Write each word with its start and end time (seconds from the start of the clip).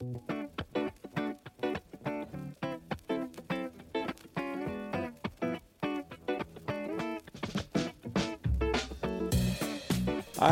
Hi, 0.00 0.06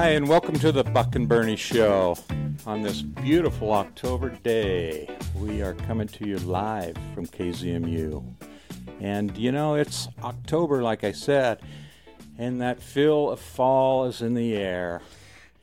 and 0.09 0.27
welcome 0.27 0.59
to 0.59 0.73
the 0.73 0.83
Buck 0.83 1.15
and 1.15 1.29
Bernie 1.29 1.55
Show. 1.55 2.17
On 2.67 2.83
this 2.83 3.03
beautiful 3.03 3.73
October 3.73 4.31
day, 4.31 5.09
we 5.37 5.63
are 5.63 5.75
coming 5.75 6.09
to 6.09 6.27
you 6.27 6.39
live 6.39 6.99
from 7.15 7.27
KZMU. 7.27 8.25
And 8.99 9.37
you 9.37 9.53
know, 9.53 9.77
it's 9.77 10.09
October, 10.25 10.83
like 10.83 11.05
I 11.05 11.13
said, 11.13 11.61
and 12.37 12.61
that 12.61 12.83
feel 12.83 13.31
of 13.31 13.39
fall 13.39 14.07
is 14.07 14.23
in 14.23 14.35
the 14.35 14.57
air. 14.57 15.03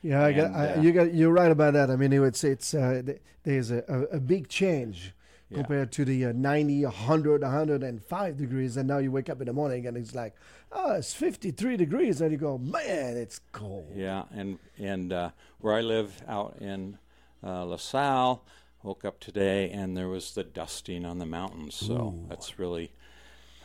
Yeah, 0.04 0.22
I 0.22 0.32
got, 0.32 0.50
I, 0.52 0.74
uh, 0.74 0.80
you 0.82 0.92
got, 0.92 1.14
you're 1.14 1.32
right 1.32 1.50
about 1.50 1.72
that. 1.72 1.90
I 1.90 1.96
mean, 1.96 2.12
it's 2.12 2.44
it's 2.44 2.74
uh, 2.74 3.00
th- 3.04 3.22
there's 3.42 3.70
a, 3.70 3.78
a, 4.12 4.20
big 4.20 4.48
change 4.48 5.14
Yeah. 5.48 5.56
compared 5.56 5.92
to 5.92 6.04
the 6.04 6.26
uh, 6.26 6.32
90, 6.32 6.84
100, 6.84 7.40
105 7.40 8.36
degrees, 8.36 8.76
and 8.76 8.86
now 8.86 8.98
you 8.98 9.10
wake 9.10 9.30
up 9.30 9.40
in 9.40 9.46
the 9.46 9.54
morning 9.54 9.86
and 9.86 9.96
it's 9.96 10.14
like, 10.14 10.34
oh, 10.72 10.92
it's 10.92 11.14
53 11.14 11.78
degrees, 11.78 12.20
and 12.20 12.32
you 12.32 12.36
go, 12.36 12.58
man, 12.58 13.16
it's 13.16 13.40
cold. 13.52 13.90
Yeah, 13.94 14.24
and 14.30 14.58
and 14.78 15.10
uh, 15.10 15.30
where 15.60 15.74
I 15.74 15.80
live 15.80 16.22
out 16.28 16.58
in 16.60 16.98
uh, 17.42 17.64
La 17.64 17.78
Sal, 17.78 18.44
woke 18.82 19.06
up 19.06 19.20
today 19.20 19.70
and 19.70 19.96
there 19.96 20.08
was 20.08 20.34
the 20.34 20.44
dusting 20.44 21.06
on 21.06 21.18
the 21.18 21.24
mountains. 21.26 21.74
So 21.74 22.14
that's 22.28 22.58
really, 22.58 22.92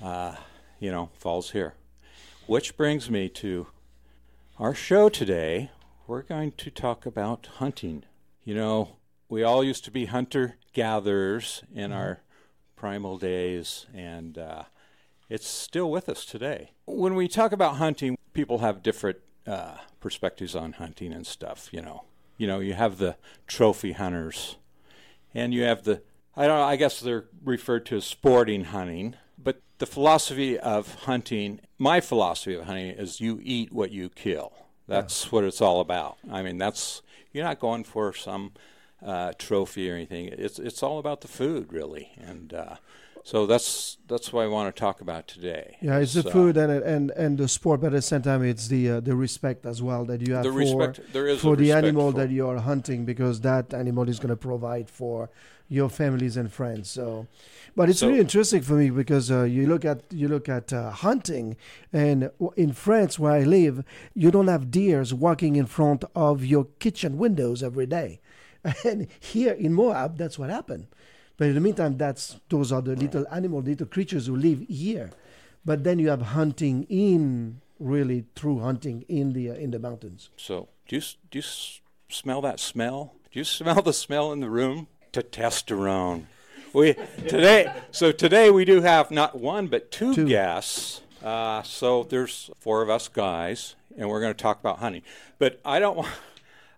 uh, 0.02 0.36
you 0.80 0.90
know, 0.90 1.10
falls 1.18 1.52
here. 1.52 1.74
Which 2.48 2.78
brings 2.78 3.10
me 3.10 3.28
to 3.30 3.68
our 4.58 4.74
show 4.74 5.10
today. 5.10 5.72
We're 6.10 6.24
going 6.24 6.54
to 6.54 6.72
talk 6.72 7.06
about 7.06 7.48
hunting. 7.58 8.04
You 8.44 8.56
know, 8.56 8.96
we 9.30 9.44
all 9.44 9.64
used 9.64 9.86
to 9.86 9.92
be 9.92 10.06
hunter 10.06 10.58
gatherers 10.74 11.62
in 11.72 11.92
our 11.92 12.22
primal 12.76 13.20
days, 13.20 13.86
and 13.94 14.36
uh, 14.36 14.64
it's 15.30 15.48
still 15.48 15.92
with 15.92 16.10
us 16.10 16.26
today. 16.26 16.72
When 16.88 17.14
we 17.14 17.28
talk 17.28 17.52
about 17.52 17.76
hunting, 17.76 18.18
people 18.34 18.58
have 18.58 18.82
different 18.82 19.20
uh, 19.46 19.76
perspectives 20.00 20.56
on 20.56 20.74
hunting 20.74 21.14
and 21.14 21.28
stuff. 21.28 21.70
You 21.72 21.84
know, 21.84 22.06
you 22.40 22.48
know, 22.48 22.60
you 22.60 22.74
have 22.74 22.98
the 22.98 23.16
trophy 23.46 23.92
hunters, 23.92 24.56
and 25.36 25.54
you 25.54 25.62
have 25.62 25.84
the 25.84 26.02
I 26.36 26.48
don't 26.48 26.58
know. 26.58 26.66
I 26.66 26.76
guess 26.76 27.00
they're 27.00 27.26
referred 27.46 27.86
to 27.86 27.98
as 27.98 28.06
sporting 28.06 28.64
hunting. 28.64 29.14
But 29.38 29.62
the 29.78 29.86
philosophy 29.86 30.58
of 30.58 30.96
hunting, 31.04 31.60
my 31.78 32.02
philosophy 32.02 32.56
of 32.56 32.66
hunting, 32.66 32.96
is 32.96 33.22
you 33.22 33.40
eat 33.44 33.72
what 33.72 33.92
you 33.92 34.10
kill. 34.10 34.69
That's 34.90 35.32
what 35.32 35.44
it's 35.44 35.62
all 35.62 35.80
about. 35.82 36.18
I 36.32 36.42
mean, 36.42 36.58
that's 36.58 37.02
you're 37.32 37.44
not 37.44 37.60
going 37.60 37.84
for 37.84 38.14
some 38.14 38.52
uh, 39.06 39.34
trophy 39.38 39.90
or 39.92 39.96
anything. 39.96 40.28
It's 40.28 40.60
it's 40.60 40.84
all 40.84 41.00
about 41.00 41.22
the 41.22 41.28
food, 41.28 41.72
really, 41.72 42.12
and 42.18 42.54
uh, 42.54 42.76
so 43.24 43.46
that's 43.46 43.98
that's 44.08 44.34
what 44.34 44.44
I 44.44 44.48
want 44.48 44.74
to 44.76 44.80
talk 44.80 45.02
about 45.02 45.28
today. 45.28 45.78
Yeah, 45.82 46.00
it's 46.00 46.14
the 46.14 46.24
food 46.24 46.58
and 46.58 46.72
and 46.72 47.12
and 47.12 47.38
the 47.38 47.48
sport, 47.48 47.82
but 47.82 47.88
at 47.88 47.94
the 47.94 48.02
same 48.02 48.22
time, 48.24 48.44
it's 48.44 48.68
the 48.68 48.90
uh, 48.90 49.00
the 49.00 49.16
respect 49.16 49.66
as 49.66 49.82
well 49.82 50.06
that 50.06 50.26
you 50.28 50.34
have 50.34 50.44
The 50.44 50.52
for 50.52 50.58
respect 50.58 51.14
there 51.14 51.28
is 51.28 51.40
for 51.40 51.56
the 51.56 51.72
animal 51.72 52.12
for- 52.12 52.18
that 52.20 52.30
you 52.32 52.48
are 52.48 52.58
hunting 52.58 53.06
because 53.06 53.42
that 53.42 53.74
animal 53.74 54.10
is 54.10 54.20
going 54.20 54.30
to 54.30 54.36
provide 54.36 54.90
for 54.90 55.30
your 55.70 55.88
families 55.90 56.36
and 56.36 56.52
friends. 56.52 56.90
So, 56.90 57.28
but 57.76 57.90
it's 57.90 58.00
So- 58.00 58.08
really 58.08 58.20
interesting 58.20 58.62
for 58.62 58.74
me 58.74 58.90
because 58.90 59.32
uh, 59.32 59.44
you 59.44 59.68
look 59.68 59.86
at 59.86 60.02
you 60.12 60.28
look 60.28 60.50
at 60.50 60.74
uh, 60.74 60.90
hunting, 60.92 61.56
and 61.94 62.32
in 62.58 62.74
France 62.74 63.18
where 63.20 63.32
I 63.34 63.44
live, 63.44 63.84
you 64.14 64.32
don't 64.32 64.48
have 64.48 64.72
deers 64.72 65.14
walking 65.14 65.56
in 65.56 65.68
front 65.68 66.04
of 66.16 66.44
your 66.44 66.66
kitchen 66.80 67.18
windows 67.18 67.62
every 67.64 67.86
day, 67.86 68.20
and 68.84 69.08
here 69.20 69.54
in 69.54 69.74
Moab, 69.74 70.18
that's 70.18 70.38
what 70.40 70.50
happened. 70.50 70.88
But 71.38 71.48
in 71.48 71.56
the 71.56 71.62
meantime, 71.62 71.98
that's 71.98 72.40
those 72.50 72.72
are 72.74 72.82
the 72.82 72.96
little 72.98 73.26
animal, 73.32 73.62
little 73.62 73.88
creatures 73.88 74.26
who 74.28 74.36
live 74.36 74.66
here. 74.68 75.12
But 75.64 75.84
then 75.84 76.00
you 76.00 76.10
have 76.10 76.22
hunting 76.22 76.86
in 76.90 77.62
really 77.80 78.26
true 78.36 78.60
hunting 78.60 79.06
in 79.08 79.34
the 79.34 79.52
uh, 79.52 79.54
in 79.54 79.72
the 79.72 79.80
mountains. 79.80 80.30
So, 80.36 80.68
do 80.88 80.96
you, 80.98 81.02
do 81.32 81.38
you 81.40 81.44
smell 82.10 82.42
that 82.42 82.60
smell? 82.60 83.14
Do 83.32 83.40
you 83.40 83.46
smell 83.60 83.82
the 83.82 83.94
smell 83.94 84.34
in 84.34 84.40
the 84.40 84.50
room? 84.50 84.88
Testosterone. 85.12 86.26
We 86.74 86.94
today. 87.28 87.74
So 87.92 88.12
today 88.12 88.52
we 88.52 88.64
do 88.66 88.82
have 88.82 89.10
not 89.12 89.40
one 89.40 89.68
but 89.68 89.92
two, 89.92 90.14
Two. 90.14 90.28
guests. 90.28 91.02
Uh, 91.24 91.64
so 91.64 92.04
there's 92.04 92.50
four 92.60 92.82
of 92.82 92.90
us 92.90 93.08
guys, 93.08 93.76
and 93.98 94.08
we're 94.08 94.22
going 94.22 94.34
to 94.34 94.42
talk 94.42 94.60
about 94.60 94.78
hunting. 94.80 95.02
But 95.40 95.60
I 95.66 95.80
don't 95.80 95.98
want. 95.98 96.10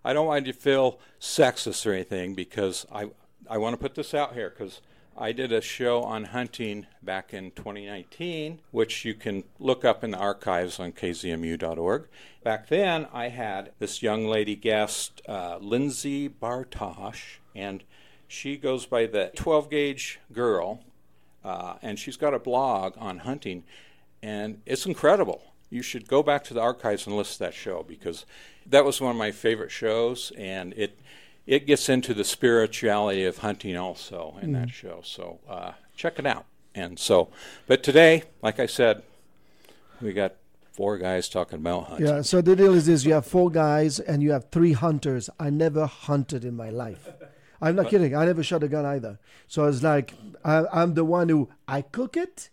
I 0.04 0.12
don't 0.12 0.26
want 0.26 0.46
you 0.46 0.52
to 0.52 0.58
feel 0.58 0.98
sexist 1.20 1.86
or 1.86 1.92
anything 1.92 2.34
because 2.34 2.86
I 2.90 3.10
I 3.48 3.58
want 3.58 3.74
to 3.74 3.76
put 3.78 3.94
this 3.94 4.14
out 4.14 4.34
here 4.34 4.50
because 4.50 4.80
I 5.16 5.32
did 5.32 5.52
a 5.52 5.60
show 5.60 6.02
on 6.02 6.24
hunting 6.24 6.86
back 7.02 7.34
in 7.34 7.50
2019, 7.50 8.60
which 8.70 9.04
you 9.04 9.12
can 9.14 9.44
look 9.60 9.84
up 9.84 10.02
in 10.02 10.12
the 10.12 10.16
archives 10.16 10.80
on 10.80 10.92
kzmu.org. 10.92 12.08
Back 12.42 12.68
then, 12.68 13.06
I 13.12 13.28
had 13.28 13.72
this 13.78 14.02
young 14.02 14.26
lady 14.26 14.56
guest, 14.56 15.20
uh, 15.28 15.58
Lindsay 15.60 16.28
Bartosh, 16.30 17.36
and 17.54 17.84
she 18.32 18.56
goes 18.56 18.86
by 18.86 19.04
the 19.04 19.30
12 19.36 19.68
gauge 19.68 20.18
girl, 20.32 20.80
uh, 21.44 21.74
and 21.82 21.98
she's 21.98 22.16
got 22.16 22.32
a 22.32 22.38
blog 22.38 22.94
on 22.96 23.18
hunting, 23.18 23.62
and 24.22 24.62
it's 24.64 24.86
incredible. 24.86 25.52
You 25.68 25.82
should 25.82 26.08
go 26.08 26.22
back 26.22 26.42
to 26.44 26.54
the 26.54 26.60
archives 26.60 27.06
and 27.06 27.14
listen 27.14 27.34
to 27.34 27.38
that 27.40 27.54
show 27.54 27.84
because 27.86 28.24
that 28.64 28.86
was 28.86 29.02
one 29.02 29.10
of 29.10 29.18
my 29.18 29.32
favorite 29.32 29.70
shows, 29.70 30.32
and 30.38 30.72
it 30.78 30.98
it 31.46 31.66
gets 31.66 31.90
into 31.90 32.14
the 32.14 32.24
spirituality 32.24 33.26
of 33.26 33.38
hunting 33.38 33.76
also 33.76 34.36
in 34.40 34.52
that 34.52 34.70
show. 34.70 35.00
So 35.04 35.40
uh, 35.46 35.72
check 35.94 36.18
it 36.18 36.24
out. 36.24 36.46
And 36.74 36.98
so, 36.98 37.28
but 37.66 37.82
today, 37.82 38.22
like 38.40 38.58
I 38.58 38.66
said, 38.66 39.02
we 40.00 40.14
got 40.14 40.36
four 40.70 40.96
guys 40.96 41.28
talking 41.28 41.58
about 41.58 41.88
hunting. 41.88 42.06
Yeah. 42.06 42.22
So 42.22 42.40
the 42.40 42.56
deal 42.56 42.72
is 42.72 42.86
this: 42.86 43.04
you 43.04 43.12
have 43.12 43.26
four 43.26 43.50
guys 43.50 44.00
and 44.00 44.22
you 44.22 44.32
have 44.32 44.50
three 44.50 44.72
hunters. 44.72 45.28
I 45.38 45.50
never 45.50 45.84
hunted 45.84 46.46
in 46.46 46.56
my 46.56 46.70
life. 46.70 47.10
I'm 47.62 47.76
not 47.76 47.88
kidding. 47.88 48.14
I 48.16 48.24
never 48.24 48.42
shot 48.42 48.64
a 48.64 48.68
gun 48.68 48.84
either. 48.84 49.20
So 49.46 49.64
it's 49.66 49.84
like 49.84 50.14
I, 50.44 50.64
I'm 50.72 50.94
the 50.94 51.04
one 51.04 51.28
who 51.28 51.48
I 51.68 51.82
cook 51.82 52.16
it, 52.16 52.50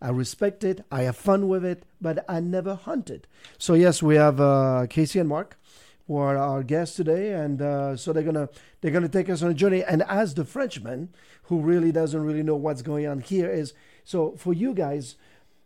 I 0.00 0.10
respect 0.10 0.62
it, 0.62 0.84
I 0.92 1.02
have 1.02 1.16
fun 1.16 1.48
with 1.48 1.64
it, 1.64 1.84
but 2.00 2.24
I 2.28 2.40
never 2.40 2.74
hunted. 2.74 3.26
So 3.56 3.72
yes, 3.72 4.02
we 4.02 4.16
have 4.16 4.40
uh, 4.40 4.86
Casey 4.90 5.18
and 5.18 5.28
Mark, 5.28 5.58
who 6.06 6.16
are 6.16 6.36
our 6.36 6.62
guests 6.62 6.96
today, 6.96 7.32
and 7.32 7.62
uh, 7.62 7.96
so 7.96 8.12
they're 8.12 8.22
gonna 8.22 8.50
they're 8.82 8.90
gonna 8.90 9.08
take 9.08 9.30
us 9.30 9.42
on 9.42 9.50
a 9.50 9.54
journey. 9.54 9.82
And 9.82 10.02
as 10.02 10.34
the 10.34 10.44
Frenchman, 10.44 11.08
who 11.44 11.60
really 11.60 11.90
doesn't 11.90 12.22
really 12.22 12.42
know 12.42 12.56
what's 12.56 12.82
going 12.82 13.06
on 13.06 13.20
here, 13.20 13.50
is 13.50 13.72
so 14.04 14.36
for 14.36 14.52
you 14.52 14.74
guys. 14.74 15.16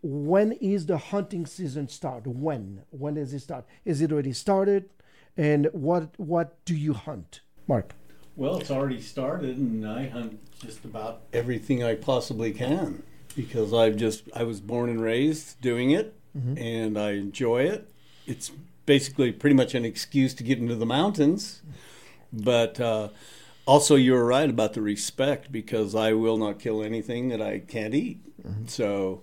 When 0.03 0.53
is 0.53 0.87
the 0.87 0.99
hunting 0.99 1.47
season 1.47 1.89
start? 1.89 2.29
When? 2.29 2.83
When 2.91 3.15
does 3.15 3.33
it 3.33 3.41
start? 3.41 3.65
Is 3.85 4.01
it 4.01 4.13
already 4.13 4.35
started? 4.35 4.91
And 5.37 5.69
what 5.73 6.11
what 6.21 6.65
do 6.65 6.77
you 6.77 6.93
hunt, 6.93 7.41
Mark? 7.67 7.95
Well, 8.37 8.59
it's 8.59 8.71
already 8.71 9.01
started, 9.01 9.57
and 9.57 9.89
I 9.89 10.09
hunt 10.09 10.39
just 10.61 10.85
about 10.85 11.23
everything 11.33 11.83
I 11.83 11.95
possibly 11.95 12.53
can 12.53 13.03
because 13.35 13.73
I've 13.73 13.97
just 13.97 14.25
I 14.35 14.43
was 14.45 14.61
born 14.61 14.91
and 14.91 15.01
raised 15.01 15.61
doing 15.61 15.91
it, 15.91 16.15
and 16.59 16.99
I 16.99 17.13
enjoy 17.13 17.63
it. 17.65 17.91
It's 18.27 18.53
basically 18.85 19.33
pretty 19.33 19.57
much 19.57 19.75
an 19.75 19.85
excuse 19.85 20.35
to 20.35 20.43
get 20.43 20.59
into 20.59 20.75
the 20.75 20.87
mountains, 20.87 21.63
but 22.33 22.79
uh, 22.79 23.09
also 23.67 23.95
you're 23.95 24.25
right 24.25 24.49
about 24.51 24.75
the 24.75 24.83
respect 24.83 25.51
because 25.51 25.95
I 25.95 26.13
will 26.13 26.37
not 26.37 26.59
kill 26.59 26.83
anything 26.83 27.29
that 27.31 27.41
I 27.41 27.61
can't 27.61 27.95
eat. 27.95 28.21
So 28.69 29.23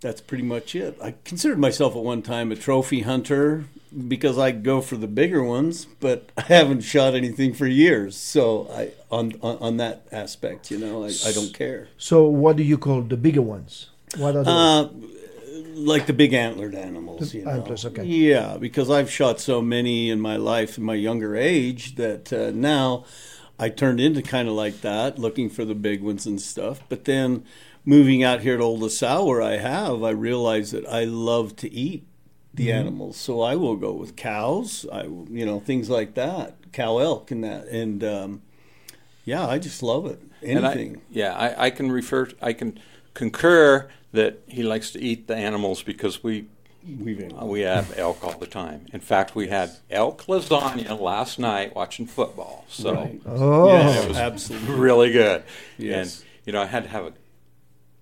that's 0.00 0.20
pretty 0.20 0.44
much 0.44 0.74
it. 0.74 0.96
I 1.02 1.14
considered 1.24 1.58
myself 1.58 1.96
at 1.96 2.02
one 2.02 2.22
time 2.22 2.52
a 2.52 2.56
trophy 2.56 3.00
hunter 3.00 3.64
because 4.06 4.38
I 4.38 4.50
go 4.52 4.80
for 4.80 4.96
the 4.96 5.08
bigger 5.08 5.42
ones, 5.42 5.86
but 6.00 6.30
I 6.36 6.42
haven't 6.42 6.82
shot 6.82 7.14
anything 7.14 7.54
for 7.54 7.66
years. 7.66 8.16
So 8.16 8.68
I 8.72 8.92
on 9.10 9.34
on, 9.42 9.56
on 9.58 9.76
that 9.78 10.06
aspect, 10.12 10.70
you 10.70 10.78
know, 10.78 11.04
I, 11.04 11.08
I 11.26 11.32
don't 11.32 11.52
care. 11.54 11.88
So 11.96 12.24
what 12.24 12.56
do 12.56 12.62
you 12.62 12.78
call 12.78 13.02
the 13.02 13.16
bigger 13.16 13.42
ones? 13.42 13.90
What 14.16 14.36
are 14.36 14.44
Uh, 14.46 14.88
like 15.74 16.06
the 16.06 16.12
big 16.12 16.32
antlered 16.32 16.74
animals, 16.74 17.30
The 17.32 17.38
you 17.38 17.44
know. 17.44 17.52
antlers, 17.52 17.84
okay. 17.86 18.04
Yeah, 18.04 18.56
because 18.58 18.90
I've 18.90 19.10
shot 19.10 19.38
so 19.40 19.62
many 19.62 20.10
in 20.10 20.20
my 20.20 20.36
life 20.36 20.76
in 20.78 20.84
my 20.84 20.94
younger 20.94 21.36
age 21.36 21.94
that 21.96 22.32
uh, 22.32 22.50
now 22.52 23.04
I 23.58 23.68
turned 23.68 24.00
into 24.00 24.22
kind 24.22 24.48
of 24.48 24.54
like 24.54 24.80
that, 24.80 25.18
looking 25.18 25.48
for 25.50 25.64
the 25.64 25.74
big 25.74 26.02
ones 26.02 26.26
and 26.26 26.40
stuff. 26.40 26.80
But 26.88 27.04
then 27.04 27.44
moving 27.84 28.22
out 28.22 28.40
here 28.42 28.56
to 28.56 28.62
Old 28.62 28.80
La 28.80 28.88
Sal, 28.88 29.26
where 29.26 29.42
I 29.42 29.56
have, 29.56 30.02
I 30.02 30.10
realized 30.10 30.72
that 30.72 30.86
I 30.86 31.04
love 31.04 31.56
to 31.56 31.72
eat 31.72 32.04
the 32.54 32.68
Mm-hmm. 32.68 32.78
animals, 32.78 33.16
so 33.16 33.40
I 33.42 33.54
will 33.56 33.76
go 33.76 33.92
with 33.92 34.16
cows, 34.16 34.84
I 34.92 35.04
you 35.04 35.46
know 35.46 35.60
things 35.60 35.88
like 35.88 36.14
that, 36.14 36.56
cow 36.72 36.98
elk 36.98 37.30
and 37.30 37.44
that, 37.44 37.66
and 37.68 38.02
um, 38.02 38.42
yeah, 39.24 39.46
I 39.46 39.58
just 39.58 39.82
love 39.82 40.06
it. 40.06 40.20
And 40.42 40.66
I- 40.66 40.72
Anything. 40.72 41.02
yeah, 41.10 41.34
I, 41.34 41.66
I 41.66 41.70
can 41.70 41.92
refer. 41.92 42.28
I 42.42 42.52
can 42.52 42.78
concur 43.14 43.88
that 44.12 44.38
he 44.48 44.62
likes 44.62 44.90
to 44.92 45.00
eat 45.00 45.28
the 45.28 45.36
animals 45.36 45.82
because 45.82 46.22
we 46.24 46.46
we've 46.98 47.32
Uh, 47.40 47.44
We 47.44 47.60
have 47.60 47.96
elk 47.98 48.24
all 48.24 48.38
the 48.38 48.46
time. 48.46 48.86
In 48.92 49.00
fact, 49.00 49.36
we 49.36 49.48
had 49.48 49.70
elk 49.90 50.24
lasagna 50.26 50.98
last 50.98 51.38
night 51.38 51.76
watching 51.76 52.06
football. 52.06 52.64
So 52.68 52.94
Right. 52.94 53.20
Oh, 53.26 53.66
Yes, 53.68 54.04
it 54.04 54.08
was 54.08 54.16
absolutely. 54.16 54.74
really 54.74 55.12
good. 55.12 55.42
Yes. 55.76 56.18
And 56.20 56.24
you 56.46 56.52
know, 56.54 56.62
I 56.62 56.66
had 56.66 56.84
to 56.84 56.88
have 56.88 57.04
a 57.04 57.12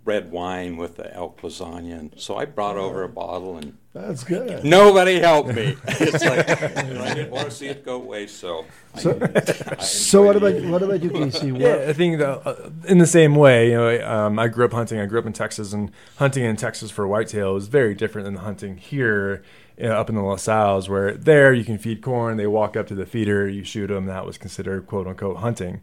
red 0.07 0.31
wine 0.31 0.77
with 0.77 0.97
the 0.97 1.13
elk 1.15 1.43
lasagna, 1.43 1.99
and 1.99 2.15
so 2.17 2.37
I 2.37 2.47
brought 2.47 2.77
over 2.77 3.03
a 3.03 3.09
bottle, 3.09 3.59
and 3.59 3.77
that's 3.93 4.25
good. 4.25 4.65
nobody 4.65 5.19
helped 5.19 5.53
me. 5.53 5.77
it's 5.89 6.25
like 6.25 6.49
I 6.49 7.15
didn't 7.15 7.31
want 7.31 7.47
to 7.47 7.51
see 7.51 7.67
it 7.67 7.85
go 7.85 7.99
waste, 7.99 8.39
so. 8.39 8.65
So, 8.97 9.19
I 9.21 9.81
so 9.81 10.23
what 10.23 10.37
about 10.37 10.63
what 10.63 10.83
about 10.83 11.03
you, 11.03 11.11
Casey? 11.11 11.53
What, 11.53 11.61
Yeah, 11.61 11.87
I 11.89 11.93
think 11.93 12.19
that, 12.19 12.47
uh, 12.47 12.71
in 12.87 12.99
the 12.99 13.07
same 13.07 13.35
way, 13.35 13.71
you 13.71 13.75
know, 13.75 14.09
um, 14.09 14.39
I 14.39 14.49
grew 14.49 14.65
up 14.65 14.73
hunting. 14.73 15.01
I 15.01 15.07
grew 15.07 15.19
up 15.19 15.27
in 15.27 15.33
Texas, 15.33 15.73
and 15.73 15.91
hunting 16.17 16.45
in 16.45 16.57
Texas 16.57 16.91
for 16.91 17.07
whitetail 17.07 17.57
is 17.57 17.67
very 17.67 17.95
different 17.95 18.25
than 18.25 18.37
hunting 18.37 18.77
here 18.77 19.43
you 19.79 19.89
know, 19.89 19.95
up 19.95 20.09
in 20.09 20.15
the 20.15 20.23
La 20.23 20.37
Sals, 20.37 20.89
where 20.89 21.15
there 21.15 21.53
you 21.53 21.65
can 21.65 21.79
feed 21.79 22.03
corn. 22.03 22.37
They 22.37 22.47
walk 22.47 22.77
up 22.77 22.87
to 22.89 22.95
the 22.95 23.07
feeder, 23.07 23.49
you 23.49 23.65
shoot 23.65 23.89
them. 23.89 24.07
That 24.07 24.25
was 24.25 24.39
considered 24.39 24.87
quote 24.87 25.07
unquote 25.07 25.39
hunting. 25.39 25.81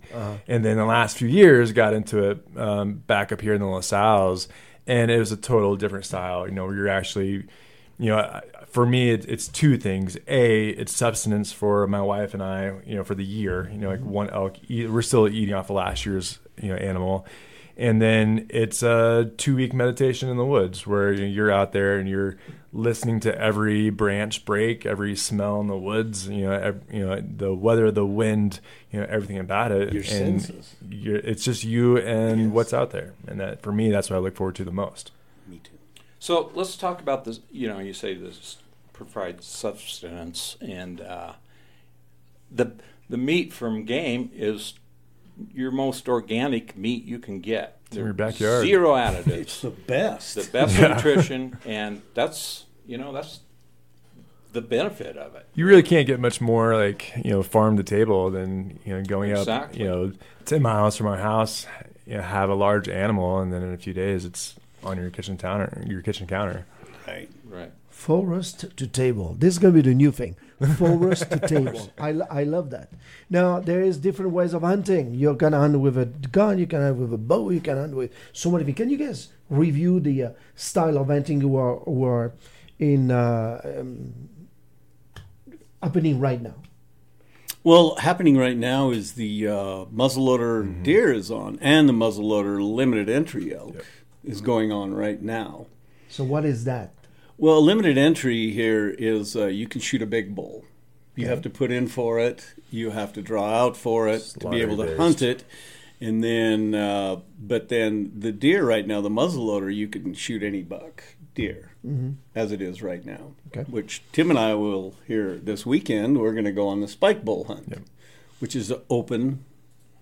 And 0.48 0.66
then 0.66 0.78
the 0.78 0.86
last 0.86 1.18
few 1.18 1.28
years 1.28 1.72
got 1.72 1.94
into 1.94 2.32
it 2.32 2.46
um, 2.58 2.96
back 3.08 3.32
up 3.32 3.42
here 3.42 3.54
in 3.54 3.62
the 3.62 3.68
La 3.68 3.80
Sals, 3.80 4.48
and 4.88 5.12
it 5.12 5.20
was 5.20 5.32
a 5.32 5.38
total 5.38 5.76
different 5.76 6.06
style. 6.06 6.48
You 6.48 6.54
know, 6.54 6.66
where 6.66 6.76
you're 6.76 6.90
actually 6.90 7.46
you 8.00 8.10
know, 8.10 8.42
for 8.68 8.86
me, 8.86 9.12
it, 9.12 9.26
it's 9.30 9.48
two 9.48 9.78
things. 9.78 10.18
A, 10.28 10.70
it's 10.70 10.94
subsistence 10.94 11.52
for 11.52 11.86
my 11.88 12.02
wife 12.02 12.34
and 12.34 12.42
I, 12.42 12.74
you 12.86 12.96
know, 12.96 13.04
for 13.04 13.16
the 13.16 13.24
year. 13.24 13.70
You 13.72 13.78
know, 13.78 13.90
like 13.90 14.02
one 14.02 14.30
elk. 14.30 14.58
We're 14.70 15.02
still 15.02 15.28
eating 15.28 15.54
off 15.54 15.70
of 15.70 15.76
last 15.76 16.06
year's, 16.06 16.40
you 16.62 16.70
know, 16.70 16.76
animal, 16.76 17.26
and 17.78 18.02
then 18.02 18.48
it's 18.50 18.84
a 18.84 19.32
two 19.38 19.56
week 19.56 19.74
meditation 19.74 20.30
in 20.30 20.38
the 20.38 20.46
woods 20.46 20.86
where 20.86 21.12
you're 21.12 21.52
out 21.52 21.72
there 21.72 21.98
and 21.98 22.10
you're 22.10 22.38
listening 22.76 23.20
to 23.22 23.40
every 23.40 23.90
branch 23.92 24.44
break, 24.46 24.84
every 24.86 25.16
smell 25.16 25.62
in 25.62 25.68
the 25.68 25.78
woods. 25.78 26.28
You 26.28 26.46
know, 26.46 26.52
ev- 26.54 26.84
you 26.92 27.06
know 27.06 27.22
the 27.22 27.54
weather, 27.54 27.92
the 27.92 28.06
wind, 28.06 28.60
you 28.92 29.00
know, 29.00 29.06
everything 29.10 29.38
about 29.38 29.72
it. 29.72 29.94
Your 29.94 30.02
and 30.04 30.42
senses. 30.42 30.76
You're, 30.90 31.18
it's 31.18 31.44
just 31.46 31.64
you 31.64 31.98
and 31.98 32.42
Yes. 32.46 32.52
what's 32.52 32.74
out 32.74 32.90
there, 32.92 33.14
and 33.28 33.40
that 33.40 33.62
for 33.62 33.72
me, 33.72 33.92
that's 33.92 34.10
what 34.10 34.16
I 34.18 34.20
look 34.20 34.36
forward 34.36 34.56
to 34.56 34.64
the 34.66 34.72
most. 34.72 35.12
Me 35.48 35.60
too. 35.64 35.72
So 36.20 36.52
let's 36.56 36.76
talk 36.76 37.00
about 37.02 37.26
this. 37.26 37.40
You 37.52 37.68
know, 37.68 37.80
you 37.80 37.94
say 37.94 38.16
this 38.16 38.58
provides 38.92 39.46
substance, 39.46 40.58
and 40.62 41.00
uh, 41.02 41.34
the 42.52 42.74
the 43.10 43.18
meat 43.18 43.54
from 43.54 43.86
game 43.86 44.32
is 44.34 44.74
your 45.54 45.72
most 45.72 46.08
organic 46.08 46.78
meat 46.78 47.04
you 47.06 47.20
can 47.20 47.40
get. 47.40 47.80
in 47.92 47.98
your 47.98 48.14
backyard. 48.14 48.64
Zero 48.66 48.96
It's 48.96 49.28
additives, 49.28 49.62
the 49.62 49.70
best. 49.72 50.36
the 50.36 50.44
best 50.52 50.80
nutrition, 50.80 51.58
and 51.66 52.02
that's 52.14 52.63
you 52.86 52.98
know 52.98 53.12
that's 53.14 53.40
the 54.52 54.62
benefit 54.62 55.18
of 55.18 55.36
it. 55.36 55.48
you 55.56 55.66
really 55.66 55.82
can't 55.84 56.06
get 56.06 56.20
much 56.20 56.40
more 56.40 56.76
like 56.76 57.12
you 57.24 57.32
know 57.32 57.42
farm 57.44 57.76
to 57.78 57.84
table 57.84 58.30
than 58.30 58.80
you 58.86 58.94
know 58.96 59.04
going 59.04 59.32
Exactly. 59.32 59.76
up 59.76 59.80
you 59.80 59.86
know 59.86 60.12
ten 60.46 60.62
miles 60.62 60.96
from 60.96 61.08
our 61.08 61.18
house 61.18 61.66
you 62.06 62.16
know, 62.16 62.22
have 62.22 62.50
a 62.50 62.56
large 62.56 62.88
animal 62.88 63.40
and 63.40 63.52
then 63.52 63.64
in 63.64 63.74
a 63.74 63.78
few 63.78 63.94
days 63.94 64.26
it's 64.26 64.56
on 64.84 64.98
your 64.98 65.10
kitchen 65.10 65.38
counter 65.38 65.84
your 65.88 66.02
kitchen 66.02 66.28
counter 66.28 66.66
right. 67.08 67.30
Right. 67.46 67.72
Forest 67.90 68.66
to 68.76 68.88
table. 68.88 69.36
This 69.40 69.54
is 69.54 69.60
going 69.60 69.74
to 69.76 69.82
be 69.82 69.88
the 69.88 69.96
new 69.96 70.12
thing. 70.12 70.36
Forest 70.78 71.30
to 71.32 71.40
table. 71.40 71.92
I, 72.00 72.10
I 72.32 72.44
love 72.44 72.72
that. 72.72 72.90
Now, 73.30 73.60
there 73.60 73.82
is 73.82 73.98
different 73.98 74.32
ways 74.32 74.54
of 74.54 74.64
hunting. 74.64 75.14
You 75.14 75.36
can 75.36 75.54
hunt 75.54 75.80
with 75.80 75.98
a 75.98 76.06
gun, 76.06 76.58
you 76.58 76.66
can 76.68 76.82
hunt 76.82 76.98
with 76.98 77.14
a 77.14 77.18
bow, 77.20 77.52
you 77.52 77.62
can 77.62 77.78
hunt 77.78 77.96
with 77.96 78.12
so 78.34 78.50
many 78.52 78.64
things. 78.66 78.78
Can 78.78 78.90
you 78.90 78.98
guys 78.98 79.30
review 79.50 80.00
the 80.00 80.24
uh, 80.24 80.30
style 80.56 80.98
of 80.98 81.08
hunting 81.08 81.40
you 81.42 81.56
are, 81.56 81.76
who 81.78 82.04
are 82.04 82.34
in 82.84 83.12
uh, 83.12 83.62
um, 83.80 84.14
happening 85.82 86.20
right 86.20 86.42
now? 86.42 86.56
Well, 87.64 87.96
happening 87.96 88.38
right 88.38 88.58
now 88.58 88.92
is 88.92 89.14
the 89.14 89.48
uh, 89.48 89.86
muzzleloader 89.86 90.84
deer 90.84 91.14
is 91.14 91.32
on, 91.32 91.58
and 91.62 91.88
the 91.88 91.94
muzzleloader 91.94 92.62
limited 92.62 93.10
entry 93.10 93.56
elk 93.56 93.86
is 94.24 94.42
going 94.42 94.72
on 94.72 94.94
right 94.94 95.22
now. 95.22 95.68
So, 96.10 96.24
what 96.26 96.44
is 96.44 96.66
that? 96.66 96.94
Well, 97.38 97.64
limited 97.64 97.98
entry 97.98 98.52
here 98.52 98.90
is 98.90 99.36
uh, 99.36 99.46
you 99.46 99.68
can 99.68 99.80
shoot 99.80 100.02
a 100.02 100.06
big 100.06 100.36
bull. 100.36 100.66
You 101.16 101.28
have 101.28 101.42
to 101.44 101.50
put 101.50 101.72
in 101.72 101.88
for 101.88 102.20
it. 102.20 102.54
You 102.72 102.90
have 102.90 103.14
to 103.14 103.22
draw 103.22 103.48
out 103.48 103.78
for 103.78 104.08
it 104.08 104.24
to 104.40 104.50
be 104.50 104.62
able 104.62 104.78
to 104.78 104.96
Slaughter-based. 104.96 105.00
hunt 105.00 105.22
it, 105.22 105.44
and 106.02 106.24
then, 106.24 106.74
uh, 106.74 107.18
but 107.40 107.70
then 107.70 108.12
the 108.18 108.32
deer 108.32 108.66
right 108.66 108.86
now, 108.86 109.00
the 109.00 109.10
muzzleloader, 109.10 109.74
you 109.74 109.88
can 109.88 110.16
shoot 110.16 110.42
any 110.44 110.64
buck 110.64 111.04
deer 111.36 111.73
as 112.36 112.52
it 112.52 112.62
is 112.62 112.82
right 112.82 113.06
now. 113.06 113.34
Okay. 113.48 113.70
Which 113.70 114.02
Tim 114.12 114.30
and 114.30 114.40
I 114.40 114.54
will 114.56 114.96
hear 115.08 115.36
this 115.36 115.66
weekend. 115.66 116.18
We're 116.20 116.32
going 116.34 116.46
to 116.46 116.52
go 116.52 116.68
on 116.68 116.80
the 116.82 116.88
spike 116.88 117.26
bull 117.26 117.44
hunt, 117.46 117.66
Yep. 117.70 117.80
which 118.40 118.56
is 118.56 118.72
open 118.90 119.44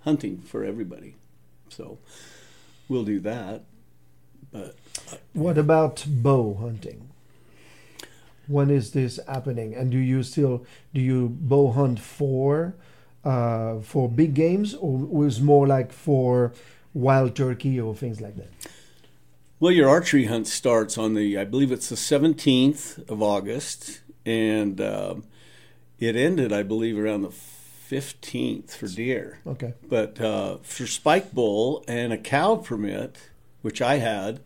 hunting 0.04 0.38
for 0.39 0.63
everybody. 0.63 1.16
So 1.69 1.98
we'll 2.88 3.04
do 3.06 3.19
that. 3.22 3.63
But 4.51 4.75
What 5.33 5.57
about 5.57 6.06
bow 6.07 6.56
hunting? 6.56 7.10
When 8.48 8.69
is 8.69 8.92
this 8.92 9.19
happening? 9.27 9.74
And 9.74 9.92
do 9.92 9.98
you 9.98 10.24
still 10.24 10.66
do 10.94 11.01
you 11.01 11.30
bow 11.30 11.72
hunt 11.72 12.00
for 12.00 12.75
uh, 13.24 13.80
for 13.81 14.10
big 14.10 14.34
games, 14.34 14.74
or 14.74 14.98
was 14.98 15.39
more 15.39 15.68
like 15.68 15.92
for 15.94 16.51
wild 16.94 17.36
turkey 17.36 17.80
or 17.80 17.95
things 17.95 18.19
like 18.19 18.36
that? 18.36 18.50
Well, 19.62 19.72
your 19.72 19.90
archery 19.90 20.25
hunt 20.25 20.48
starts 20.48 20.98
on 20.98 21.13
the, 21.13 21.38
I 21.38 21.44
believe 21.44 21.72
it's 21.72 21.90
the 21.90 21.96
17th 21.96 23.08
of 23.08 23.22
August, 23.22 24.02
and 24.25 24.81
um, 24.81 25.24
it 26.00 26.16
ended, 26.16 26.52
I 26.52 26.63
believe, 26.63 26.98
around 26.98 27.22
the 27.22 27.30
15th 27.30 28.72
for 28.72 28.88
deer. 28.88 29.38
Okay, 29.46 29.75
But 29.88 30.19
uh, 30.19 30.58
for 30.63 30.88
spike 30.88 31.31
bull 31.31 31.86
and 31.88 32.12
a 32.12 32.18
cow 32.18 32.56
permit, 32.56 33.30
which 33.62 33.84
I 33.84 33.98
had, 33.98 34.40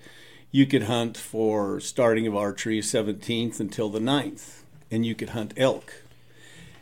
you 0.52 0.66
could 0.66 0.84
hunt 0.84 1.16
for 1.16 1.80
starting 1.80 2.28
of 2.28 2.36
archery 2.36 2.82
17th 2.82 3.62
until 3.62 3.88
the 3.88 4.00
9th, 4.00 4.64
and 4.92 5.06
you 5.06 5.16
could 5.16 5.30
hunt 5.30 5.54
elk. 5.56 5.94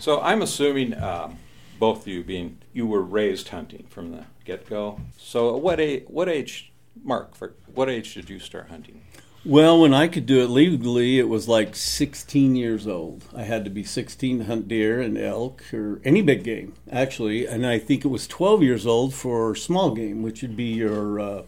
So 0.00 0.20
I'm 0.20 0.42
assuming 0.42 0.94
um, 1.02 1.38
both 1.80 2.02
of 2.02 2.08
you 2.08 2.22
being 2.22 2.58
you 2.72 2.86
were 2.86 3.02
raised 3.02 3.48
hunting 3.48 3.84
from 3.90 4.12
the 4.12 4.26
get 4.44 4.68
go. 4.68 5.00
So 5.16 5.56
at 5.56 5.62
what 5.62 5.80
age? 5.80 6.04
What 6.06 6.28
age, 6.28 6.70
Mark? 7.02 7.34
For 7.34 7.54
what 7.74 7.88
age 7.88 8.14
did 8.14 8.30
you 8.30 8.38
start 8.38 8.68
hunting? 8.68 9.02
Well, 9.44 9.80
when 9.80 9.94
I 9.94 10.08
could 10.08 10.26
do 10.26 10.42
it 10.42 10.48
legally, 10.48 11.18
it 11.18 11.28
was 11.28 11.48
like 11.48 11.74
16 11.74 12.56
years 12.56 12.86
old. 12.86 13.24
I 13.34 13.44
had 13.44 13.64
to 13.64 13.70
be 13.70 13.84
16 13.84 14.40
to 14.40 14.44
hunt 14.44 14.68
deer 14.68 15.00
and 15.00 15.16
elk 15.16 15.62
or 15.72 16.00
any 16.04 16.22
big 16.22 16.42
game, 16.42 16.74
actually. 16.90 17.46
And 17.46 17.64
I 17.64 17.78
think 17.78 18.04
it 18.04 18.08
was 18.08 18.26
12 18.26 18.62
years 18.62 18.86
old 18.86 19.14
for 19.14 19.54
small 19.54 19.94
game, 19.94 20.22
which 20.22 20.42
would 20.42 20.56
be 20.56 20.64
your 20.64 21.20
uh, 21.20 21.42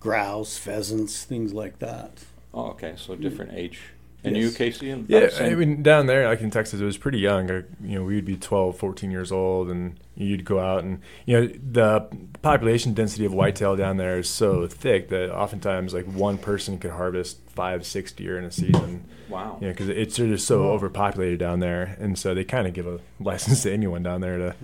grouse, 0.00 0.58
pheasants, 0.58 1.24
things 1.24 1.54
like 1.54 1.78
that. 1.78 2.24
Oh, 2.52 2.70
okay. 2.70 2.94
So 2.96 3.14
different 3.14 3.52
age. 3.54 3.80
And 4.24 4.36
Yes. 4.36 4.44
you, 4.44 4.50
Casey? 4.56 4.90
About 4.90 5.08
Yeah, 5.08 5.26
the? 5.26 5.46
I 5.46 5.54
mean, 5.54 5.82
down 5.82 6.06
there, 6.06 6.26
like 6.28 6.40
in 6.40 6.50
Texas, 6.50 6.80
it 6.80 6.84
was 6.84 6.96
pretty 6.98 7.18
young. 7.18 7.48
You 7.48 7.64
know, 7.98 8.02
we'd 8.04 8.24
be 8.24 8.36
12, 8.36 8.76
14 8.76 9.10
years 9.10 9.30
old, 9.30 9.68
and 9.70 10.00
you'd 10.16 10.44
go 10.44 10.58
out 10.58 10.82
and, 10.82 11.00
you 11.26 11.40
know, 11.40 11.46
the 11.70 12.08
population 12.42 12.92
density 12.92 13.24
of 13.24 13.32
whitetail 13.32 13.76
down 13.76 13.98
there 13.98 14.18
is 14.18 14.28
so 14.28 14.66
thick 14.66 15.10
that 15.10 15.30
oftentimes, 15.32 15.94
like, 15.94 16.06
one 16.06 16.38
person 16.38 16.78
could 16.78 16.90
harvest 16.92 17.38
five, 17.48 17.86
six 17.86 18.10
deer 18.10 18.36
in 18.38 18.44
a 18.44 18.50
season. 18.50 19.04
wow. 19.28 19.58
You 19.60 19.68
know, 19.68 19.72
because 19.72 19.88
it's 19.90 20.16
they're 20.16 20.26
just 20.28 20.46
so 20.46 20.70
overpopulated 20.70 21.38
down 21.38 21.60
there, 21.60 21.96
and 22.00 22.18
so 22.18 22.34
they 22.34 22.44
kind 22.44 22.66
of 22.66 22.72
give 22.74 22.86
a 22.86 22.98
license 23.20 23.62
to 23.62 23.72
anyone 23.72 24.02
down 24.02 24.20
there 24.22 24.38
to 24.38 24.54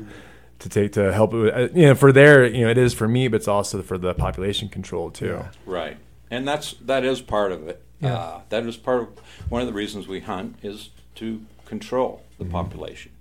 to 0.61 0.69
take 0.69 0.93
to 0.93 1.13
help. 1.13 1.33
With, 1.33 1.55
uh, 1.55 1.69
you 1.75 1.87
know, 1.87 1.95
for 1.95 2.11
their, 2.13 2.47
you 2.47 2.65
know, 2.65 2.71
it 2.71 2.79
is 2.79 2.95
for 2.95 3.07
me, 3.09 3.29
but 3.29 3.37
it's 3.37 3.49
also 3.49 3.83
for 3.83 3.99
the 3.99 4.15
population 4.15 4.69
control 4.69 5.11
too. 5.11 5.45
Right, 5.67 5.97
and 6.31 6.47
that's 6.49 6.75
that 6.83 7.05
is 7.05 7.21
part 7.21 7.53
of 7.53 7.67
it. 7.69 7.83
Yeah. 8.03 8.15
Uh, 8.17 8.41
that 8.49 8.67
is 8.67 8.77
part 8.77 9.01
of 9.03 9.09
one 9.49 9.61
of 9.63 9.67
the 9.69 9.73
reasons 9.73 10.09
we 10.09 10.21
hunt 10.21 10.57
is 10.63 10.91
to 11.17 11.41
control 11.67 12.23
the 12.39 12.45
population, 12.45 13.13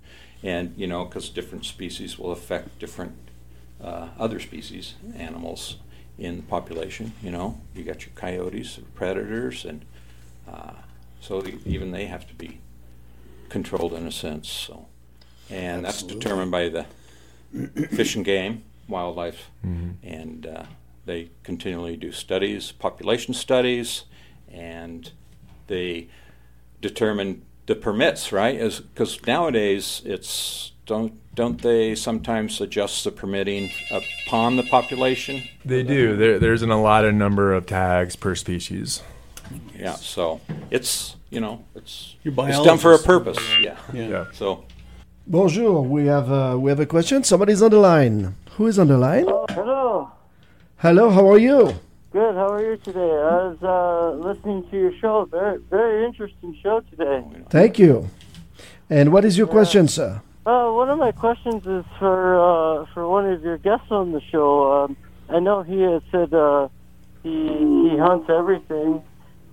and 0.42 0.74
you 0.76 0.86
know 0.86 1.04
because 1.04 1.28
different 1.30 1.64
species 1.64 2.18
will 2.18 2.32
affect 2.32 2.78
different 2.78 3.12
uh, 3.82 4.08
other 4.18 4.40
species 4.40 4.94
animals 5.16 5.76
in 6.18 6.36
the 6.36 6.42
population. 6.42 7.12
You 7.22 7.30
know, 7.30 7.60
you 7.74 7.84
got 7.84 8.02
your 8.04 8.12
coyotes, 8.14 8.78
predators, 8.94 9.64
and 9.64 9.84
uh, 10.52 10.72
so 11.20 11.44
even 11.64 11.92
they 11.92 12.06
have 12.06 12.26
to 12.28 12.34
be 12.34 12.58
controlled 13.48 13.92
in 13.92 14.06
a 14.06 14.12
sense. 14.12 14.48
So, 14.50 14.86
and 15.48 15.84
that's 15.84 16.02
determined 16.02 16.50
by 16.50 16.68
the 16.68 16.86
Fish 17.90 18.16
and 18.16 18.24
Game, 18.24 18.64
Wildlife, 18.88 19.48
Mm-hmm. 19.64 19.90
and 20.06 20.46
uh, 20.46 20.64
they 21.06 21.30
continually 21.44 21.96
do 21.96 22.10
studies, 22.12 22.72
population 22.72 23.32
studies, 23.34 24.04
and 24.52 25.10
they 25.66 26.08
determine 26.80 27.42
the 27.66 27.74
permits, 27.74 28.32
right? 28.32 28.58
Because 28.58 29.24
nowadays 29.26 30.02
it's 30.04 30.72
don't 30.86 31.14
don't 31.34 31.62
they 31.62 31.94
sometimes 31.94 32.60
adjust 32.60 33.04
the 33.04 33.12
permitting 33.12 33.70
upon 33.90 34.56
the 34.56 34.64
population? 34.64 35.42
They 35.64 35.82
do. 35.82 36.16
There, 36.16 36.38
there's 36.38 36.62
an 36.62 36.70
allotted 36.70 37.14
number 37.14 37.52
of 37.54 37.66
tags 37.66 38.16
per 38.16 38.34
species. 38.34 39.02
Yeah, 39.78 39.94
so 39.94 40.40
it's 40.70 41.16
you 41.30 41.40
know 41.40 41.64
it's 41.74 42.16
Your 42.22 42.34
it's 42.48 42.62
done 42.62 42.78
for 42.78 42.92
a 42.92 42.98
purpose. 42.98 43.38
Yeah. 43.60 43.76
Yeah. 43.92 44.08
Yeah. 44.08 44.24
So 44.32 44.64
Bonjour. 45.26 45.82
We 45.82 46.06
have 46.06 46.30
uh, 46.32 46.56
we 46.58 46.70
have 46.70 46.80
a 46.80 46.86
question. 46.86 47.22
Somebody's 47.22 47.62
on 47.62 47.70
the 47.70 47.78
line. 47.78 48.34
Who 48.56 48.66
is 48.66 48.78
on 48.78 48.88
the 48.88 48.98
line? 48.98 49.24
Oh, 49.28 49.46
hello. 49.50 50.10
Hello. 50.78 51.10
How 51.10 51.30
are 51.30 51.38
you? 51.38 51.74
Good. 52.12 52.34
How 52.34 52.52
are 52.52 52.62
you 52.62 52.76
today? 52.76 53.00
I 53.00 53.48
was 53.48 53.56
uh, 53.62 54.10
listening 54.22 54.68
to 54.68 54.76
your 54.76 54.92
show. 55.00 55.24
Very, 55.24 55.56
very 55.70 56.04
interesting 56.04 56.54
show 56.62 56.80
today. 56.90 57.24
Thank 57.48 57.78
you. 57.78 58.10
And 58.90 59.14
what 59.14 59.24
is 59.24 59.38
your 59.38 59.46
question, 59.46 59.88
sir? 59.88 60.20
Uh, 60.44 60.70
one 60.72 60.90
of 60.90 60.98
my 60.98 61.12
questions 61.12 61.66
is 61.66 61.86
for 61.98 62.36
uh, 62.38 62.84
for 62.92 63.08
one 63.08 63.24
of 63.32 63.42
your 63.42 63.56
guests 63.56 63.86
on 63.90 64.12
the 64.12 64.20
show. 64.30 64.84
Um, 64.84 64.96
I 65.30 65.38
know 65.38 65.62
he 65.62 65.80
had 65.80 66.02
said 66.10 66.34
uh, 66.34 66.68
he 67.22 67.30
he 67.30 67.96
hunts 67.96 68.28
everything, 68.28 69.02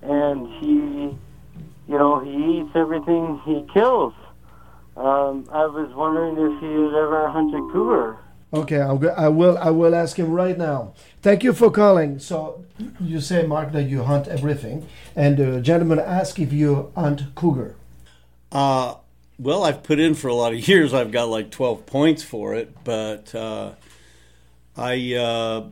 and 0.02 0.46
he, 0.60 0.76
you 1.88 1.98
know, 1.98 2.20
he 2.20 2.60
eats 2.60 2.76
everything 2.76 3.40
he 3.46 3.66
kills. 3.74 4.14
Um, 4.98 5.48
I 5.50 5.66
was 5.66 5.94
wondering 5.96 6.36
if 6.36 6.60
he 6.60 6.68
had 6.68 6.94
ever 6.94 7.30
hunted 7.30 7.72
cougar. 7.72 8.18
Okay, 8.52 8.82
I'll 8.82 9.00
I 9.16 9.28
will. 9.28 9.58
I 9.60 9.70
will 9.70 9.94
ask 9.94 10.18
him 10.18 10.32
right 10.32 10.58
now. 10.58 10.94
Thank 11.22 11.44
you 11.44 11.54
for 11.54 11.70
calling. 11.70 12.18
So 12.18 12.66
you 13.00 13.22
say, 13.22 13.46
Mark, 13.46 13.72
that 13.74 13.84
you 13.84 14.04
hunt 14.04 14.28
everything, 14.28 14.88
and 15.16 15.38
the 15.38 15.62
gentleman 15.62 16.00
asked 16.00 16.40
if 16.40 16.52
you 16.52 16.92
hunt 16.96 17.36
cougar. 17.36 17.76
Uh, 18.52 18.96
well, 19.38 19.64
I've 19.64 19.84
put 19.84 20.00
in 20.00 20.16
for 20.16 20.30
a 20.30 20.34
lot 20.34 20.54
of 20.54 20.68
years. 20.68 20.96
I've 20.96 21.12
got 21.12 21.30
like 21.30 21.52
12 21.52 21.86
points 21.86 22.24
for 22.24 22.56
it, 22.56 22.76
but 22.84 23.36
uh, 23.36 23.74
I 24.76 25.14
uh, 25.14 25.68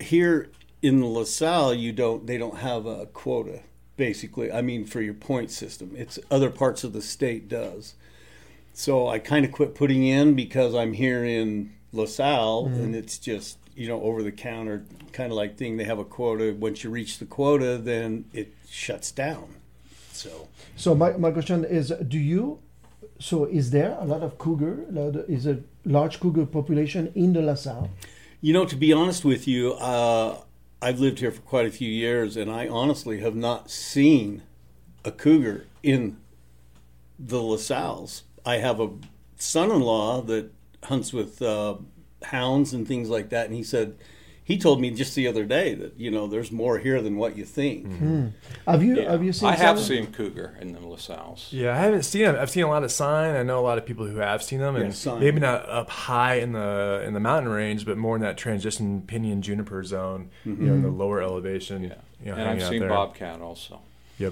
here 0.00 0.50
in 0.80 1.02
La 1.02 1.24
Sal, 1.24 1.74
you 1.74 1.92
don't. 1.92 2.26
They 2.26 2.38
don't 2.38 2.58
have 2.58 2.86
a 2.86 3.06
quota. 3.06 3.60
Basically, 3.98 4.50
I 4.50 4.62
mean, 4.62 4.86
for 4.86 5.02
your 5.02 5.14
point 5.14 5.50
system, 5.50 5.92
it's 5.94 6.18
other 6.30 6.50
parts 6.50 6.82
of 6.82 6.94
the 6.94 7.02
state 7.02 7.48
does. 7.48 7.94
So 8.72 9.08
I 9.08 9.18
kind 9.18 9.44
of 9.44 9.52
quit 9.52 9.74
putting 9.74 10.04
in 10.04 10.34
because 10.34 10.74
I'm 10.74 10.92
here 10.92 11.24
in 11.24 11.72
La 11.96 12.06
Sal, 12.06 12.66
and 12.66 12.94
it's 12.94 13.18
just 13.18 13.58
you 13.74 13.88
know 13.88 14.00
over 14.02 14.22
the 14.22 14.32
counter 14.32 14.84
kind 15.12 15.30
of 15.32 15.36
like 15.36 15.56
thing. 15.56 15.76
They 15.76 15.84
have 15.84 15.98
a 15.98 16.04
quota. 16.04 16.54
Once 16.58 16.84
you 16.84 16.90
reach 16.90 17.18
the 17.18 17.26
quota, 17.26 17.78
then 17.78 18.24
it 18.32 18.52
shuts 18.68 19.10
down. 19.10 19.46
So. 20.12 20.48
So 20.76 20.94
my, 20.94 21.12
my 21.16 21.30
question 21.30 21.64
is, 21.64 21.92
do 22.08 22.18
you? 22.18 22.58
So 23.18 23.44
is 23.46 23.70
there 23.70 23.96
a 23.98 24.04
lot 24.04 24.22
of 24.22 24.36
cougar? 24.38 24.84
a 24.88 24.92
lot 24.92 25.16
of- 25.16 25.30
Is 25.30 25.46
a 25.46 25.58
large 25.84 26.20
cougar 26.20 26.44
population 26.46 27.10
in 27.14 27.32
the 27.32 27.40
La 27.42 27.54
Sal? 27.54 27.88
You 28.42 28.52
know, 28.52 28.66
to 28.66 28.76
be 28.76 28.92
honest 28.92 29.24
with 29.24 29.48
you, 29.48 29.72
uh, 29.74 30.38
I've 30.82 31.00
lived 31.00 31.18
here 31.20 31.30
for 31.32 31.40
quite 31.40 31.66
a 31.66 31.70
few 31.70 31.88
years, 31.88 32.36
and 32.36 32.50
I 32.50 32.68
honestly 32.68 33.20
have 33.20 33.34
not 33.34 33.70
seen 33.70 34.42
a 35.04 35.10
cougar 35.10 35.64
in 35.82 36.18
the 37.18 37.40
La 37.40 37.56
Sals. 37.56 38.22
I 38.44 38.56
have 38.58 38.80
a 38.80 38.90
son-in-law 39.36 40.22
that 40.22 40.50
hunts 40.86 41.12
with 41.12 41.42
uh, 41.42 41.76
hounds 42.22 42.72
and 42.72 42.86
things 42.86 43.08
like 43.08 43.30
that, 43.30 43.46
and 43.46 43.54
he 43.54 43.62
said 43.62 43.96
he 44.46 44.58
told 44.58 44.80
me 44.80 44.92
just 44.92 45.16
the 45.16 45.26
other 45.26 45.44
day 45.44 45.74
that 45.74 45.98
you 45.98 46.08
know 46.08 46.28
there's 46.28 46.52
more 46.52 46.78
here 46.78 47.02
than 47.02 47.16
what 47.16 47.36
you 47.36 47.44
think. 47.44 47.90
Have 48.66 48.80
you 48.80 48.96
yeah. 48.96 49.10
have 49.10 49.24
you 49.24 49.32
seen? 49.32 49.48
I 49.48 49.56
have 49.56 49.76
some? 49.76 49.88
seen 49.88 50.12
cougar 50.12 50.56
in 50.60 50.72
the 50.72 50.78
La 50.78 50.94
Sals. 50.94 51.52
Yeah, 51.52 51.74
I 51.74 51.78
haven't 51.78 52.04
seen 52.04 52.22
them. 52.22 52.36
I've 52.38 52.48
seen 52.50 52.62
a 52.62 52.68
lot 52.68 52.84
of 52.84 52.92
sign. 52.92 53.34
I 53.34 53.42
know 53.42 53.58
a 53.58 53.66
lot 53.66 53.76
of 53.76 53.84
people 53.84 54.06
who 54.06 54.18
have 54.18 54.44
seen 54.44 54.60
them, 54.60 54.76
and 54.76 54.94
Yeah, 54.94 55.18
maybe 55.18 55.40
not 55.40 55.68
up 55.68 55.90
high 55.90 56.36
in 56.36 56.52
the 56.52 57.02
in 57.04 57.12
the 57.12 57.18
mountain 57.18 57.50
range, 57.50 57.84
but 57.84 57.98
more 57.98 58.14
in 58.14 58.22
that 58.22 58.36
transition 58.36 59.02
pinyon 59.02 59.42
juniper 59.42 59.82
zone, 59.82 60.30
you 60.44 60.54
know, 60.54 60.74
in 60.74 60.82
the 60.82 60.90
lower 60.90 61.20
elevation. 61.20 61.82
Yeah, 61.82 61.94
you 62.20 62.30
know, 62.30 62.36
and 62.36 62.48
I've 62.48 62.62
out 62.62 62.70
seen 62.70 62.80
there. 62.80 62.88
bobcat 62.88 63.40
also. 63.40 63.80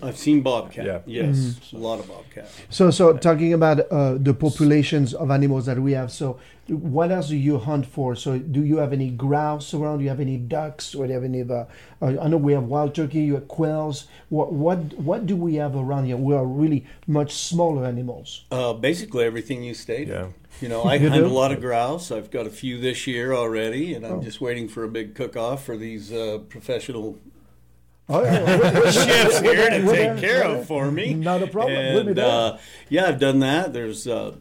I've 0.02 0.16
seen 0.16 0.40
bobcat. 0.42 0.86
Yeah. 0.86 1.00
Yes, 1.06 1.60
a 1.72 1.76
lot 1.76 2.00
of 2.00 2.08
bobcat. 2.08 2.48
So 2.70 2.90
so 2.90 3.16
talking 3.16 3.52
about 3.52 3.80
uh, 3.90 4.14
the 4.18 4.32
populations 4.34 5.12
of 5.14 5.30
animals 5.30 5.66
that 5.66 5.78
we 5.78 5.92
have. 5.92 6.10
So 6.10 6.38
what 6.68 7.10
else 7.10 7.28
do 7.28 7.36
you 7.36 7.58
hunt 7.58 7.84
for? 7.86 8.16
So 8.16 8.38
do 8.38 8.64
you 8.64 8.78
have 8.78 8.92
any 8.94 9.10
grouse 9.10 9.74
around? 9.74 9.98
Do 9.98 10.04
you 10.04 10.10
have 10.10 10.20
any 10.20 10.38
ducks? 10.38 10.94
Or 10.94 11.06
do 11.06 11.12
you 11.12 11.14
have 11.20 11.24
any? 11.24 11.42
Uh, 11.42 11.64
uh, 12.00 12.16
I 12.22 12.28
know 12.28 12.38
we 12.38 12.54
have 12.54 12.64
wild 12.64 12.94
turkey. 12.94 13.20
You 13.20 13.34
have 13.34 13.48
quails. 13.48 14.06
What 14.30 14.52
what 14.52 14.78
what 14.98 15.26
do 15.26 15.36
we 15.36 15.56
have 15.56 15.76
around 15.76 16.06
here? 16.06 16.16
We 16.16 16.34
are 16.34 16.46
really 16.46 16.86
much 17.06 17.34
smaller 17.34 17.84
animals. 17.84 18.44
Uh, 18.50 18.72
basically 18.72 19.24
everything 19.24 19.62
you 19.62 19.74
stated. 19.74 20.08
Yeah. 20.08 20.28
You 20.62 20.68
know, 20.68 20.82
I 20.92 20.94
You 20.94 21.10
hunt 21.10 21.22
do? 21.24 21.26
a 21.26 21.36
lot 21.42 21.52
of 21.52 21.60
grouse. 21.60 22.10
I've 22.10 22.30
got 22.30 22.46
a 22.46 22.50
few 22.50 22.78
this 22.80 23.06
year 23.06 23.34
already, 23.34 23.92
and 23.94 24.06
I'm 24.06 24.20
Oh. 24.20 24.22
just 24.22 24.40
waiting 24.40 24.68
for 24.68 24.82
a 24.84 24.88
big 24.88 25.14
cook-off 25.14 25.64
for 25.64 25.76
these 25.76 26.10
uh, 26.12 26.38
professional 26.48 27.18
Oh, 28.08 28.22
yeah. 28.22 28.90
chefs 28.90 29.40
here 29.40 29.70
to 29.70 29.82
take 29.86 30.18
care 30.18 30.44
of 30.44 30.66
for 30.66 30.90
me. 30.90 31.14
Not 31.14 31.42
a 31.42 31.46
problem. 31.46 31.94
We'll 31.94 32.04
be 32.04 32.12
there. 32.12 32.26
uh, 32.26 32.58
yeah, 32.88 33.06
I've 33.06 33.18
done 33.18 33.38
that. 33.40 33.72
There's 33.72 34.06
uh, 34.06 34.34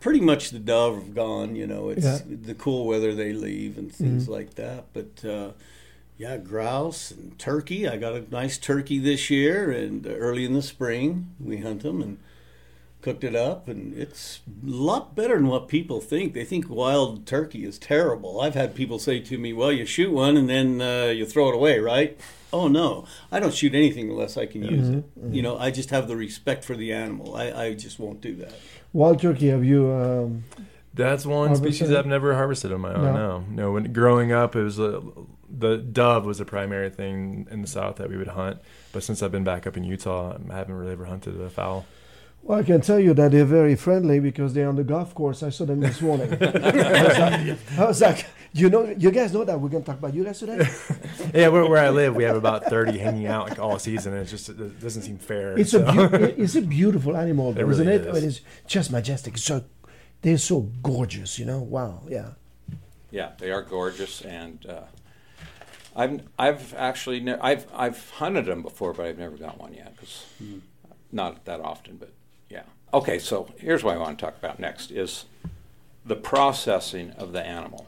pretty 0.00 0.20
much 0.20 0.50
the 0.50 0.58
dove 0.58 0.96
have 0.96 1.14
gone. 1.14 1.54
You 1.54 1.66
know, 1.66 1.90
it's 1.90 2.04
Yeah. 2.04 2.18
Mm-hmm. 2.18 2.42
the 2.44 2.54
cool 2.54 2.86
weather 2.86 3.14
they 3.14 3.32
leave 3.32 3.78
and 3.78 3.92
things 3.94 4.28
like 4.28 4.54
that. 4.54 4.86
But 4.92 5.24
uh, 5.24 5.50
yeah, 6.18 6.38
grouse 6.38 7.10
and 7.12 7.38
turkey. 7.38 7.86
I 7.88 7.96
got 7.98 8.14
a 8.14 8.24
nice 8.30 8.58
turkey 8.58 8.98
this 8.98 9.30
year, 9.30 9.70
and 9.70 10.06
early 10.06 10.44
in 10.44 10.52
the 10.54 10.62
spring 10.62 11.34
we 11.38 11.58
hunt 11.58 11.82
them 11.82 12.02
and 12.02 12.18
cooked 13.06 13.22
it 13.22 13.36
up, 13.36 13.68
and 13.68 13.96
it's 13.96 14.40
a 14.48 14.68
lot 14.68 15.14
better 15.14 15.36
than 15.36 15.46
what 15.46 15.68
people 15.68 16.00
think. 16.00 16.34
They 16.34 16.44
think 16.44 16.68
wild 16.68 17.24
turkey 17.24 17.64
is 17.64 17.78
terrible. 17.78 18.40
I've 18.40 18.56
had 18.56 18.74
people 18.74 18.98
say 18.98 19.20
to 19.20 19.38
me, 19.38 19.52
"Well, 19.52 19.70
you 19.70 19.86
shoot 19.86 20.10
one 20.10 20.36
and 20.36 20.48
then 20.48 20.80
uh, 20.80 21.12
you 21.12 21.24
throw 21.24 21.50
it 21.50 21.54
away, 21.54 21.78
right?" 21.78 22.18
Oh 22.52 22.66
no, 22.66 23.06
I 23.30 23.38
don't 23.38 23.54
shoot 23.54 23.76
anything 23.76 24.10
unless 24.10 24.36
I 24.36 24.46
can 24.46 24.64
use 24.64 24.88
it. 24.88 25.04
You 25.30 25.40
know, 25.40 25.56
I 25.56 25.70
just 25.70 25.90
have 25.90 26.08
the 26.08 26.16
respect 26.16 26.64
for 26.64 26.74
the 26.74 26.92
animal. 26.92 27.36
I, 27.36 27.52
I 27.52 27.74
just 27.74 28.00
won't 28.00 28.20
do 28.20 28.34
that. 28.36 28.54
Wild 28.92 29.20
turkey. 29.20 29.48
Have 29.50 29.64
you? 29.64 29.88
Um, 29.92 30.44
That's 30.92 31.24
one 31.24 31.48
Harvested 31.48 31.74
species? 31.74 31.94
I've 31.94 32.06
never 32.06 32.34
harvested 32.34 32.72
on 32.72 32.80
my 32.80 32.92
own. 32.92 33.04
No. 33.04 33.12
No, 33.14 33.44
no. 33.50 33.72
When 33.72 33.92
growing 33.92 34.32
up, 34.32 34.56
it 34.56 34.62
was 34.62 34.80
a, 34.80 35.00
the 35.48 35.76
dove 35.76 36.26
was 36.26 36.38
the 36.38 36.44
primary 36.44 36.90
thing 36.90 37.46
in 37.52 37.62
the 37.62 37.68
south 37.68 37.96
that 37.96 38.08
we 38.10 38.16
would 38.16 38.28
hunt. 38.28 38.58
But 38.92 39.04
since 39.04 39.22
I've 39.22 39.32
been 39.32 39.44
back 39.44 39.64
up 39.64 39.76
in 39.76 39.84
Utah, 39.84 40.36
I 40.50 40.56
haven't 40.56 40.74
really 40.74 40.92
ever 40.92 41.04
hunted 41.04 41.40
a 41.40 41.50
fowl. 41.50 41.86
Well, 42.46 42.58
I 42.60 42.62
can 42.62 42.80
tell 42.80 43.00
you 43.00 43.12
that 43.14 43.32
they're 43.32 43.44
very 43.44 43.74
friendly 43.74 44.20
because 44.20 44.54
they're 44.54 44.68
on 44.68 44.76
the 44.76 44.84
golf 44.84 45.14
course. 45.14 45.42
I 45.42 45.50
saw 45.50 45.64
them 45.64 45.80
this 45.80 46.00
morning. 46.00 46.32
I, 46.32 47.02
was 47.02 47.18
like, 47.18 47.78
I 47.78 47.84
was 47.86 48.00
like, 48.00 48.26
you 48.52 48.70
know, 48.70 48.84
you 48.96 49.10
guys 49.10 49.32
know 49.32 49.44
that 49.44 49.60
we're 49.60 49.68
gonna 49.68 49.84
talk 49.84 49.98
about 49.98 50.14
you 50.14 50.24
guys 50.24 50.38
today. 50.38 50.66
Yeah, 51.34 51.48
where, 51.48 51.66
where 51.68 51.84
I 51.84 51.90
live, 51.90 52.14
we 52.14 52.22
have 52.24 52.36
about 52.36 52.64
thirty 52.66 52.98
hanging 52.98 53.26
out 53.26 53.48
like 53.50 53.58
all 53.58 53.78
season, 53.78 54.12
and 54.12 54.22
it's 54.22 54.30
just 54.30 54.48
it 54.48 54.80
doesn't 54.80 55.02
seem 55.02 55.18
fair. 55.18 55.58
It's 55.58 55.72
so. 55.72 55.82
a 55.84 55.92
beau- 55.92 56.08
it's 56.38 56.54
a 56.54 56.62
beautiful 56.62 57.16
animal, 57.16 57.50
It 57.50 57.64
really 57.64 57.72
isn't 57.72 57.88
it? 57.88 58.00
is. 58.06 58.16
It 58.22 58.26
is 58.26 58.40
just 58.66 58.90
majestic. 58.92 59.36
So 59.38 59.64
they're 60.22 60.38
so 60.38 60.70
gorgeous, 60.82 61.38
you 61.38 61.44
know. 61.44 61.58
Wow, 61.58 62.02
yeah. 62.08 62.30
Yeah, 63.10 63.32
they 63.38 63.50
are 63.50 63.62
gorgeous, 63.62 64.22
and 64.22 64.64
uh, 64.66 64.82
I've 65.96 66.22
I've 66.38 66.72
actually 66.74 67.20
ne- 67.20 67.38
I've 67.40 67.66
I've 67.74 68.10
hunted 68.12 68.46
them 68.46 68.62
before, 68.62 68.92
but 68.94 69.06
I've 69.06 69.18
never 69.18 69.36
got 69.36 69.58
one 69.58 69.74
yet 69.74 69.94
because 69.96 70.24
not 71.12 71.44
that 71.44 71.60
often. 71.60 71.96
But 71.96 72.10
yeah, 72.10 72.15
okay. 72.98 73.18
So 73.18 73.48
here's 73.58 73.82
what 73.84 73.94
I 73.94 73.98
want 73.98 74.18
to 74.18 74.24
talk 74.24 74.36
about 74.38 74.58
next 74.58 74.90
is 74.90 75.24
the 76.04 76.16
processing 76.16 77.10
of 77.12 77.32
the 77.32 77.42
animal. 77.44 77.86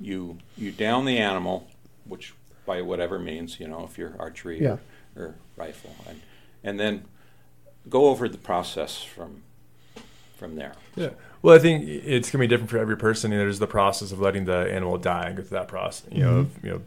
You 0.00 0.38
you 0.56 0.72
down 0.72 1.04
the 1.04 1.18
animal, 1.18 1.68
which 2.04 2.34
by 2.66 2.82
whatever 2.82 3.18
means, 3.18 3.60
you 3.60 3.68
know, 3.68 3.84
if 3.84 3.98
you're 3.98 4.14
archery 4.18 4.60
Yeah. 4.62 4.76
or, 5.16 5.22
or 5.24 5.34
rifle, 5.56 5.94
and 6.08 6.20
and 6.64 6.78
then 6.80 7.04
go 7.88 8.06
over 8.06 8.28
the 8.28 8.38
process 8.38 9.02
from 9.02 9.42
from 10.36 10.56
there. 10.56 10.72
Yeah. 10.96 11.10
Well, 11.40 11.54
I 11.54 11.58
think 11.58 11.84
it's 11.88 12.30
gonna 12.30 12.42
be 12.42 12.46
different 12.48 12.70
for 12.70 12.78
every 12.78 12.96
person. 12.96 13.30
You 13.32 13.38
know, 13.38 13.44
there's 13.44 13.58
the 13.58 13.66
process 13.66 14.12
of 14.12 14.20
letting 14.20 14.44
the 14.44 14.72
animal 14.72 14.96
die 14.98 15.26
and 15.28 15.36
go 15.36 15.42
through 15.42 15.58
that 15.58 15.68
process. 15.68 16.06
You 16.12 16.20
know, 16.24 16.30
Mm-hmm. 16.30 16.40
of, 16.58 16.64
you 16.64 16.70
know, 16.70 16.82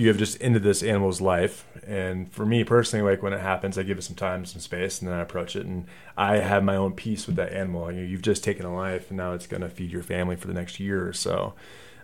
you 0.00 0.08
have 0.08 0.16
just 0.16 0.42
ended 0.42 0.62
this 0.62 0.82
animal's 0.82 1.20
life, 1.20 1.66
and 1.86 2.32
for 2.32 2.46
me 2.46 2.64
personally, 2.64 3.08
like 3.08 3.22
when 3.22 3.32
it 3.32 3.40
happens, 3.40 3.76
I 3.76 3.82
give 3.82 3.98
it 3.98 4.02
some 4.02 4.16
time, 4.16 4.44
some 4.46 4.60
space, 4.60 5.00
and 5.00 5.08
then 5.08 5.18
I 5.18 5.22
approach 5.22 5.54
it, 5.54 5.66
and 5.66 5.86
I 6.16 6.38
have 6.38 6.64
my 6.64 6.76
own 6.76 6.92
peace 6.92 7.26
with 7.26 7.36
that 7.36 7.52
animal. 7.52 7.92
You 7.92 8.00
know, 8.00 8.06
you've 8.06 8.22
just 8.22 8.42
taken 8.42 8.64
a 8.64 8.74
life, 8.74 9.10
and 9.10 9.18
now 9.18 9.34
it's 9.34 9.46
gonna 9.46 9.68
feed 9.68 9.90
your 9.92 10.02
family 10.02 10.36
for 10.36 10.46
the 10.46 10.54
next 10.54 10.80
year 10.80 11.06
or 11.06 11.12
so, 11.12 11.54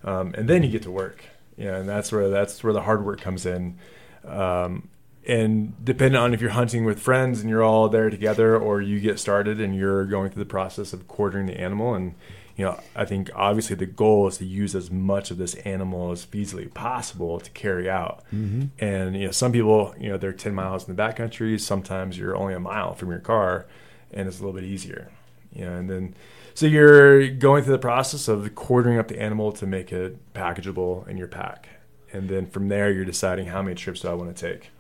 um, 0.05 0.35
and 0.37 0.49
then 0.49 0.62
you 0.62 0.69
get 0.69 0.83
to 0.83 0.91
work. 0.91 1.25
Yeah, 1.57 1.76
and 1.76 1.88
that's 1.88 2.12
where 2.12 2.29
that's 2.29 2.62
where 2.62 2.75
the 2.75 2.83
hard 2.83 3.05
work 3.05 3.21
comes 3.21 3.47
in. 3.47 3.79
Um, 4.26 4.88
and 5.26 5.75
depending 5.85 6.21
on 6.21 6.35
if 6.35 6.41
you're 6.41 6.50
hunting 6.50 6.85
with 6.85 7.00
friends 7.00 7.41
and 7.41 7.50
you're 7.50 7.62
all 7.62 7.88
there 7.88 8.11
together, 8.11 8.57
or 8.57 8.81
you 8.81 9.00
get 9.00 9.19
started 9.19 9.61
and 9.61 9.75
you're 9.75 10.05
going 10.05 10.31
through 10.31 10.45
the 10.45 10.49
process 10.49 10.93
of 10.93 11.09
quartering 11.09 11.47
the 11.47 11.59
animal, 11.59 11.95
and 11.95 12.15
you 12.56 12.64
know, 12.64 12.80
I 12.94 13.04
think 13.04 13.30
obviously 13.34 13.76
the 13.76 13.86
goal 13.86 14.26
is 14.28 14.38
to 14.38 14.46
use 14.46 14.75
as 14.75 14.90
much 14.90 15.30
of 15.30 15.36
this 15.36 15.54
animal 15.56 16.10
as 16.10 16.25
feasibly 16.25 16.72
possible 16.72 17.38
to 17.38 17.50
carry 17.50 17.88
out. 17.88 18.25
Mm-hmm. 18.34 18.64
And 18.78 19.14
you 19.14 19.26
know, 19.26 19.30
some 19.30 19.52
people, 19.52 19.94
you 20.00 20.08
know, 20.08 20.16
they're 20.16 20.32
10 20.32 20.54
miles 20.54 20.88
in 20.88 20.96
the 20.96 21.02
backcountry. 21.02 21.60
Sometimes 21.60 22.18
you're 22.18 22.36
only 22.36 22.54
a 22.54 22.60
mile 22.60 22.94
from 22.94 23.10
your 23.10 23.20
car, 23.20 23.66
and 24.12 24.26
it's 24.26 24.38
a 24.38 24.40
little 24.40 24.58
bit 24.58 24.64
easier. 24.64 25.10
You 25.52 25.66
know, 25.66 25.75
and 25.75 25.90
then 25.90 26.14
so 26.54 26.64
you're 26.66 27.28
going 27.28 27.62
through 27.62 27.75
the 27.75 27.78
process 27.78 28.28
of 28.28 28.54
quartering 28.54 28.98
up 28.98 29.08
the 29.08 29.20
animal 29.20 29.52
to 29.52 29.66
make 29.66 29.92
it 29.92 30.16
packageable 30.32 31.06
in 31.06 31.18
your 31.18 31.28
pack, 31.28 31.68
and 32.12 32.28
then 32.30 32.46
from 32.46 32.68
there 32.68 32.90
you're 32.90 33.04
deciding 33.04 33.46
how 33.46 33.60
many 33.60 33.75
trips 33.75 34.00
do 34.00 34.08
I 34.08 34.14
want 34.14 34.34
to 34.34 34.48
take. 34.50 34.70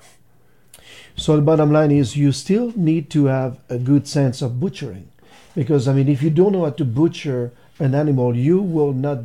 So 1.16 1.36
the 1.36 1.42
bottom 1.42 1.72
line 1.72 1.90
is 1.90 2.16
you 2.16 2.32
still 2.32 2.72
need 2.76 3.10
to 3.10 3.26
have 3.26 3.58
a 3.68 3.78
good 3.78 4.06
sense 4.08 4.40
of 4.40 4.60
butchering. 4.60 5.10
Because 5.54 5.88
I 5.88 5.94
mean 5.94 6.08
if 6.08 6.22
you 6.22 6.30
don't 6.30 6.52
know 6.52 6.64
how 6.64 6.70
to 6.70 6.84
butcher 6.84 7.52
an 7.78 7.94
animal, 7.94 8.36
you 8.36 8.60
will 8.60 8.92
not 8.92 9.18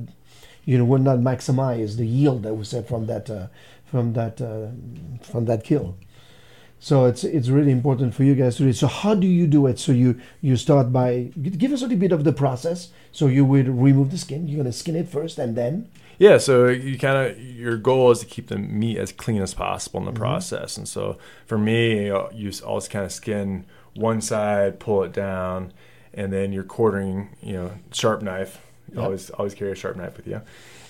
you 0.65 0.77
know 0.77 0.85
will 0.85 0.99
not 0.99 1.19
maximize 1.19 1.97
the 1.97 2.05
yield 2.07 2.43
that 2.43 2.53
we 2.53 2.63
said 2.63 2.87
from 2.87 3.05
that 3.07 3.29
uh, 3.29 3.47
from 3.85 4.13
that 4.13 4.41
uh, 4.41 4.67
from 5.23 5.45
that 5.45 5.63
kill. 5.63 5.95
So 6.79 7.05
it's 7.05 7.23
it's 7.23 7.49
really 7.49 7.71
important 7.71 8.15
for 8.15 8.23
you 8.23 8.33
guys 8.35 8.57
to 8.57 8.63
do 8.63 8.69
it. 8.69 8.75
So 8.75 8.87
how 8.87 9.13
do 9.15 9.27
you 9.27 9.45
do 9.47 9.67
it? 9.67 9.79
So 9.79 9.91
you 9.91 10.19
you 10.41 10.57
start 10.57 10.91
by 10.91 11.31
give 11.41 11.71
us 11.71 11.81
a 11.81 11.85
little 11.85 11.99
bit 11.99 12.11
of 12.11 12.23
the 12.23 12.33
process. 12.33 12.89
So 13.11 13.27
you 13.27 13.45
would 13.45 13.67
remove 13.67 14.11
the 14.11 14.17
skin. 14.17 14.47
You're 14.47 14.57
gonna 14.57 14.73
skin 14.73 14.95
it 14.95 15.07
first, 15.07 15.37
and 15.39 15.55
then 15.55 15.89
Yeah, 16.17 16.37
so 16.37 16.67
you 16.67 16.97
kind 16.99 17.17
of 17.31 17.39
your 17.41 17.77
goal 17.77 18.11
is 18.11 18.19
to 18.19 18.25
keep 18.25 18.47
the 18.47 18.57
meat 18.57 18.97
as 18.97 19.11
clean 19.11 19.41
as 19.41 19.53
possible 19.53 19.99
in 19.99 20.05
the 20.05 20.11
Mm-hmm. 20.13 20.19
process, 20.19 20.77
and 20.77 20.87
so 20.87 21.17
for 21.45 21.57
me, 21.57 22.07
you, 22.07 22.51
always 22.65 22.87
kind 22.87 23.05
of 23.05 23.11
skin 23.11 23.65
one 23.95 24.21
side, 24.21 24.79
pull 24.79 25.03
it 25.03 25.13
down, 25.13 25.73
and 26.13 26.31
then 26.31 26.51
you're 26.53 26.63
quartering, 26.63 27.29
you 27.41 27.53
know, 27.53 27.71
sharp 27.91 28.21
knife. 28.21 28.59
Yep. 28.93 29.03
Always 29.03 29.29
always 29.31 29.53
carry 29.53 29.71
a 29.71 29.75
sharp 29.75 29.95
knife 29.95 30.17
with 30.17 30.27
you, 30.27 30.41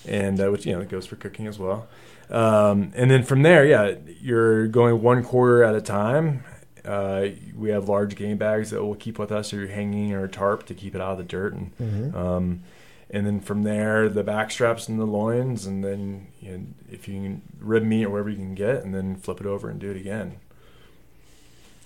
and 0.06 0.40
uh, 0.40 0.50
which 0.50 0.66
you 0.66 0.72
know 0.72 0.84
goes 0.84 1.06
for 1.06 1.16
cooking 1.16 1.46
as 1.46 1.58
well. 1.58 1.86
Um, 2.30 2.92
and 2.94 3.10
then 3.10 3.22
from 3.22 3.42
there, 3.42 3.64
yeah, 3.64 3.94
you're 4.20 4.66
going 4.68 5.02
one 5.02 5.22
quarter 5.22 5.62
at 5.62 5.74
a 5.74 5.80
time. 5.80 6.44
Uh, 6.84 7.28
we 7.56 7.70
have 7.70 7.88
large 7.88 8.16
game 8.16 8.38
bags 8.38 8.70
that 8.70 8.82
we'll 8.84 8.96
keep 8.96 9.18
with 9.18 9.30
us, 9.30 9.52
or 9.52 9.60
you're 9.60 9.68
hanging 9.68 10.12
or 10.12 10.24
a 10.24 10.28
tarp 10.28 10.66
to 10.66 10.74
keep 10.74 10.94
it 10.96 11.00
out 11.00 11.12
of 11.12 11.18
the 11.18 11.24
dirt, 11.24 11.52
and 11.54 11.76
Mm-hmm. 11.78 12.16
um, 12.16 12.62
and 13.10 13.26
then 13.26 13.40
from 13.40 13.62
there 13.62 14.08
the 14.08 14.24
back 14.24 14.50
straps 14.50 14.88
and 14.88 14.98
the 14.98 15.04
loins, 15.04 15.66
and 15.66 15.84
then 15.84 16.28
you 16.40 16.50
know, 16.58 16.64
if 16.90 17.06
you 17.06 17.14
can 17.20 17.42
rib 17.60 17.84
meat 17.84 18.04
or 18.06 18.10
whatever 18.10 18.30
you 18.30 18.36
can 18.36 18.54
get, 18.56 18.82
and 18.82 18.92
then 18.94 19.14
flip 19.16 19.40
it 19.40 19.46
over 19.46 19.68
and 19.68 19.78
do 19.78 19.90
it 19.90 19.96
again. 19.96 20.36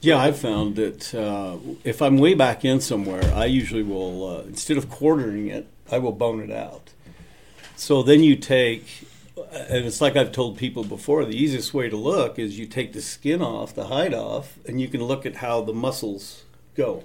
Yeah, 0.00 0.18
I've 0.18 0.38
found 0.38 0.76
that 0.76 1.14
uh, 1.14 1.56
if 1.82 2.02
I'm 2.02 2.18
way 2.18 2.34
back 2.34 2.64
in 2.64 2.80
somewhere, 2.80 3.24
I 3.34 3.46
usually 3.46 3.82
will, 3.82 4.28
uh, 4.28 4.40
instead 4.42 4.76
of 4.76 4.90
quartering 4.90 5.48
it, 5.48 5.66
I 5.90 5.98
will 5.98 6.12
bone 6.12 6.40
it 6.40 6.50
out. 6.50 6.90
So 7.76 8.02
then 8.02 8.22
you 8.22 8.36
take, 8.36 9.06
and 9.36 9.84
it's 9.84 10.00
like 10.00 10.14
I've 10.14 10.32
told 10.32 10.58
people 10.58 10.84
before, 10.84 11.24
the 11.24 11.36
easiest 11.36 11.74
way 11.74 11.88
to 11.88 11.96
look 11.96 12.38
is 12.38 12.58
you 12.58 12.66
take 12.66 12.92
the 12.92 13.02
skin 13.02 13.42
off, 13.42 13.74
the 13.74 13.86
hide 13.86 14.14
off, 14.14 14.58
and 14.66 14.80
you 14.80 14.88
can 14.88 15.02
look 15.02 15.26
at 15.26 15.36
how 15.36 15.62
the 15.62 15.74
muscles 15.74 16.44
go. 16.74 17.04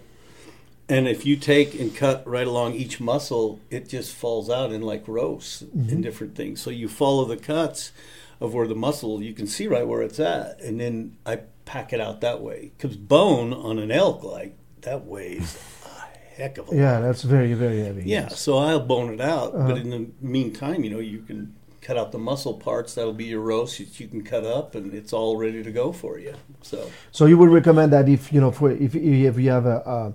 And 0.90 1.08
if 1.08 1.26
you 1.26 1.38
take 1.38 1.80
and 1.80 1.96
cut 1.96 2.28
right 2.28 2.46
along 2.46 2.74
each 2.74 3.00
muscle, 3.00 3.62
it 3.70 3.88
just 3.88 4.14
falls 4.14 4.50
out 4.50 4.74
in 4.74 4.82
like 4.82 5.08
roasts 5.08 5.62
and 5.62 6.04
different 6.04 6.36
things. 6.36 6.62
So 6.62 6.70
you 6.70 6.90
follow 6.90 7.24
the 7.24 7.38
cuts 7.38 7.94
of 8.42 8.54
where 8.54 8.68
the 8.68 8.76
muscle, 8.76 9.24
you 9.24 9.34
can 9.34 9.48
see 9.48 9.68
right 9.68 9.88
where 9.88 10.02
it's 10.02 10.20
at. 10.20 10.60
And 10.60 10.82
then 10.82 11.16
I 11.26 11.40
pack 11.72 11.94
it 11.94 12.02
out 12.02 12.20
that 12.20 12.42
way. 12.42 12.74
Because 12.78 12.98
bone 12.98 13.54
on 13.54 13.80
an 13.80 13.92
elk, 13.92 14.24
like, 14.24 14.58
that 14.82 15.06
weighs 15.06 15.58
a 15.86 16.36
heck 16.36 16.58
of 16.58 16.68
a 16.68 16.72
lot. 16.72 16.78
yeah, 16.78 17.00
that's 17.00 17.22
very 17.24 17.54
very 17.54 17.80
heavy. 17.80 18.04
Yeah, 18.06 18.28
so 18.28 18.58
I'll 18.58 18.82
bone 18.82 19.14
it 19.14 19.22
out. 19.22 19.56
Uh-huh. 19.56 19.68
But 19.70 19.78
in 19.78 19.90
the 19.90 20.10
meantime, 20.20 20.84
you 20.84 20.90
know, 20.90 21.00
you 21.00 21.22
can 21.22 21.56
cut 21.80 21.98
out 21.98 22.12
the 22.12 22.18
muscle 22.18 22.56
parts. 22.56 22.96
That'll 22.96 23.14
be 23.14 23.26
your 23.26 23.40
roast 23.40 23.78
that 23.78 24.00
you 24.02 24.08
can 24.10 24.22
cut 24.24 24.44
up, 24.44 24.76
and 24.76 24.94
it's 24.94 25.14
all 25.14 25.38
ready 25.38 25.64
to 25.64 25.72
go 25.72 25.94
for 25.94 26.20
you. 26.20 26.34
So 26.62 26.92
So 27.12 27.26
you 27.26 27.38
would 27.38 27.50
recommend 27.50 27.94
that 27.94 28.10
if 28.10 28.34
you 28.34 28.42
know, 28.42 28.52
for 28.52 28.72
if 28.72 28.94
if 28.94 29.40
you 29.40 29.50
have 29.50 29.66
a 29.66 30.14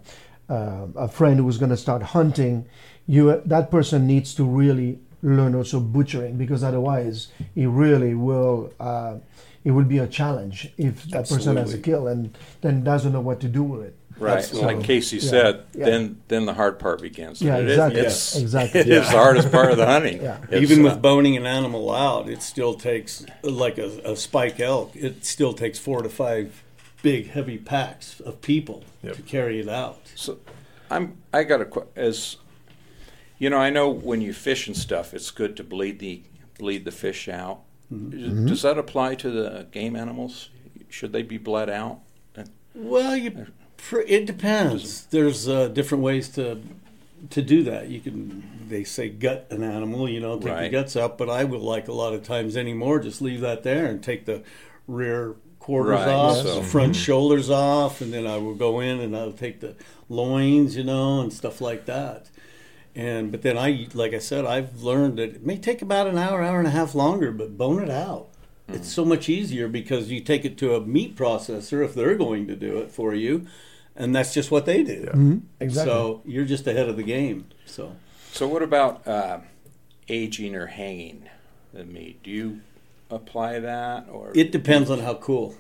a, 0.49 0.89
a, 1.07 1.09
friend 1.09 1.41
who's 1.41 1.59
going 1.59 1.71
to 1.71 1.77
start 1.77 2.03
hunting, 2.03 2.67
you 3.07 3.43
that 3.47 3.71
person 3.71 4.07
needs 4.07 4.35
to 4.35 4.45
really 4.45 4.99
learn 5.23 5.55
also 5.55 5.81
butchering 5.81 6.37
because 6.37 6.63
otherwise 6.63 7.29
it 7.57 7.67
really 7.67 8.15
will 8.15 8.73
uh, 8.79 9.17
it 9.67 9.73
would 9.73 9.89
be 9.89 9.99
a 9.99 10.07
challenge 10.07 10.73
if 10.79 11.03
that 11.11 11.29
person 11.29 11.57
has 11.57 11.75
a 11.75 11.77
Absolutely. 11.77 11.83
kill 11.83 12.07
and 12.07 12.39
then 12.61 12.85
doesn't 12.85 13.13
know 13.13 13.21
what 13.21 13.41
to 13.41 13.49
do 13.49 13.65
with 13.65 13.83
it. 13.89 13.97
Right, 14.19 14.39
Absolutely. 14.39 14.75
like 14.77 14.85
Casey 14.85 15.17
Yeah, 15.19 15.31
said, 15.31 15.65
yeah. 15.75 15.85
then 15.87 16.23
then 16.29 16.47
the 16.47 16.55
hard 16.55 16.79
part 16.79 17.03
begins. 17.03 17.43
Yeah, 17.43 17.59
It 17.59 17.65
is- 17.67 17.73
exactly, 17.73 18.01
it's- 18.01 18.37
exactly. 18.37 18.81
It 18.87 18.89
is 18.89 19.11
the 19.11 19.19
hardest 19.19 19.51
part 19.51 19.71
of 19.73 19.77
the 19.77 19.85
hunting. 19.87 20.23
Yeah. 20.23 20.39
It's, 20.51 20.63
even 20.71 20.87
uh, 20.87 20.91
with 20.91 21.03
boning 21.03 21.37
an 21.37 21.47
animal 21.47 21.93
out, 21.93 22.29
it 22.29 22.43
still 22.43 22.75
takes 22.75 23.27
like 23.43 23.77
a, 23.77 23.89
a 24.13 24.17
spike 24.17 24.59
elk. 24.61 24.95
It 24.95 25.25
still 25.27 25.53
takes 25.53 25.79
four 25.79 26.01
to 26.03 26.09
five 26.09 26.63
big 27.03 27.29
heavy 27.31 27.59
packs 27.59 28.21
of 28.21 28.41
people 28.41 28.85
Yep. 29.03 29.17
to 29.17 29.23
carry 29.23 29.61
it 29.61 29.69
out. 29.69 29.99
So, 30.15 30.39
I'm 30.91 31.17
I 31.35 31.43
got 31.43 31.61
a 31.61 31.67
que- 31.67 31.89
as 31.97 32.37
you 33.39 33.51
know 33.51 33.59
I 33.59 33.71
know 33.71 33.91
when 33.91 34.21
you 34.23 34.33
fish 34.33 34.67
and 34.69 34.77
stuff 34.77 35.13
it's 35.13 35.31
good 35.31 35.57
to 35.59 35.65
bleed 35.65 35.99
the 35.99 36.23
bleed 36.59 36.85
the 36.87 36.91
fish 36.93 37.29
out. 37.29 37.59
Mm-hmm. 37.93 38.47
Does 38.47 38.63
that 38.63 38.79
apply 38.79 39.15
to 39.17 39.31
the 39.31 39.67
game 39.71 39.95
animals? 39.97 40.51
Should 40.89 41.13
they 41.13 41.23
be 41.23 41.39
bled 41.39 41.71
out? 41.71 42.01
Well, 42.75 43.17
you, 43.17 43.47
it 44.07 44.27
depends. 44.27 45.07
There's 45.07 45.49
uh, 45.49 45.69
different 45.69 46.05
ways 46.05 46.29
to 46.31 46.61
to 47.31 47.41
do 47.43 47.63
that. 47.65 47.89
You 47.89 48.01
can 48.01 48.43
they 48.69 48.85
say 48.85 49.09
gut 49.09 49.47
an 49.51 49.63
animal, 49.63 50.09
you 50.09 50.21
know, 50.21 50.35
take 50.37 50.45
the 50.45 50.51
Right. 50.51 50.71
guts 50.73 50.97
out, 50.97 51.17
but 51.17 51.31
I 51.31 51.45
will 51.45 51.61
like 51.61 51.89
a 51.89 51.93
lot 51.93 52.13
of 52.13 52.23
times 52.23 52.57
anymore 52.57 52.99
just 52.99 53.23
leave 53.23 53.41
that 53.41 53.63
there 53.63 53.87
and 53.87 54.03
take 54.03 54.27
the 54.27 54.43
rear 54.87 55.37
quarters 55.59 55.93
Right, 56.01 56.09
off, 56.09 56.37
so- 56.39 56.57
the 56.57 56.63
front 56.63 56.95
shoulders 56.97 57.49
off, 57.49 58.01
and 58.03 58.13
then 58.13 58.27
I 58.27 58.37
will 58.37 58.55
go 58.55 58.81
in 58.81 59.01
and 59.01 59.17
I'll 59.17 59.33
take 59.33 59.61
the 59.61 59.75
loins, 60.11 60.77
you 60.77 60.85
know, 60.85 61.21
and 61.23 61.33
stuff 61.33 61.61
like 61.63 61.87
that. 61.87 62.29
And 62.97 63.31
but 63.31 63.43
then 63.43 63.59
I, 63.59 63.87
like 63.93 64.15
I 64.15 64.19
said, 64.19 64.47
I've 64.47 64.83
learned 64.83 65.19
that 65.19 65.35
it 65.37 65.47
may 65.47 65.59
take 65.59 65.83
about 65.83 66.07
an 66.07 66.17
hour, 66.17 66.43
hour 66.43 66.59
and 66.59 66.67
a 66.67 66.71
half 66.71 66.95
longer, 66.95 67.31
but 67.31 67.57
bone 67.59 67.83
it 67.83 67.91
out. 67.91 68.29
It's 68.69 68.89
so 68.89 69.05
much 69.05 69.29
easier 69.29 69.69
because 69.69 70.11
you 70.11 70.21
take 70.21 70.45
it 70.45 70.57
to 70.59 70.75
a 70.75 70.81
meat 70.81 71.15
processor 71.15 71.85
if 71.85 71.95
they're 71.95 72.17
going 72.17 72.49
to 72.49 72.57
do 72.57 72.79
it 72.79 72.91
for 72.91 73.15
you, 73.15 73.47
and 73.95 74.13
that's 74.17 74.35
just 74.35 74.51
what 74.51 74.65
they 74.67 74.83
do. 74.83 75.05
Mhm, 75.15 75.43
Exactly. 75.61 75.93
So 75.93 76.23
you're 76.25 76.47
just 76.47 76.67
ahead 76.67 76.89
of 76.89 76.97
the 76.97 77.05
game. 77.05 77.47
So 77.67 77.95
So 78.33 78.49
what 78.49 78.63
about 78.63 79.07
uh, 79.07 79.41
aging 80.09 80.57
or 80.57 80.67
hanging 80.67 81.29
the 81.73 81.85
meat? 81.85 82.23
Do 82.25 82.31
you 82.31 82.61
apply 83.11 83.61
that 83.61 84.09
or 84.11 84.33
it 84.35 84.51
depends 84.51 84.91
on 84.91 84.99
how 85.01 85.15
cool 85.15 85.55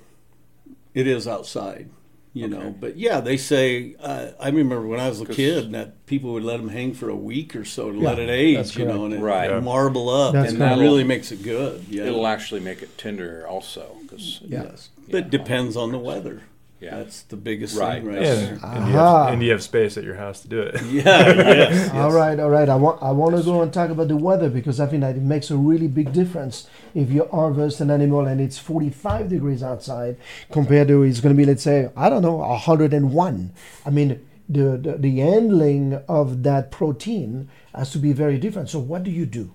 it 0.94 1.06
is 1.06 1.28
outside, 1.28 1.88
you 2.36 2.48
know. 2.48 2.74
But 2.78 2.96
yeah, 2.96 3.20
they 3.20 3.36
say 3.36 3.96
uh, 4.00 4.28
I 4.38 4.48
remember 4.48 4.86
when 4.86 5.00
I 5.00 5.08
was 5.08 5.20
a 5.20 5.26
kid 5.26 5.72
that 5.72 6.04
people 6.06 6.32
would 6.34 6.42
let 6.44 6.58
them 6.58 6.68
hang 6.68 6.92
for 6.92 7.08
a 7.08 7.16
week 7.16 7.56
or 7.56 7.64
so 7.64 7.90
to 7.90 7.98
Yeah, 7.98 8.08
let 8.08 8.18
it 8.18 8.28
age, 8.28 8.56
that's 8.56 8.76
you 8.76 8.84
know, 8.84 9.06
and 9.06 9.14
it 9.14 9.20
Right. 9.20 9.50
Yeah. 9.50 9.60
marble 9.60 10.08
up, 10.10 10.34
That's 10.34 10.50
and 10.50 10.58
correct. 10.58 10.76
that 10.76 10.82
really 10.82 11.04
makes 11.04 11.32
it 11.32 11.42
good. 11.42 11.84
Yeah. 11.88 12.04
it'll 12.04 12.26
actually 12.26 12.60
make 12.60 12.82
it 12.82 12.96
tender 12.98 13.46
also 13.48 13.96
because 14.02 14.40
Yeah. 14.44 14.64
Yes, 14.64 14.90
but 15.06 15.14
it 15.16 15.30
depends 15.30 15.76
on 15.76 15.92
the 15.92 15.98
weather. 15.98 16.42
Yeah. 16.78 16.96
That's 16.98 17.22
the 17.22 17.36
biggest 17.36 17.78
Right. 17.78 18.02
thing 18.02 18.06
right 18.12 18.18
And, 18.18 18.60
there. 18.60 18.70
and, 18.70 18.86
you 18.88 18.92
have, 18.94 19.28
and 19.32 19.42
you 19.42 19.50
have 19.52 19.62
space 19.62 19.96
at 19.96 20.04
your 20.04 20.16
house 20.16 20.42
to 20.42 20.48
do 20.48 20.60
it. 20.60 20.74
Yeah, 20.92 21.02
yes, 21.34 21.90
All 21.90 22.04
yes. 22.08 22.12
right, 22.12 22.38
all 22.38 22.50
right. 22.50 22.68
I 22.68 22.76
want 22.76 23.02
I 23.02 23.12
want 23.12 23.34
to 23.34 23.42
go 23.42 23.62
and 23.62 23.72
talk 23.72 23.88
about 23.88 24.08
the 24.08 24.16
weather 24.16 24.50
because 24.50 24.78
I 24.78 24.86
think 24.86 25.00
that 25.00 25.16
it 25.16 25.22
makes 25.22 25.50
a 25.50 25.56
really 25.56 25.88
big 25.88 26.12
difference 26.12 26.68
if 26.94 27.10
you 27.10 27.26
harvest 27.32 27.80
an 27.80 27.90
animal 27.90 28.26
and 28.26 28.40
it's 28.42 28.58
45 28.58 29.28
degrees 29.30 29.62
outside 29.62 30.16
compared 30.52 30.88
to 30.88 31.02
it's 31.02 31.20
going 31.20 31.34
to 31.34 31.36
be 31.36 31.46
let's 31.46 31.62
say 31.62 31.88
I 31.96 32.10
don't 32.10 32.22
know 32.22 32.36
101. 32.36 33.52
I 33.86 33.90
mean 33.90 34.20
the, 34.48 34.76
the 34.76 34.96
the 34.98 35.18
handling 35.20 35.94
of 36.08 36.42
that 36.42 36.70
protein 36.70 37.48
has 37.74 37.90
to 37.92 37.98
be 37.98 38.12
very 38.12 38.38
different. 38.38 38.68
So 38.68 38.78
what 38.78 39.02
do 39.02 39.10
you 39.10 39.24
do? 39.26 39.54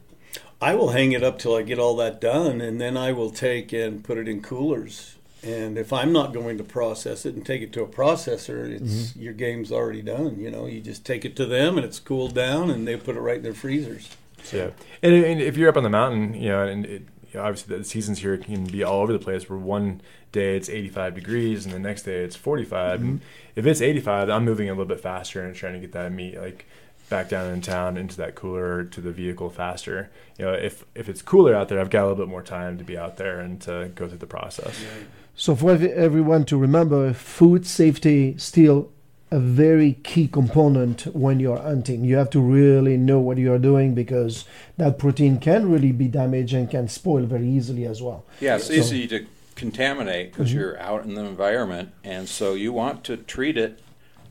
I 0.59 0.75
will 0.75 0.89
hang 0.89 1.11
it 1.11 1.23
up 1.23 1.39
till 1.39 1.55
I 1.55 1.61
get 1.63 1.79
all 1.79 1.95
that 1.97 2.19
done, 2.21 2.61
and 2.61 2.79
then 2.79 2.95
I 2.97 3.11
will 3.13 3.31
take 3.31 3.73
and 3.73 4.03
put 4.03 4.17
it 4.19 4.27
in 4.27 4.41
coolers. 4.41 5.15
And 5.43 5.77
if 5.77 5.91
I'm 5.91 6.11
not 6.13 6.33
going 6.33 6.57
to 6.59 6.63
process 6.63 7.25
it 7.25 7.33
and 7.33 7.43
take 7.43 7.61
it 7.61 7.73
to 7.73 7.81
a 7.81 7.87
processor, 7.87 8.69
it's 8.69 8.93
mm-hmm. 8.93 9.21
your 9.21 9.33
game's 9.33 9.71
already 9.71 10.03
done. 10.03 10.39
You 10.39 10.51
know, 10.51 10.67
you 10.67 10.81
just 10.81 11.03
take 11.03 11.25
it 11.25 11.35
to 11.37 11.45
them, 11.45 11.77
and 11.77 11.85
it's 11.85 11.99
cooled 11.99 12.35
down, 12.35 12.69
and 12.69 12.87
they 12.87 12.95
put 12.95 13.15
it 13.15 13.21
right 13.21 13.37
in 13.37 13.43
their 13.43 13.53
freezers. 13.53 14.09
Yeah, 14.51 14.71
and, 15.01 15.13
and 15.13 15.41
if 15.41 15.57
you're 15.57 15.69
up 15.69 15.77
on 15.77 15.83
the 15.83 15.89
mountain, 15.89 16.35
you 16.35 16.49
know, 16.49 16.67
and 16.67 16.85
it, 16.85 17.03
you 17.31 17.39
know, 17.39 17.43
obviously 17.43 17.77
the 17.77 17.83
seasons 17.83 18.19
here 18.19 18.37
can 18.37 18.65
be 18.65 18.83
all 18.83 19.01
over 19.01 19.13
the 19.13 19.19
place. 19.19 19.49
Where 19.49 19.57
one 19.57 20.01
day 20.31 20.57
it's 20.57 20.69
85 20.69 21.15
degrees, 21.15 21.65
and 21.65 21.73
the 21.73 21.79
next 21.79 22.03
day 22.03 22.23
it's 22.23 22.35
45. 22.35 22.99
Mm-hmm. 22.99 23.09
And 23.09 23.21
if 23.55 23.65
it's 23.65 23.81
85, 23.81 24.29
I'm 24.29 24.45
moving 24.45 24.69
a 24.69 24.73
little 24.73 24.85
bit 24.85 24.99
faster 24.99 25.43
and 25.43 25.55
trying 25.55 25.73
to 25.73 25.79
get 25.79 25.91
that 25.93 26.11
meat. 26.11 26.39
Like 26.39 26.65
back 27.09 27.27
down 27.29 27.51
in 27.51 27.61
town 27.61 27.97
into 27.97 28.15
that 28.17 28.35
cooler 28.35 28.85
to 28.85 29.01
the 29.01 29.11
vehicle 29.11 29.49
faster. 29.49 30.09
You 30.37 30.45
know, 30.45 30.53
if 30.53 30.85
if 30.95 31.09
it's 31.09 31.21
cooler 31.21 31.53
out 31.53 31.67
there, 31.67 31.79
I've 31.79 31.89
got 31.89 32.03
a 32.03 32.07
little 32.07 32.25
bit 32.25 32.29
more 32.29 32.43
time 32.43 32.77
to 32.77 32.83
be 32.83 32.97
out 32.97 33.17
there 33.17 33.39
and 33.39 33.61
to 33.63 33.91
go 33.95 34.07
through 34.07 34.19
the 34.19 34.27
process. 34.27 34.81
So 35.35 35.55
for 35.55 35.71
everyone 35.71 36.45
to 36.45 36.57
remember, 36.57 37.13
food 37.13 37.65
safety 37.65 38.35
still 38.37 38.89
a 39.31 39.39
very 39.39 39.93
key 40.03 40.27
component 40.27 41.03
when 41.15 41.39
you're 41.39 41.57
hunting. 41.57 42.03
You 42.03 42.17
have 42.17 42.29
to 42.31 42.39
really 42.41 42.97
know 42.97 43.19
what 43.19 43.37
you 43.37 43.51
are 43.53 43.57
doing 43.59 43.95
because 43.95 44.43
that 44.77 44.99
protein 44.99 45.39
can 45.39 45.71
really 45.71 45.93
be 45.93 46.07
damaged 46.09 46.53
and 46.53 46.69
can 46.69 46.89
spoil 46.89 47.23
very 47.25 47.47
easily 47.47 47.85
as 47.85 48.01
well. 48.01 48.25
Yeah, 48.41 48.57
it's 48.57 48.67
So- 48.67 48.73
easy 48.73 49.07
to 49.07 49.25
contaminate 49.55 50.31
because 50.33 50.51
Mhm. 50.51 50.55
you're 50.55 50.79
out 50.81 51.05
in 51.05 51.15
the 51.15 51.23
environment, 51.23 51.89
and 52.03 52.27
so 52.27 52.53
you 52.55 52.73
want 52.73 53.03
to 53.05 53.15
treat 53.15 53.57
it 53.57 53.79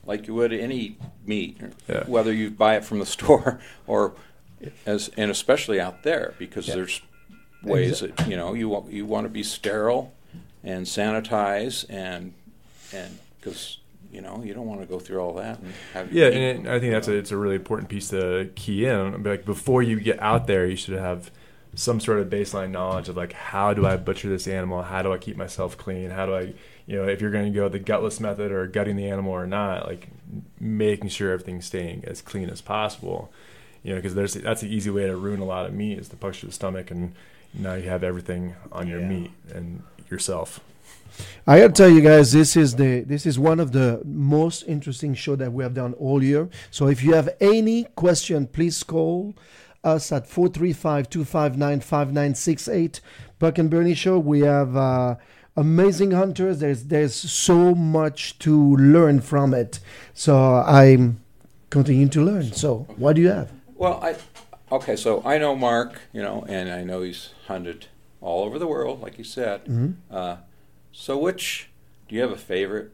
like 0.05 0.27
you 0.27 0.35
would 0.35 0.53
any 0.53 0.99
meat, 1.25 1.57
Yeah. 1.89 2.05
whether 2.07 2.33
you 2.33 2.51
buy 2.51 2.77
it 2.77 2.85
from 2.85 2.99
the 2.99 3.07
store 3.17 3.59
or 3.87 4.13
as 4.85 5.11
and 5.17 5.31
especially 5.31 5.81
out 5.81 6.03
there 6.03 6.35
because 6.39 6.69
Yeah. 6.69 6.75
there's 6.75 7.01
ways 7.65 8.01
that 8.01 8.29
you 8.29 8.37
know 8.37 8.53
you 8.53 8.69
want 8.69 8.93
you 8.93 9.07
want 9.07 9.25
to 9.25 9.31
be 9.31 9.43
sterile 9.43 10.13
and 10.62 10.87
sanitize 10.87 11.85
and 11.88 12.33
and 12.92 13.18
because 13.38 13.79
you 14.12 14.20
know 14.20 14.42
you 14.42 14.53
don't 14.55 14.66
want 14.66 14.81
to 14.81 14.87
go 14.87 14.99
through 14.99 15.20
all 15.20 15.35
that 15.35 15.59
and 15.59 15.73
have 15.94 16.12
Yeah, 16.12 16.27
and 16.27 16.66
it, 16.66 16.70
I 16.70 16.81
think 16.81 16.92
that's 16.92 17.09
a, 17.09 17.14
it's 17.14 17.31
a 17.31 17.37
really 17.37 17.57
important 17.57 17.88
piece 17.88 18.09
to 18.09 18.51
key 18.55 18.87
in. 18.87 19.23
Like 19.23 19.44
before 19.44 19.83
you 19.83 20.01
get 20.01 20.20
out 20.20 20.46
there, 20.46 20.66
you 20.66 20.77
should 20.77 20.99
have 20.99 21.31
some 21.75 22.01
sort 22.01 22.18
of 22.18 22.29
baseline 22.29 22.70
knowledge 22.70 23.09
of 23.09 23.16
like 23.16 23.33
how 23.33 23.73
do 23.73 23.87
I 23.87 23.96
butcher 23.96 24.29
this 24.29 24.49
animal? 24.49 24.83
How 24.83 25.03
do 25.03 25.12
I 25.12 25.18
keep 25.18 25.37
myself 25.37 25.79
clean? 25.79 26.11
How 26.11 26.27
do 26.27 26.35
I, 26.35 26.55
you 26.87 26.96
know, 26.96 27.07
if 27.07 27.20
you're 27.20 27.31
going 27.31 27.53
to 27.53 27.57
go 27.57 27.68
the 27.68 27.79
gutless 27.79 28.20
method 28.20 28.51
or 28.51 28.66
gutting 28.66 28.96
the 28.96 29.09
animal 29.09 29.33
or 29.33 29.46
not, 29.46 29.87
like 29.87 30.09
making 30.59 31.09
sure 31.09 31.33
everything's 31.33 31.66
staying 31.66 32.05
as 32.07 32.20
clean 32.20 32.51
as 32.51 32.61
possible. 32.61 33.33
You 33.83 33.90
know, 33.90 33.96
because 33.96 34.14
there's 34.14 34.35
that's 34.35 34.61
the 34.61 34.75
easy 34.75 34.90
way 34.90 35.07
to 35.07 35.16
ruin 35.16 35.40
a 35.40 35.44
lot 35.44 35.66
of 35.66 35.73
meat 35.73 35.99
is 35.99 36.09
to 36.09 36.16
puncture 36.16 36.46
the 36.46 36.53
stomach, 36.53 36.90
and 36.90 37.14
now 37.55 37.75
you 37.75 37.89
have 37.89 38.03
everything 38.05 38.55
on 38.73 38.87
your 38.89 39.01
Yeah. 39.01 39.09
meat 39.09 39.31
and 39.55 39.83
yourself. 40.11 40.61
I 41.47 41.59
gotta 41.61 41.73
tell 41.73 41.89
you 41.91 42.01
guys, 42.01 42.33
this 42.33 42.57
is 42.57 42.77
the 42.77 43.01
this 43.01 43.27
is 43.27 43.39
one 43.39 43.61
of 43.61 43.73
the 43.73 44.01
most 44.05 44.65
interesting 44.67 45.15
show 45.15 45.37
that 45.37 45.53
we 45.53 45.63
have 45.65 45.75
done 45.75 45.93
all 45.95 46.23
year. 46.23 46.49
So 46.71 46.87
if 46.89 47.03
you 47.05 47.13
have 47.15 47.29
any 47.41 47.85
question, 47.97 48.47
please 48.47 48.83
call 48.83 49.35
us 49.85 50.13
at 50.13 50.29
435-259-5968. 50.29 53.01
Buck 53.39 53.59
and 53.59 53.71
Bernie 53.71 53.95
Show. 53.95 54.19
We 54.19 54.41
have 54.41 54.77
uh, 54.77 55.17
amazing 55.57 56.11
hunters. 56.13 56.59
There's 56.61 56.85
there's 56.85 57.15
so 57.15 57.75
much 57.75 58.39
to 58.41 58.77
learn 58.77 59.21
from 59.21 59.55
it. 59.55 59.81
So 60.15 60.37
I'm 60.37 61.21
continuing 61.71 62.11
to 62.11 62.23
learn. 62.23 62.53
So 62.53 62.87
what 62.97 63.17
do 63.17 63.23
you 63.23 63.29
have? 63.31 63.51
Well, 63.77 63.99
I 64.03 64.15
okay, 64.73 64.97
so 64.97 65.23
I 65.25 65.39
know 65.39 65.55
Mark, 65.57 66.01
you 66.13 66.23
know, 66.23 66.45
and 66.49 66.71
I 66.71 66.83
know 66.85 67.03
he's 67.03 67.31
hunted 67.47 67.87
all 68.21 68.45
over 68.45 68.59
the 68.59 68.67
world, 68.67 69.01
like 69.01 69.19
you 69.19 69.25
said. 69.25 69.65
Mhm. 69.65 69.95
Uh, 70.11 70.37
so, 70.93 71.17
which 71.19 71.71
do 72.09 72.15
you 72.15 72.21
have 72.21 72.33
a 72.33 72.37
favorite 72.37 72.91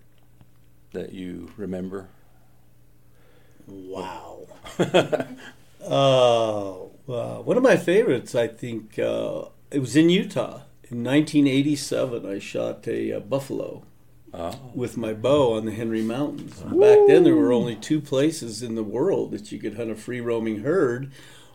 that 0.92 1.12
you 1.12 1.50
remember? 1.56 2.08
Wow. 3.66 4.46
Oh, 5.82 6.90
uh, 7.08 7.42
one 7.42 7.56
of 7.56 7.62
my 7.62 7.76
favorites, 7.76 8.34
I 8.34 8.48
think, 8.48 8.98
uh, 8.98 9.46
it 9.70 9.80
was 9.80 9.96
in 9.96 10.08
Utah. 10.10 10.62
In 10.88 11.02
1987, 11.02 12.24
I 12.26 12.38
shot 12.38 12.86
a, 12.86 13.12
uh 13.12 13.20
buffalo 13.20 13.82
Oh, 14.34 14.70
with 14.74 14.96
my 14.98 15.14
bow 15.14 15.54
on 15.54 15.64
the 15.64 15.72
Henry 15.72 16.02
Mountains. 16.02 16.60
Back 16.60 16.98
then, 17.06 17.24
there 17.24 17.34
were 17.34 17.52
only 17.52 17.74
two 17.74 18.00
places 18.02 18.62
in 18.62 18.74
the 18.74 18.82
world 18.84 19.30
that 19.30 19.50
you 19.50 19.58
could 19.58 19.76
hunt 19.76 19.90
a 19.90 19.94
free 19.96 20.20
roaming 20.20 20.58
herd. 20.60 21.10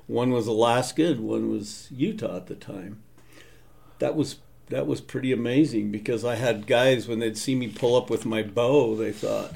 One 0.08 0.32
was 0.32 0.48
Alaska, 0.48 1.08
and 1.12 1.22
one 1.22 1.50
was 1.50 1.88
Utah 1.92 2.38
at 2.38 2.48
the 2.48 2.56
time. 2.56 3.02
That 4.00 4.16
was 4.16 4.38
that 4.70 4.88
was 4.88 5.02
pretty 5.02 5.32
amazing 5.34 5.92
because 5.92 6.24
I 6.24 6.36
had 6.36 6.66
guys 6.68 7.08
when 7.08 7.20
they'd 7.20 7.38
see 7.38 7.56
me 7.56 7.68
pull 7.68 7.96
up 7.96 8.10
with 8.10 8.26
my 8.26 8.42
bow, 8.42 8.96
they 8.96 9.12
thought, 9.12 9.56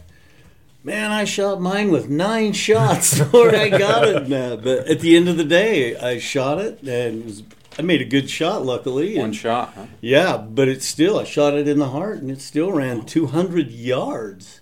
"Man, 0.84 1.12
I 1.12 1.24
shot 1.24 1.62
mine 1.62 1.90
with 1.92 2.10
nine 2.10 2.54
shots 2.54 3.18
before 3.20 3.56
I 3.56 3.70
got 3.70 4.08
it." 4.08 4.28
Now, 4.30 4.56
but 4.56 4.88
at 4.88 5.00
the 5.00 5.16
end 5.16 5.28
of 5.30 5.38
the 5.38 5.44
day, 5.44 5.96
I 5.96 6.20
shot 6.20 6.60
it 6.60 6.80
and 6.82 6.90
it 7.22 7.26
was, 7.26 7.44
I 7.78 7.82
made 7.82 8.02
a 8.02 8.06
good 8.06 8.30
shot, 8.30 8.66
luckily. 8.66 9.16
one 9.18 9.26
and- 9.26 9.36
shot, 9.36 9.74
huh? 9.76 9.86
yeah, 10.02 10.38
but 10.38 10.68
it's 10.68 10.86
still, 10.86 11.20
I 11.20 11.24
shot 11.26 11.54
it 11.56 11.68
in 11.68 11.80
the 11.80 11.90
heart 11.90 12.18
and 12.20 12.30
it 12.32 12.42
still 12.42 12.72
ran 12.72 13.06
200 13.06 13.70
yards. 13.72 14.62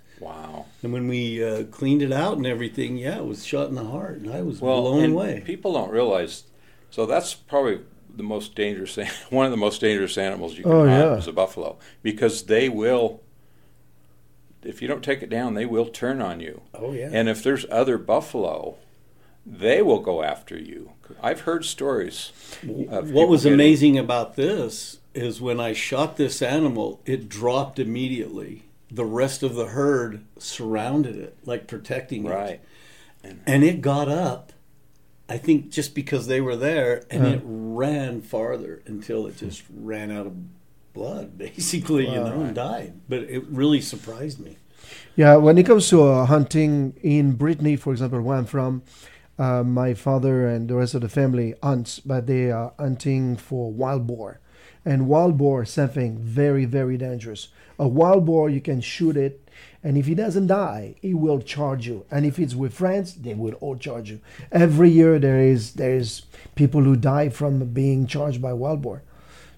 Wow. 0.83 0.87
And 0.87 0.93
when 0.93 1.07
we 1.07 1.43
uh, 1.43 1.63
cleaned 1.65 2.01
it 2.01 2.11
out 2.11 2.37
and 2.37 2.45
everything, 2.45 2.97
yeah, 2.97 3.17
it 3.17 3.25
was 3.25 3.45
shot 3.45 3.69
in 3.69 3.75
the 3.75 3.85
heart. 3.85 4.17
And 4.19 4.31
I 4.33 4.41
was 4.41 4.59
Well, 4.61 4.81
blown 4.81 5.03
and 5.03 5.13
away. 5.13 5.41
people 5.45 5.73
don't 5.73 5.91
realize. 5.91 6.43
So 6.91 7.05
that's 7.05 7.33
probably 7.33 7.79
the 8.15 8.23
most 8.23 8.53
dangerous, 8.55 8.97
one 9.29 9.45
of 9.45 9.51
the 9.51 9.57
most 9.57 9.81
dangerous 9.81 10.17
animals 10.17 10.57
you 10.57 10.63
can 10.63 10.71
Oh, 10.71 10.79
hunt 10.87 10.91
yeah. 10.91 11.15
is 11.17 11.27
a 11.27 11.31
buffalo 11.33 11.77
because 12.01 12.43
they 12.43 12.69
will. 12.69 13.21
If 14.61 14.81
you 14.81 14.87
don't 14.87 15.03
take 15.03 15.21
it 15.21 15.29
down, 15.29 15.55
they 15.55 15.65
will 15.65 15.87
turn 15.87 16.21
on 16.21 16.39
you. 16.39 16.61
oh, 16.73 16.93
yeah. 16.93 17.09
And 17.11 17.27
if 17.27 17.43
there's 17.43 17.65
other 17.69 17.97
buffalo, 17.97 18.75
they 19.45 19.81
will 19.81 19.99
go 19.99 20.23
after 20.23 20.57
you. 20.57 20.91
I've 21.21 21.41
heard 21.41 21.65
stories. 21.65 22.31
of 22.89 23.11
what 23.11 23.27
was 23.27 23.43
getting- 23.43 23.55
amazing 23.55 23.97
about 23.97 24.35
this 24.37 24.99
is 25.13 25.41
when 25.41 25.59
I 25.59 25.73
shot 25.73 26.15
this 26.15 26.41
animal, 26.41 27.01
it 27.05 27.27
dropped 27.27 27.77
immediately. 27.77 28.63
The 28.93 29.05
rest 29.05 29.41
of 29.41 29.55
the 29.55 29.67
herd 29.67 30.23
surrounded 30.37 31.15
it, 31.15 31.37
like 31.45 31.67
protecting 31.67 32.25
it. 32.25 32.29
Right. 32.29 32.61
And 33.45 33.63
it 33.63 33.81
got 33.81 34.09
up, 34.09 34.51
I 35.29 35.37
think 35.37 35.69
just 35.69 35.95
because 35.95 36.27
they 36.27 36.41
were 36.41 36.57
there, 36.57 37.05
and 37.09 37.25
it 37.25 37.41
ran 37.43 38.21
farther 38.21 38.83
until 38.85 39.25
it 39.25 39.37
just 39.37 39.63
ran 39.73 40.11
out 40.11 40.27
of 40.27 40.35
blood, 40.93 41.37
basically, 41.37 42.05
you 42.05 42.15
know, 42.15 42.41
and 42.41 42.55
died. 42.55 42.99
But 43.09 43.21
it 43.23 43.43
really 43.47 43.81
surprised 43.81 44.39
me. 44.39 44.57
Yeah, 45.15 45.37
when 45.37 45.57
it 45.57 45.65
comes 45.65 45.89
to 45.89 46.03
uh, 46.03 46.25
hunting 46.25 46.95
in 47.01 47.33
Brittany, 47.33 47.75
for 47.75 47.93
example, 47.93 48.21
where 48.21 48.37
I'm 48.37 48.45
from, 48.45 48.83
uh, 49.39 49.63
my 49.63 49.93
father 49.93 50.47
and 50.47 50.69
the 50.69 50.75
rest 50.75 50.93
of 50.93 51.01
the 51.01 51.09
family 51.09 51.55
hunts, 51.63 51.99
but 51.99 52.27
they 52.27 52.51
are 52.51 52.73
hunting 52.77 53.37
for 53.37 53.71
wild 53.71 54.05
boar. 54.07 54.39
And 54.85 55.07
wild 55.07 55.37
boar, 55.37 55.65
something 55.65 56.17
very, 56.17 56.65
very 56.65 56.97
dangerous. 56.97 57.47
A 57.79 57.87
wild 57.87 58.25
boar, 58.25 58.49
you 58.49 58.61
can 58.61 58.81
shoot 58.81 59.15
it, 59.15 59.47
and 59.83 59.97
if 59.97 60.05
he 60.05 60.15
doesn't 60.15 60.47
die, 60.47 60.95
he 61.01 61.13
will 61.13 61.41
charge 61.41 61.87
you. 61.87 62.05
And 62.11 62.25
if 62.25 62.37
it's 62.37 62.55
with 62.55 62.73
friends, 62.73 63.15
they 63.15 63.33
will 63.33 63.53
all 63.55 63.77
charge 63.77 64.09
you. 64.09 64.19
Every 64.51 64.89
year 64.89 65.19
there 65.19 65.39
is 65.39 65.73
there 65.73 65.95
is 65.95 66.23
people 66.55 66.81
who 66.83 66.95
die 66.95 67.29
from 67.29 67.65
being 67.73 68.07
charged 68.07 68.41
by 68.41 68.53
wild 68.53 68.81
boar 68.81 69.03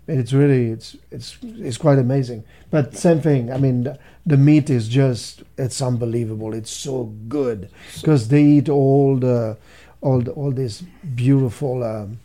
and 0.08 0.20
it's 0.20 0.34
really 0.34 0.70
it's 0.72 0.96
it's 1.12 1.38
it's 1.42 1.78
quite 1.78 1.98
amazing 1.98 2.44
but 2.70 2.96
same 2.96 3.22
thing 3.22 3.52
i 3.52 3.58
mean 3.58 3.84
the, 3.84 4.00
the 4.26 4.38
meat 4.38 4.70
is 4.70 4.88
just 4.88 5.44
it's 5.58 5.82
unbelievable 5.82 6.54
it's 6.54 6.72
so 6.72 7.06
good 7.28 7.70
because 7.96 8.28
they 8.28 8.44
eat 8.44 8.70
all 8.70 9.18
the 9.18 9.58
all 10.02 10.22
the, 10.22 10.32
all 10.32 10.52
this 10.52 10.82
beautiful 11.16 11.84
um, 11.84 12.20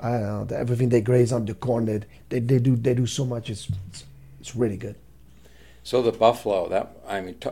i 0.00 0.10
don't 0.10 0.22
know 0.22 0.44
the, 0.44 0.58
everything 0.58 0.88
they 0.90 1.00
graze 1.00 1.32
on 1.32 1.44
the 1.46 1.54
corn 1.54 1.86
they, 1.86 2.02
they 2.28 2.40
they 2.40 2.58
do 2.58 2.76
they 2.76 2.94
do 2.94 3.06
so 3.06 3.24
much 3.24 3.50
it's 3.50 3.68
it's, 3.88 4.04
it's 4.40 4.54
really 4.56 4.76
good 4.76 4.96
So 5.84 6.02
the 6.02 6.12
buffalo, 6.12 6.68
that 6.68 6.96
I 7.06 7.20
mean, 7.20 7.36
t- 7.38 7.50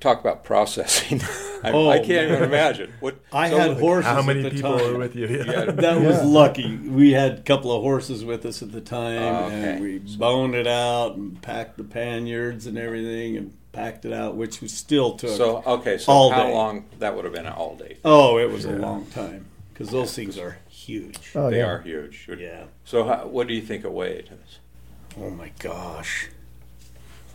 talk 0.00 0.20
about 0.20 0.44
processing. 0.44 1.20
I, 1.64 1.70
Oh, 1.72 1.88
I 1.88 1.98
can't 1.98 2.28
man. 2.28 2.32
even 2.32 2.42
imagine. 2.42 2.92
What 3.00 3.14
I 3.32 3.48
so 3.50 3.56
had 3.58 3.78
horses. 3.78 4.10
How 4.10 4.18
at 4.18 4.26
many 4.26 4.42
the 4.42 4.50
people 4.50 4.76
time. 4.78 4.94
are 4.94 4.98
with 4.98 5.14
you? 5.16 5.26
Yeah. 5.46 5.70
That 5.70 6.00
was 6.02 6.22
lucky. 6.24 6.76
We 6.76 7.12
had 7.12 7.32
a 7.38 7.42
couple 7.42 7.70
of 7.72 7.80
horses 7.82 8.24
with 8.24 8.44
us 8.44 8.62
at 8.62 8.72
the 8.72 8.80
time, 8.82 9.22
Oh, 9.22 9.44
okay. 9.46 9.54
and 9.72 9.80
we 9.80 9.98
boned 10.18 10.54
it 10.54 10.66
out 10.66 11.16
and 11.16 11.40
packed 11.40 11.76
the 11.78 11.84
panniers 11.84 12.66
and 12.66 12.76
everything, 12.76 13.36
and 13.38 13.54
packed 13.72 14.04
it 14.04 14.12
out, 14.12 14.36
which 14.36 14.60
we 14.60 14.68
still 14.68 15.14
took. 15.16 15.30
So 15.36 15.62
okay, 15.64 15.96
so 15.98 16.12
All 16.12 16.30
how 16.30 16.44
day. 16.44 16.52
long? 16.52 16.84
That 16.98 17.14
would 17.16 17.24
have 17.24 17.32
been 17.34 17.46
an 17.46 17.52
all 17.54 17.76
day. 17.76 17.96
oh, 18.04 18.38
it 18.38 18.50
was 18.50 18.64
a 18.66 18.72
long 18.72 19.06
time 19.06 19.46
because 19.72 19.88
those 19.90 20.12
things 20.14 20.36
are 20.36 20.58
huge. 20.86 21.32
oh 21.34 21.50
they 21.50 21.58
yeah 21.58 21.66
are 21.66 21.80
huge. 21.80 22.28
Yeah. 22.38 22.64
So 22.84 23.04
how, 23.04 23.26
what 23.26 23.46
do 23.48 23.54
you 23.54 23.62
think 23.62 23.84
it 23.84 23.92
weighed? 23.92 24.28
Oh 25.20 25.30
my 25.30 25.50
gosh. 25.58 26.28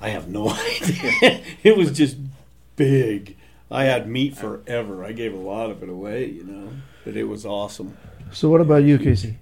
I 0.02 0.10
have 0.10 0.28
no 0.28 0.50
idea. 0.82 1.42
it 1.64 1.78
was 1.78 1.92
just 1.92 2.18
big. 2.76 3.36
I 3.70 3.84
had 3.86 4.08
meat 4.08 4.38
forever. 4.38 5.04
I 5.04 5.12
gave 5.12 5.34
a 5.34 5.38
lot 5.38 5.70
of 5.72 5.84
it 5.84 5.90
away, 5.90 6.26
you 6.26 6.44
know, 6.44 6.70
but 7.04 7.16
it 7.18 7.26
was 7.26 7.46
awesome. 7.46 7.98
so 8.32 8.50
what 8.50 8.62
about 8.62 8.84
you 8.84 8.98
casey 8.98 9.38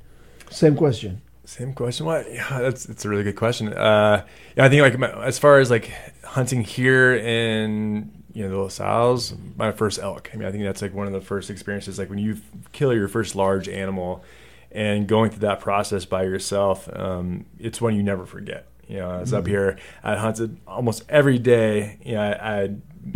same 0.51 0.75
question 0.75 1.21
Same 1.45 1.73
question. 1.73 2.05
What? 2.05 2.31
Yeah, 2.31 2.59
that's 2.61 2.87
it's 2.89 3.05
a 3.05 3.09
really 3.09 3.23
good 3.23 3.35
question. 3.35 3.71
Uh, 3.73 4.25
yeah, 4.55 4.65
I 4.65 4.69
think 4.69 4.81
like 4.81 4.97
my, 4.97 5.11
as 5.25 5.37
far 5.37 5.59
as 5.59 5.69
like 5.69 5.91
hunting 6.23 6.63
here 6.63 7.13
in 7.15 8.11
you 8.35 8.43
know 8.43 8.49
the 8.51 8.57
La 8.57 8.67
Sals, 8.67 9.35
my 9.57 9.71
first 9.71 9.97
elk. 9.99 10.29
I 10.33 10.37
mean, 10.37 10.47
I 10.47 10.51
think 10.51 10.63
that's 10.63 10.81
like 10.83 10.93
one 10.93 11.07
of 11.07 11.13
the 11.13 11.21
first 11.21 11.49
experiences. 11.49 11.97
Like 11.97 12.09
when 12.11 12.19
you 12.19 12.37
kill 12.73 12.93
your 12.93 13.07
first 13.07 13.35
large 13.35 13.67
animal, 13.67 14.23
and 14.71 15.07
going 15.07 15.31
through 15.31 15.39
that 15.47 15.61
process 15.61 16.05
by 16.05 16.23
yourself, 16.23 16.87
um, 16.93 17.45
it's 17.57 17.81
one 17.81 17.95
you 17.95 18.03
never 18.03 18.25
forget. 18.25 18.67
You 18.87 18.97
know, 18.97 19.09
I 19.09 19.19
was 19.21 19.33
up 19.33 19.47
here. 19.47 19.79
I 20.03 20.15
hunted 20.15 20.57
almost 20.67 21.05
every 21.09 21.39
day. 21.39 21.97
You 22.05 22.15
know, 22.15 22.21
I, 22.21 22.69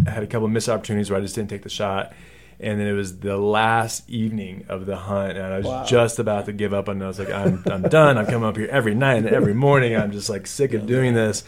I 0.08 0.10
had 0.10 0.23
a 0.23 0.27
couple 0.27 0.45
of 0.45 0.51
missed 0.51 0.69
opportunities 0.69 1.12
where 1.12 1.19
I 1.19 1.21
just 1.21 1.36
didn't 1.36 1.49
take 1.51 1.62
the 1.63 1.69
shot. 1.69 2.13
And 2.62 2.79
then 2.79 2.88
it 2.88 2.93
was 2.93 3.19
the 3.19 3.38
last 3.38 4.10
evening 4.10 4.65
of 4.67 4.86
the 4.86 4.97
hunt, 4.97 5.38
and 5.38 5.45
I 5.53 5.58
was 5.58 5.65
Wow. 5.65 5.86
just 5.86 6.19
about 6.19 6.45
to 6.47 6.53
give 6.53 6.73
up. 6.73 6.88
And 6.89 7.01
I 7.03 7.08
was 7.08 7.17
like, 7.19 7.32
"I'm, 7.32 7.63
I'm 7.67 7.84
done. 7.84 8.17
I'm 8.17 8.25
coming 8.25 8.43
up 8.49 8.58
here 8.58 8.67
every 8.69 8.95
night 8.95 9.17
and 9.17 9.27
every 9.27 9.53
morning. 9.53 9.95
I'm 9.95 10.12
just 10.12 10.29
like 10.29 10.45
sick 10.47 10.73
of 10.73 10.86
doing 10.86 11.13
this." 11.13 11.43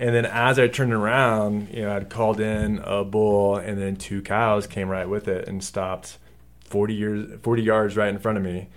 And 0.00 0.14
then 0.14 0.26
as 0.26 0.58
I 0.58 0.68
turned 0.68 0.92
around, 0.92 1.68
you 1.72 1.82
know, 1.82 1.94
I'd 1.94 2.08
called 2.08 2.40
in 2.40 2.80
a 2.84 3.04
bull, 3.04 3.56
and 3.56 3.80
then 3.80 3.96
two 3.96 4.22
cows 4.22 4.66
came 4.66 4.88
right 4.88 5.08
with 5.08 5.26
it 5.26 5.48
and 5.48 5.62
stopped 5.62 6.18
40 6.64 6.94
years, 6.94 7.40
40 7.42 7.62
yards 7.62 7.96
right 7.96 8.08
in 8.08 8.18
front 8.18 8.38
of 8.38 8.44
me. 8.44 8.68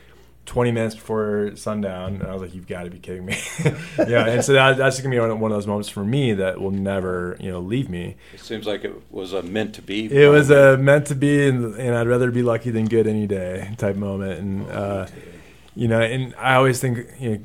20 0.48 0.72
minutes 0.72 0.96
before 0.96 1.52
sundown, 1.56 2.16
and 2.16 2.24
I 2.24 2.34
was 2.34 2.42
like, 2.42 2.56
"You've 2.56 2.68
got 2.68 2.84
to 2.84 2.90
be 2.90 2.98
kidding 2.98 3.26
me!" 3.26 3.38
yeah, 3.98 4.26
and 4.26 4.44
so 4.44 4.54
that, 4.54 4.76
that's 4.76 5.00
gonna 5.00 5.12
be 5.12 5.20
one 5.20 5.40
one 5.40 5.52
of 5.52 5.56
those 5.56 5.68
moments 5.68 5.88
for 5.88 6.04
me 6.04 6.34
that 6.34 6.60
will 6.60 6.72
never, 6.72 7.38
you 7.40 7.52
know, 7.52 7.60
leave 7.60 7.90
me. 7.90 8.16
It 8.34 8.40
seems 8.40 8.66
like 8.66 8.84
it 8.84 8.94
was 9.12 9.34
a 9.34 9.44
meant 9.44 9.76
to 9.76 9.82
be. 9.82 10.12
It 10.12 10.30
was 10.30 10.50
a 10.50 10.78
meant 10.78 11.08
to 11.08 11.16
be, 11.16 11.48
and, 11.48 11.76
and 11.76 11.96
I'd 11.96 12.08
rather 12.08 12.32
be 12.32 12.42
lucky 12.42 12.72
than 12.72 12.86
good 12.86 13.08
any 13.08 13.28
day 13.28 13.76
type 13.78 13.96
moment. 13.96 14.40
And 14.40 14.70
uh, 14.70 15.08
you 15.76 15.88
know, 15.88 16.02
and 16.02 16.34
I 16.36 16.56
always 16.56 16.82
think 16.82 17.08
you 17.20 17.30
know, 17.30 17.44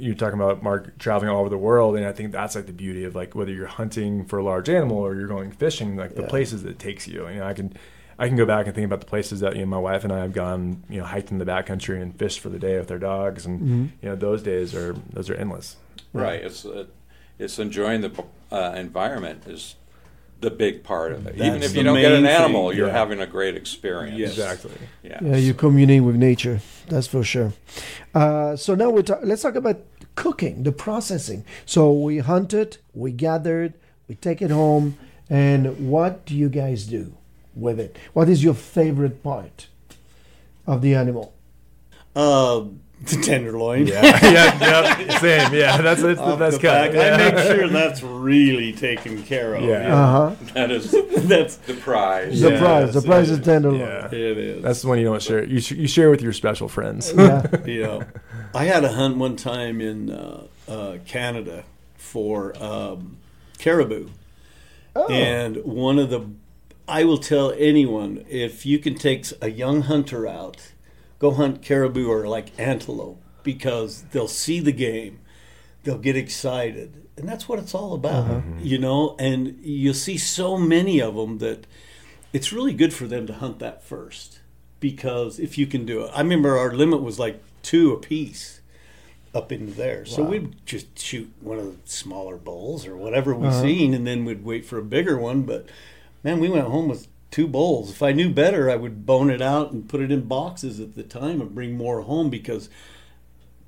you're 0.00 0.14
talking 0.14 0.40
about 0.40 0.62
Mark 0.62 0.98
traveling 0.98 1.30
all 1.30 1.40
over 1.40 1.48
the 1.48 1.58
world, 1.58 1.96
and 1.96 2.04
I 2.06 2.12
think 2.12 2.32
that's 2.32 2.54
like 2.54 2.66
the 2.66 2.72
beauty 2.72 3.04
of 3.04 3.14
like 3.14 3.34
whether 3.34 3.52
you're 3.52 3.66
hunting 3.66 4.24
for 4.24 4.38
a 4.38 4.44
large 4.44 4.68
animal 4.68 4.98
or 4.98 5.14
you're 5.14 5.28
going 5.28 5.50
fishing, 5.52 5.96
like 5.96 6.14
the 6.14 6.22
Yeah. 6.22 6.28
places 6.28 6.64
it 6.64 6.78
takes 6.78 7.06
you. 7.06 7.28
You 7.28 7.36
know, 7.40 7.46
I 7.46 7.52
can. 7.54 7.72
I 8.18 8.28
can 8.28 8.36
go 8.36 8.44
back 8.44 8.66
and 8.66 8.74
think 8.74 8.84
about 8.84 9.00
the 9.00 9.06
places 9.06 9.40
that 9.40 9.54
you 9.54 9.60
know 9.62 9.66
my 9.68 9.78
wife 9.78 10.04
and 10.04 10.12
I 10.12 10.18
have 10.18 10.34
gone, 10.34 10.84
you 10.90 10.98
know, 11.00 11.06
hiked 11.06 11.30
in 11.30 11.38
the 11.38 11.46
backcountry 11.46 12.02
and 12.02 12.14
fished 12.18 12.40
for 12.40 12.50
the 12.50 12.58
day 12.58 12.76
with 12.78 12.90
our 12.90 12.98
dogs, 12.98 13.46
and 13.46 13.60
Mm-hmm. 13.60 13.84
you 14.02 14.08
know 14.10 14.14
those 14.16 14.42
days 14.42 14.74
are 14.74 14.94
those 15.10 15.30
are 15.30 15.34
endless. 15.36 15.76
right. 16.12 16.42
It's 16.42 16.66
uh, 16.66 16.84
it's 17.38 17.58
enjoying 17.58 18.02
the 18.02 18.12
uh, 18.52 18.74
environment 18.76 19.44
is 19.46 19.76
the 20.42 20.50
big 20.50 20.82
part 20.84 21.12
of 21.12 21.26
it. 21.26 21.36
Even 21.36 21.62
if 21.62 21.74
you 21.74 21.82
don't 21.82 21.98
get 21.98 22.12
an 22.12 22.26
animal, 22.26 22.68
thing, 22.68 22.76
you're 22.78 22.88
yeah. 22.88 22.92
having 22.92 23.20
a 23.20 23.26
great 23.26 23.56
experience. 23.56 24.18
Yes. 24.18 24.30
Exactly. 24.32 24.72
Yeah. 25.02 25.18
Yeah, 25.22 25.36
you're 25.36 25.54
communing 25.54 26.04
with 26.04 26.16
nature. 26.16 26.60
That's 26.88 27.06
for 27.06 27.24
sure. 27.24 27.54
Uh, 28.14 28.54
so 28.56 28.74
now 28.74 28.90
we 28.90 29.02
talk, 29.02 29.20
let's 29.22 29.40
talk 29.42 29.54
about 29.54 29.80
cooking, 30.20 30.62
the 30.64 30.72
processing. 30.72 31.44
So 31.64 31.90
we 31.90 32.18
hunt 32.18 32.52
it, 32.52 32.78
we 32.92 33.10
gather 33.10 33.62
it, 33.62 33.80
we 34.06 34.14
take 34.16 34.42
it 34.42 34.50
home, 34.50 34.98
and 35.30 35.88
what 35.90 36.26
do 36.26 36.36
you 36.36 36.50
guys 36.50 36.84
do 36.86 37.14
with 37.56 37.80
it? 37.80 37.96
What 38.12 38.28
is 38.28 38.44
your 38.44 38.52
favorite 38.54 39.22
part 39.22 39.68
of 40.66 40.82
the 40.82 40.94
animal? 40.94 41.32
Uh, 42.14 42.64
the 43.02 43.16
tenderloin. 43.22 43.86
Yeah, 43.86 44.02
yeah, 44.30 44.98
yep, 44.98 45.20
same. 45.20 45.54
Yeah, 45.54 45.80
that's 45.80 46.02
it's 46.02 46.20
the 46.20 46.36
best 46.36 46.60
the 46.60 46.68
cut. 46.68 46.92
Yeah. 46.92 47.14
I 47.14 47.30
make 47.30 47.38
sure 47.46 47.66
that's 47.68 48.02
really 48.02 48.74
taken 48.74 49.22
care 49.22 49.54
of. 49.54 49.64
Yeah. 49.64 49.94
Uh 49.94 50.06
huh. 50.34 50.44
That 50.52 50.70
is 50.70 50.90
that's 51.16 51.56
the 51.56 51.74
prize. 51.74 52.42
The 52.42 52.50
Yeah, 52.50 52.58
prize. 52.58 52.92
The 52.92 53.00
prize 53.00 53.30
it. 53.30 53.38
is 53.40 53.44
tenderloin. 53.46 53.80
Yeah. 53.80 54.06
it 54.06 54.36
is. 54.38 54.62
That's 54.62 54.82
the 54.82 54.88
one 54.88 54.98
you 54.98 55.04
don't 55.06 55.22
share. 55.22 55.44
You, 55.44 55.60
sh- 55.60 55.72
you 55.72 55.88
share 55.88 56.10
with 56.10 56.20
your 56.20 56.34
special 56.34 56.68
friends. 56.68 57.10
Yeah. 57.16 57.46
yeah. 57.64 58.04
I 58.54 58.64
had 58.64 58.84
a 58.84 58.92
hunt 58.92 59.16
one 59.16 59.36
time 59.36 59.80
in 59.80 60.10
uh, 60.10 60.46
uh, 60.68 60.98
Canada 61.06 61.64
for 61.96 62.60
um, 62.62 63.18
caribou, 63.58 64.08
Oh. 64.96 65.06
and 65.08 65.56
one 65.64 66.00
of 66.00 66.10
the 66.10 66.26
I 66.88 67.04
will 67.04 67.18
tell 67.18 67.52
anyone 67.56 68.24
if 68.28 68.66
you 68.66 68.80
can 68.80 68.96
take 68.96 69.26
a 69.40 69.48
young 69.48 69.82
hunter 69.82 70.26
out, 70.26 70.72
go 71.20 71.30
hunt 71.30 71.62
caribou 71.62 72.08
or 72.08 72.26
like 72.26 72.58
antelope 72.58 73.22
because 73.44 74.02
they'll 74.10 74.26
see 74.26 74.58
the 74.58 74.72
game, 74.72 75.20
they'll 75.84 75.96
get 75.98 76.16
excited, 76.16 77.06
and 77.16 77.28
that's 77.28 77.48
what 77.48 77.60
it's 77.60 77.72
all 77.72 77.94
about, 77.94 78.42
you 78.60 78.78
know. 78.78 79.14
And 79.20 79.56
you'll 79.62 79.94
see 79.94 80.18
so 80.18 80.56
many 80.56 81.00
of 81.00 81.14
them 81.14 81.38
that 81.38 81.68
it's 82.32 82.52
really 82.52 82.74
good 82.74 82.92
for 82.92 83.06
them 83.06 83.28
to 83.28 83.34
hunt 83.34 83.60
that 83.60 83.84
first 83.84 84.40
because 84.80 85.38
if 85.38 85.56
you 85.56 85.68
can 85.68 85.86
do 85.86 86.02
it, 86.02 86.10
I 86.12 86.20
remember 86.22 86.58
our 86.58 86.72
limit 86.74 87.00
was 87.00 87.20
like 87.20 87.40
two 87.62 87.92
apiece 87.92 88.60
up 89.34 89.52
into 89.52 89.72
there. 89.72 90.04
So 90.04 90.24
we'd 90.24 90.66
just 90.66 90.98
shoot 90.98 91.32
one 91.40 91.58
of 91.58 91.64
the 91.66 91.88
smaller 91.88 92.36
bulls 92.36 92.86
or 92.86 92.96
whatever 92.96 93.34
we 93.34 93.46
uh-huh. 93.46 93.62
seen, 93.62 93.94
and 93.94 94.06
then 94.06 94.24
we'd 94.24 94.44
wait 94.44 94.64
for 94.64 94.78
a 94.78 94.82
bigger 94.82 95.18
one. 95.18 95.42
But 95.42 95.66
man, 96.24 96.40
we 96.40 96.48
went 96.48 96.66
home 96.66 96.88
with 96.88 97.06
two 97.30 97.46
bulls. 97.46 97.90
If 97.90 98.02
I 98.02 98.12
knew 98.12 98.30
better, 98.30 98.68
I 98.68 98.76
would 98.76 99.06
bone 99.06 99.30
it 99.30 99.40
out 99.40 99.70
and 99.70 99.88
put 99.88 100.00
it 100.00 100.10
in 100.10 100.22
boxes 100.22 100.80
at 100.80 100.96
the 100.96 101.02
time 101.02 101.40
and 101.40 101.54
bring 101.54 101.76
more 101.76 102.02
home 102.02 102.28
because 102.28 102.68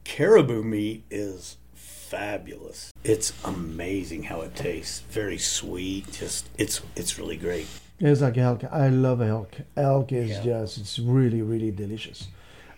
caribou 0.04 0.64
meat 0.64 1.04
is 1.10 1.58
fabulous. 1.74 2.92
It's 3.04 3.32
amazing 3.44 4.24
how 4.24 4.40
it 4.40 4.56
tastes. 4.56 5.00
Very 5.10 5.38
sweet. 5.38 6.10
Just 6.12 6.48
it's 6.58 6.80
it's 6.96 7.18
really 7.18 7.36
great. 7.36 7.66
It's 8.00 8.20
like 8.20 8.36
elk. 8.36 8.64
I 8.64 8.88
love 8.88 9.22
elk. 9.22 9.54
Elk 9.76 10.10
is 10.10 10.30
Yeah. 10.30 10.42
just, 10.42 10.78
it's 10.78 10.98
really, 10.98 11.40
really 11.40 11.70
delicious. 11.70 12.26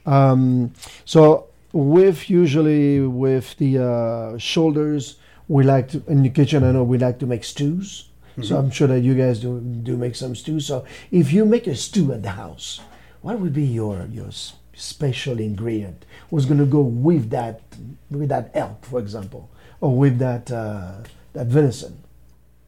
Um, 0.07 0.73
so, 1.05 1.47
with 1.73 2.31
usually 2.31 3.01
with 3.01 3.57
the 3.57 3.83
uh, 3.83 4.38
shoulders, 4.38 5.17
we 5.49 5.64
like 5.64 5.88
to, 5.88 6.03
in 6.07 6.23
the 6.23 6.31
kitchen, 6.31 6.62
I 6.64 6.73
know 6.73 6.85
we 6.85 6.99
like 6.99 7.19
to 7.21 7.27
make 7.27 7.45
stews. 7.45 8.09
So, 8.43 8.57
I'm 8.57 8.71
sure 8.71 8.88
that 8.88 9.01
you 9.01 9.14
guys 9.14 9.40
do, 9.40 9.61
do 9.61 9.97
make 9.97 10.17
some 10.17 10.35
stews. 10.35 10.67
So, 10.67 10.85
if 11.11 11.33
you 11.33 11.45
make 11.45 11.67
a 11.67 11.75
stew 11.75 12.12
at 12.12 12.23
the 12.23 12.31
house, 12.31 12.81
what 13.23 13.38
would 13.38 13.53
be 13.53 13.62
your, 13.64 14.07
your 14.11 14.31
special 14.75 15.38
ingredient? 15.38 16.05
What's 16.31 16.45
going 16.47 16.59
to 16.59 16.67
go 16.67 16.81
with 16.81 17.31
that, 17.31 17.62
with 18.11 18.29
that 18.29 18.51
elk, 18.55 18.85
for 18.85 18.99
example, 18.99 19.51
or 19.81 19.97
with 19.97 20.19
that, 20.19 20.51
uh, 20.51 21.03
that 21.33 21.47
venison? 21.47 22.04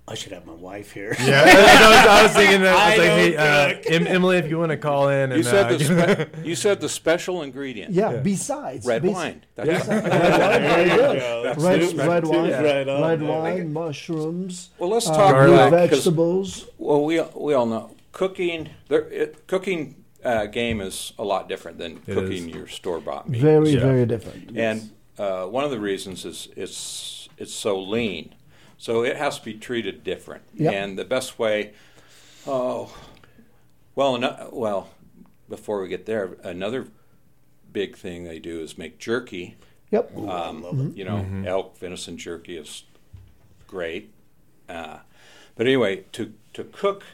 I 0.08 0.14
should 0.14 0.30
have 0.32 0.46
my 0.46 0.52
wife 0.54 0.92
here. 0.92 1.16
Yeah, 1.18 1.42
I 1.42 1.88
was, 1.90 2.06
I 2.06 2.22
was 2.22 2.32
thinking 2.36 2.62
that. 2.62 2.76
I 2.76 2.90
was 2.90 2.98
I 3.00 3.08
like, 3.08 3.84
hey, 3.84 3.96
uh, 3.98 4.04
Emily, 4.14 4.36
if 4.36 4.48
you 4.48 4.56
want 4.58 4.70
to 4.70 4.76
call 4.76 5.08
in, 5.08 5.32
and 5.32 5.36
You 5.36 5.42
said 5.42 5.66
uh, 5.66 5.76
the 5.76 6.28
spe- 6.38 6.44
you 6.46 6.54
said 6.54 6.80
the 6.80 6.88
special 6.88 7.42
ingredient. 7.42 7.92
Yeah, 7.92 8.12
Yeah. 8.12 8.16
besides. 8.18 8.86
Red 8.86 9.02
bes- 9.02 9.12
wine. 9.12 9.44
That's 9.56 9.88
Yeah. 9.88 9.94
Red 9.94 10.02
wine, 10.10 10.62
very 10.62 10.88
good. 10.90 11.16
Red, 11.18 11.96
red 12.06 12.24
wine, 12.24 12.44
It's 12.46 12.62
right 12.62 12.88
on. 12.88 13.02
red 13.02 13.20
Yeah. 13.22 13.28
wine, 13.28 13.72
mushrooms, 13.72 14.70
Well, 14.78 14.90
let's 14.90 15.08
uh, 15.08 15.16
talk 15.16 15.32
Garlic. 15.32 15.54
about 15.54 15.70
'cause- 15.70 15.90
vegetables. 16.04 16.66
Well, 16.78 17.04
we 17.04 17.20
we 17.34 17.54
all 17.54 17.66
know 17.66 17.90
cooking. 18.12 18.68
There, 18.88 19.08
it, 19.10 19.46
cooking 19.48 20.04
uh, 20.24 20.46
game 20.46 20.80
is 20.80 21.12
a 21.18 21.24
lot 21.24 21.48
different 21.48 21.78
than 21.78 22.00
It 22.06 22.14
cooking 22.14 22.48
is. 22.48 22.54
your 22.54 22.68
store 22.68 23.00
bought 23.00 23.28
meat. 23.28 23.40
Very, 23.40 23.70
Yeah. 23.70 23.80
very 23.80 24.06
different. 24.06 24.56
And 24.56 24.90
uh, 25.18 25.46
one 25.46 25.64
of 25.64 25.72
the 25.72 25.80
reasons 25.80 26.24
is 26.24 26.48
it's 26.56 27.28
it's 27.38 27.52
so 27.52 27.78
lean, 27.78 28.34
so 28.78 29.02
it 29.04 29.16
has 29.16 29.38
to 29.38 29.44
be 29.44 29.54
treated 29.54 30.04
different. 30.04 30.42
Yep. 30.54 30.72
And 30.74 30.98
the 30.98 31.04
best 31.04 31.38
way, 31.38 31.72
oh, 32.46 32.94
well, 33.94 34.18
no, 34.18 34.50
well, 34.52 34.90
before 35.48 35.80
we 35.80 35.88
get 35.88 36.06
there, 36.06 36.36
another 36.42 36.88
big 37.72 37.96
thing 37.96 38.24
they 38.24 38.38
do 38.38 38.60
is 38.60 38.76
make 38.78 38.98
jerky. 38.98 39.56
Yep. 39.90 40.16
Um, 40.16 40.92
You 40.96 41.04
know, 41.04 41.24
elk 41.46 41.78
venison 41.78 42.16
jerky 42.18 42.56
is 42.56 42.82
great. 43.66 44.10
Uh, 44.68 44.98
but 45.54 45.66
anyway, 45.66 46.04
to 46.12 46.32
to 46.54 46.64
cook 46.64 47.04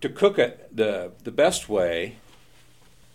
to 0.00 0.08
cook 0.08 0.38
it 0.38 0.68
the 0.74 1.10
the 1.24 1.32
best 1.32 1.68
way, 1.68 2.16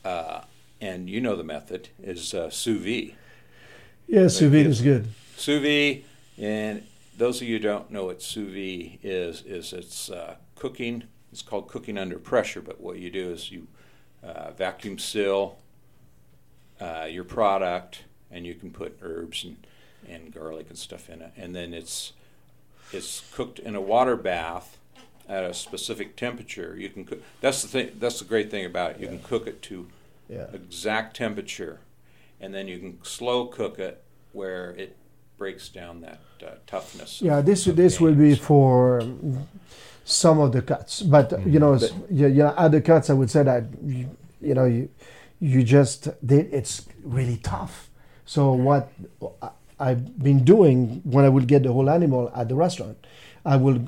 uh, 0.03 0.41
and 0.81 1.09
you 1.09 1.21
know 1.21 1.35
the 1.37 1.43
method 1.43 1.89
is 2.03 2.33
uh, 2.33 2.49
sous 2.49 2.77
vide. 2.81 3.15
Yeah, 4.07 4.27
sous 4.27 4.51
vide 4.51 4.65
is- 4.67 4.79
is 4.79 4.81
good. 4.81 5.07
Sous 5.37 5.61
vide, 5.61 6.03
and 6.37 6.83
those 7.21 7.39
of 7.39 7.47
you 7.47 7.57
who 7.57 7.63
don't 7.63 7.91
know 7.91 8.05
what 8.05 8.19
sous 8.19 8.51
vide 8.51 8.97
is, 9.03 9.43
is 9.43 9.73
it's 9.73 10.09
uh, 10.09 10.35
cooking. 10.55 11.03
It's 11.31 11.43
called 11.43 11.67
cooking 11.67 11.95
under 11.95 12.17
pressure. 12.17 12.61
But 12.61 12.81
what 12.81 12.97
you 12.97 13.11
do 13.11 13.29
is 13.29 13.51
you 13.51 13.67
uh, 14.23 14.51
vacuum 14.51 14.97
seal 14.97 15.59
uh, 16.81 17.07
your 17.07 17.23
product, 17.23 18.05
and 18.31 18.43
you 18.43 18.55
can 18.55 18.71
put 18.71 18.97
herbs 19.03 19.43
and, 19.43 19.57
and 20.09 20.33
garlic 20.33 20.65
and 20.69 20.77
stuff 20.77 21.11
in 21.11 21.21
it, 21.21 21.31
and 21.37 21.55
then 21.55 21.75
it's 21.75 22.13
it's 22.91 23.21
cooked 23.31 23.59
in 23.59 23.75
a 23.75 23.81
water 23.81 24.15
bath 24.15 24.79
at 25.29 25.43
a 25.43 25.53
specific 25.53 26.15
temperature. 26.15 26.75
You 26.75 26.89
can 26.89 27.05
cook. 27.05 27.21
That's 27.39 27.61
the 27.61 27.67
thing. 27.67 27.91
That's 27.99 28.17
the 28.17 28.25
great 28.25 28.49
thing 28.49 28.65
about 28.65 28.91
it. 28.91 28.99
You 28.99 29.07
can 29.07 29.19
cook 29.19 29.45
it 29.45 29.61
to 29.63 29.87
Yeah. 30.27 30.47
exact 30.53 31.17
temperature, 31.17 31.81
and 32.39 32.51
then 32.51 32.67
you 32.67 32.79
can 32.79 33.03
slow 33.03 33.45
cook 33.45 33.77
it 33.77 34.03
where 34.33 34.71
it 34.71 34.97
breaks 35.43 35.69
down 35.69 36.01
that 36.07 36.21
uh, 36.45 36.51
toughness. 36.67 37.19
of- 37.19 37.25
Yeah, 37.27 37.41
this 37.49 37.65
of 37.69 37.75
this 37.75 37.93
will 38.03 38.17
be 38.27 38.35
for 38.35 38.77
some 40.21 40.37
of 40.45 40.49
the 40.55 40.61
cuts, 40.71 40.93
but 41.15 41.27
uh, 41.33 41.37
you 41.37 41.59
mm-hmm. 41.59 41.59
know, 41.63 41.73
s- 41.73 41.93
yeah, 42.21 42.27
you 42.37 42.43
know, 42.45 42.53
other 42.65 42.81
cuts. 42.89 43.09
I 43.09 43.15
would 43.19 43.31
say 43.35 43.43
that 43.51 43.63
you, 43.83 44.03
you 44.47 44.53
know 44.57 44.65
you 44.75 44.83
you 45.51 45.59
just 45.77 45.99
they, 46.29 46.41
it's 46.59 46.75
really 47.17 47.37
tough. 47.53 47.73
So 48.33 48.41
what 48.67 48.83
I- 49.47 49.55
I've 49.87 50.03
been 50.27 50.41
doing 50.53 50.77
when 51.13 51.23
I 51.25 51.29
will 51.35 51.47
get 51.53 51.59
the 51.67 51.71
whole 51.75 51.89
animal 51.99 52.23
at 52.39 52.45
the 52.51 52.57
restaurant, 52.65 52.97
I 53.53 53.55
will 53.65 53.79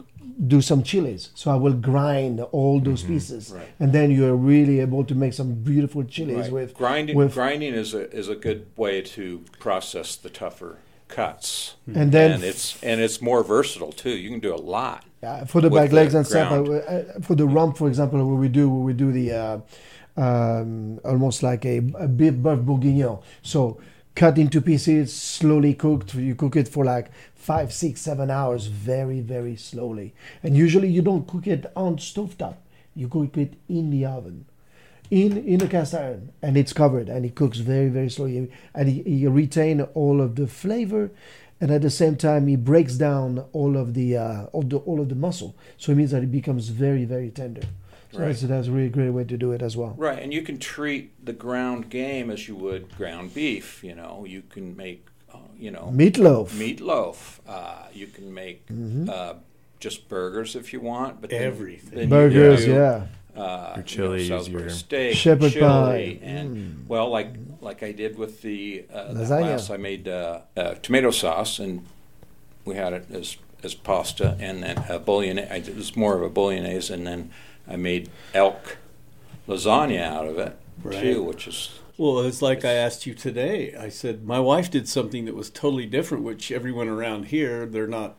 do 0.54 0.60
some 0.70 0.82
chilies. 0.90 1.24
So 1.42 1.46
I 1.56 1.58
will 1.64 1.78
grind 1.92 2.36
all 2.58 2.76
those 2.88 3.02
mm-hmm. 3.04 3.14
pieces, 3.14 3.44
Right. 3.52 3.68
and 3.82 3.90
then 3.98 4.08
you're 4.18 4.40
really 4.54 4.78
able 4.88 5.04
to 5.12 5.16
make 5.24 5.34
some 5.42 5.50
beautiful 5.72 6.04
chilies 6.16 6.46
Right. 6.46 6.58
with 6.58 6.70
grinding. 6.84 7.16
with 7.22 7.34
grinding 7.40 7.74
is 7.84 7.90
a 8.02 8.04
is 8.22 8.28
a 8.38 8.38
good 8.48 8.62
way 8.84 8.96
to 9.16 9.26
process 9.68 10.10
the 10.26 10.32
tougher. 10.44 10.74
Cuts. 11.08 11.76
And 11.94 12.12
then 12.12 12.32
and 12.32 12.44
it's 12.44 12.82
and 12.84 13.02
it's 13.02 13.22
more 13.22 13.44
versatile 13.44 13.92
too. 13.92 14.12
You 14.12 14.30
can 14.30 14.40
do 14.40 14.54
a 14.54 14.58
lot. 14.58 15.06
Yeah, 15.22 15.46
for 15.46 15.62
the 15.62 15.70
back 15.70 15.90
the 15.90 15.96
legs 15.96 16.14
and 16.14 16.26
stuff. 16.26 16.50
Ground. 16.50 16.84
uh, 16.88 17.20
for 17.22 17.36
the 17.36 17.46
rump, 17.46 17.78
for 17.78 17.88
example, 17.88 18.26
what 18.26 18.40
we 18.40 18.50
do 18.50 18.70
where 18.70 18.84
we 18.84 18.94
do 18.94 19.12
the 19.12 19.32
uh, 19.32 19.60
um, 20.18 21.00
almost 21.06 21.44
like 21.44 21.66
a, 21.66 21.78
a 21.78 22.08
beef 22.08 22.34
beef 22.42 22.60
bourguignon. 22.60 23.20
So 23.42 23.80
cut 24.16 24.38
into 24.38 24.62
pieces, 24.62 25.14
slowly 25.14 25.74
cooked. 25.74 26.14
You 26.16 26.36
cook 26.36 26.56
it 26.56 26.68
for 26.68 26.86
like 26.86 27.12
five, 27.36 27.74
six, 27.74 28.02
seven 28.02 28.30
hours, 28.30 28.68
very, 28.68 29.20
very 29.22 29.56
slowly. 29.56 30.14
And 30.42 30.56
usually 30.56 30.90
you 30.90 31.02
don't 31.02 31.28
cook 31.28 31.48
it 31.48 31.66
on 31.76 31.98
stovetop. 31.98 32.58
You 32.96 33.08
cook 33.08 33.38
it 33.38 33.56
in 33.68 33.90
the 33.90 34.06
oven. 34.06 34.46
In, 35.12 35.38
in 35.46 35.62
a 35.62 35.68
cast 35.68 35.94
iron 35.94 36.32
and 36.42 36.58
it's 36.58 36.74
covered 36.74 37.08
and 37.08 37.24
it 37.26 37.36
cooks 37.36 37.60
very 37.60 37.90
very 37.90 38.10
slowly 38.10 38.50
and 38.74 38.90
he, 38.90 39.04
he 39.04 39.28
retain 39.28 39.82
all 39.94 40.22
of 40.22 40.36
the 40.36 40.48
flavor 40.48 41.12
and 41.62 41.70
at 41.70 41.82
the 41.84 41.90
same 41.92 42.16
time 42.16 42.48
he 42.48 42.56
breaks 42.56 42.96
down 42.96 43.46
all 43.54 43.78
of 43.78 43.94
the 43.94 44.18
uh, 44.18 44.44
all 44.54 44.64
the 44.64 44.78
all 44.78 45.00
of 45.00 45.10
the 45.10 45.16
muscle 45.16 45.56
so 45.78 45.92
it 45.92 45.96
means 45.96 46.12
that 46.12 46.24
it 46.24 46.32
becomes 46.32 46.70
very 46.70 47.06
very 47.06 47.30
tender 47.30 47.62
so 48.12 48.20
Right. 48.20 48.28
that's, 48.28 48.42
that's 48.42 48.68
a 48.68 48.72
really 48.72 48.90
great 48.90 49.10
way 49.12 49.24
to 49.26 49.38
do 49.38 49.52
it 49.52 49.62
as 49.62 49.76
well 49.78 49.94
Right, 49.98 50.20
and 50.24 50.34
you 50.34 50.42
can 50.42 50.58
treat 50.58 51.12
the 51.24 51.34
ground 51.34 51.90
game 51.90 52.32
as 52.32 52.48
you 52.48 52.56
would 52.56 52.96
ground 52.96 53.34
beef. 53.34 53.84
You 53.84 53.96
know, 53.96 54.24
you 54.28 54.42
can 54.50 54.76
make, 54.78 55.08
uh, 55.34 55.38
you 55.58 55.72
know, 55.72 55.92
meatloaf 55.94 56.50
meatloaf. 56.52 57.40
Uh, 57.48 57.88
you 57.94 58.08
can 58.08 58.34
make 58.34 58.66
Mm-hmm. 58.68 59.10
uh, 59.10 59.34
just 59.80 60.08
burgers 60.10 60.56
if 60.56 60.72
you 60.74 60.80
want, 60.80 61.22
but 61.22 61.30
then- 61.32 61.42
Everything. 61.44 61.96
then 62.00 62.04
you 62.04 62.10
burgers 62.10 62.66
do, 62.66 62.72
yeah 62.74 63.08
uh, 63.36 63.74
Your 63.76 63.84
chilies, 63.84 64.30
you 64.30 64.36
know, 64.36 64.60
your 64.60 64.70
steak, 64.70 65.16
shepherd 65.16 65.52
chili, 65.52 65.62
pie. 65.68 66.20
Mm. 66.22 66.28
and 66.28 66.86
well, 66.88 67.10
like 67.10 67.30
like 67.62 67.82
I 67.84 67.92
did 67.92 68.18
with 68.18 68.42
the 68.42 68.86
uh, 68.94 69.06
Lasagna. 69.14 69.42
last, 69.42 69.70
I 69.72 69.78
made 69.78 70.08
uh, 70.08 70.42
uh, 70.56 70.74
tomato 70.76 71.12
sauce, 71.12 71.60
and 71.60 71.86
we 72.66 72.76
had 72.76 72.94
it 72.94 73.06
as 73.12 73.38
as 73.64 73.74
pasta, 73.74 74.38
and 74.40 74.62
then 74.64 74.78
a 74.90 75.00
bouillon. 75.00 75.38
It 75.40 75.76
was 75.76 75.96
more 75.96 76.16
of 76.16 76.22
a 76.22 76.30
bolognese, 76.30 76.94
and 76.94 77.08
then 77.08 77.32
I 77.68 77.76
made 77.78 78.10
elk 78.34 78.78
lasagna 79.48 80.02
out 80.04 80.28
of 80.28 80.38
it 80.40 80.58
Right. 80.84 81.02
too, 81.02 81.24
which 81.24 81.48
is 81.48 81.70
Well, 81.98 82.20
it's 82.22 82.42
like 82.42 82.66
I 82.66 82.74
asked 82.74 83.06
you 83.06 83.14
today. 83.14 83.74
I 83.76 83.90
said 83.90 84.26
my 84.26 84.40
wife 84.40 84.70
did 84.72 84.88
something 84.90 85.26
that 85.26 85.36
was 85.36 85.50
totally 85.50 85.86
different, 85.86 86.24
which 86.24 86.52
everyone 86.52 86.88
around 86.90 87.26
here 87.28 87.66
they're 87.66 87.88
not 87.88 88.16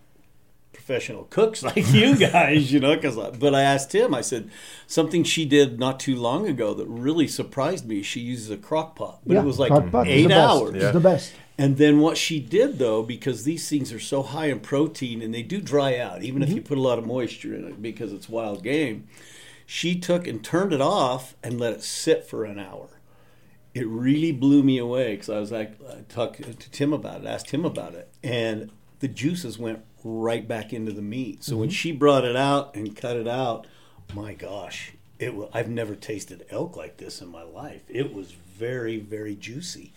professional 0.84 1.24
cooks 1.24 1.62
like 1.62 1.92
you 1.92 2.16
guys, 2.16 2.72
you 2.72 2.80
know. 2.80 2.96
Cause 2.98 3.18
I, 3.18 3.30
but 3.30 3.54
I 3.54 3.62
asked 3.62 3.94
him. 3.94 4.14
I 4.14 4.20
said 4.20 4.50
something 4.86 5.24
she 5.24 5.44
did 5.44 5.78
not 5.78 5.98
too 5.98 6.16
long 6.16 6.46
ago 6.46 6.74
that 6.74 6.86
really 6.86 7.26
surprised 7.26 7.86
me. 7.86 8.02
She 8.02 8.20
uses 8.20 8.50
a 8.50 8.56
crock 8.56 8.96
pot, 8.96 9.20
but 9.24 9.34
yeah 9.34 9.40
it 9.40 9.44
was 9.44 9.58
like 9.58 9.70
crock 9.70 9.90
pot 9.90 10.08
is 10.08 10.26
eight 10.26 10.30
hours. 10.30 10.74
it's 10.74 10.92
the 10.92 11.00
best 11.00 11.32
And 11.56 11.76
then 11.78 12.00
what 12.00 12.16
she 12.16 12.38
did 12.38 12.78
though, 12.78 13.02
because 13.02 13.44
these 13.44 13.68
things 13.68 13.92
are 13.92 14.00
so 14.00 14.22
high 14.22 14.46
in 14.46 14.60
protein 14.60 15.22
and 15.22 15.32
they 15.32 15.42
do 15.42 15.60
dry 15.60 15.98
out, 15.98 16.22
even 16.22 16.42
if 16.42 16.50
you 16.50 16.56
mm-hmm. 16.56 16.64
put 16.64 16.78
a 16.78 16.82
lot 16.82 16.98
of 16.98 17.06
moisture 17.06 17.54
in 17.54 17.66
it 17.66 17.80
because 17.80 18.12
it's 18.12 18.28
wild 18.28 18.62
game, 18.62 19.08
she 19.66 19.98
took 19.98 20.26
and 20.26 20.44
turned 20.44 20.72
it 20.72 20.82
off 20.82 21.34
and 21.42 21.58
let 21.58 21.72
it 21.72 21.82
sit 21.82 22.26
for 22.26 22.44
an 22.44 22.58
hour. 22.58 22.88
It 23.72 23.88
really 23.88 24.30
blew 24.30 24.62
me 24.62 24.78
away 24.78 25.12
because 25.12 25.30
I 25.30 25.40
was 25.40 25.50
like, 25.50 25.72
I 25.90 26.02
talked 26.08 26.42
to 26.42 26.70
Tim 26.70 26.92
about 26.92 27.22
it, 27.22 27.26
asked 27.26 27.50
him 27.50 27.64
about 27.64 27.94
it, 27.94 28.08
and 28.22 28.70
the 29.00 29.08
juices 29.08 29.58
went 29.58 29.82
right 30.04 30.46
back 30.46 30.72
into 30.72 30.92
the 30.92 31.02
meat. 31.02 31.42
So 31.42 31.56
when 31.56 31.70
she 31.70 31.90
brought 31.90 32.24
it 32.24 32.36
out 32.36 32.74
and 32.76 32.94
cut 32.94 33.16
it 33.16 33.26
out, 33.26 33.66
my 34.14 34.34
gosh, 34.34 34.92
it 35.18 35.34
was, 35.34 35.48
I've 35.54 35.68
never 35.70 35.94
tasted 35.94 36.44
elk 36.50 36.76
like 36.76 36.98
this 36.98 37.20
in 37.22 37.28
my 37.28 37.42
life. 37.42 37.82
It 37.88 38.12
was 38.14 38.32
very, 38.32 38.98
very 39.00 39.34
juicy. 39.34 39.92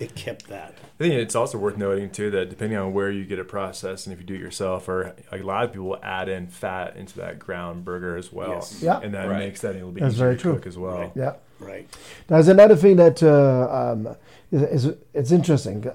It 0.00 0.16
kept 0.16 0.48
that. 0.48 0.74
I 0.98 0.98
think 0.98 1.14
it's 1.14 1.36
also 1.36 1.58
worth 1.58 1.76
noting 1.76 2.10
too 2.10 2.28
that 2.30 2.50
depending 2.50 2.76
on 2.76 2.92
where 2.92 3.08
you 3.08 3.24
get 3.24 3.38
it 3.38 3.46
processed 3.46 4.06
and 4.06 4.12
if 4.12 4.18
you 4.18 4.26
do 4.26 4.34
it 4.34 4.40
yourself, 4.40 4.88
or 4.88 5.14
like 5.30 5.42
a 5.42 5.46
lot 5.46 5.62
of 5.64 5.72
people 5.72 5.86
will 5.90 6.00
add 6.02 6.28
in 6.28 6.48
fat 6.48 6.96
into 6.96 7.16
that 7.18 7.38
ground 7.38 7.84
burger 7.84 8.16
as 8.16 8.32
well, 8.32 8.50
Yes. 8.54 8.82
Yeah. 8.82 8.98
and 9.00 9.14
that 9.14 9.28
Right. 9.28 9.38
makes 9.38 9.60
that 9.60 9.70
a 9.70 9.74
little 9.74 9.92
bit 9.92 10.00
That's 10.02 10.14
easier 10.14 10.24
very 10.26 10.36
to 10.36 10.42
true. 10.42 10.54
cook 10.54 10.66
as 10.66 10.76
well. 10.76 10.96
Right. 10.98 11.12
yeah 11.14 11.32
Right. 11.60 11.88
There's 12.26 12.48
another 12.48 12.74
thing 12.74 12.96
that 12.96 13.22
uh, 13.22 13.92
um, 13.92 14.16
is, 14.50 14.86
is 14.86 14.96
it's 15.14 15.30
interesting. 15.30 15.88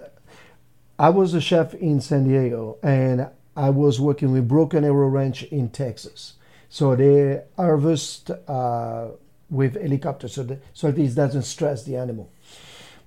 I 0.98 1.10
was 1.10 1.34
a 1.34 1.42
chef 1.42 1.74
in 1.74 2.00
San 2.00 2.24
Diego, 2.30 2.78
and 2.82 3.28
I 3.58 3.72
was 3.72 4.00
working 4.00 4.32
with 4.32 4.48
Broken 4.48 4.86
Arrow 4.86 5.08
Ranch 5.08 5.42
in 5.44 5.70
Texas. 5.70 6.34
So 6.70 6.96
they 6.96 7.42
harvest 7.56 8.30
uh, 8.30 9.08
with 9.50 9.82
helicopters, 9.82 10.34
so 10.34 10.44
the, 10.44 10.60
so 10.74 10.92
this 10.92 11.16
doesn't 11.16 11.42
stress 11.42 11.84
the 11.84 11.96
animal. 11.96 12.30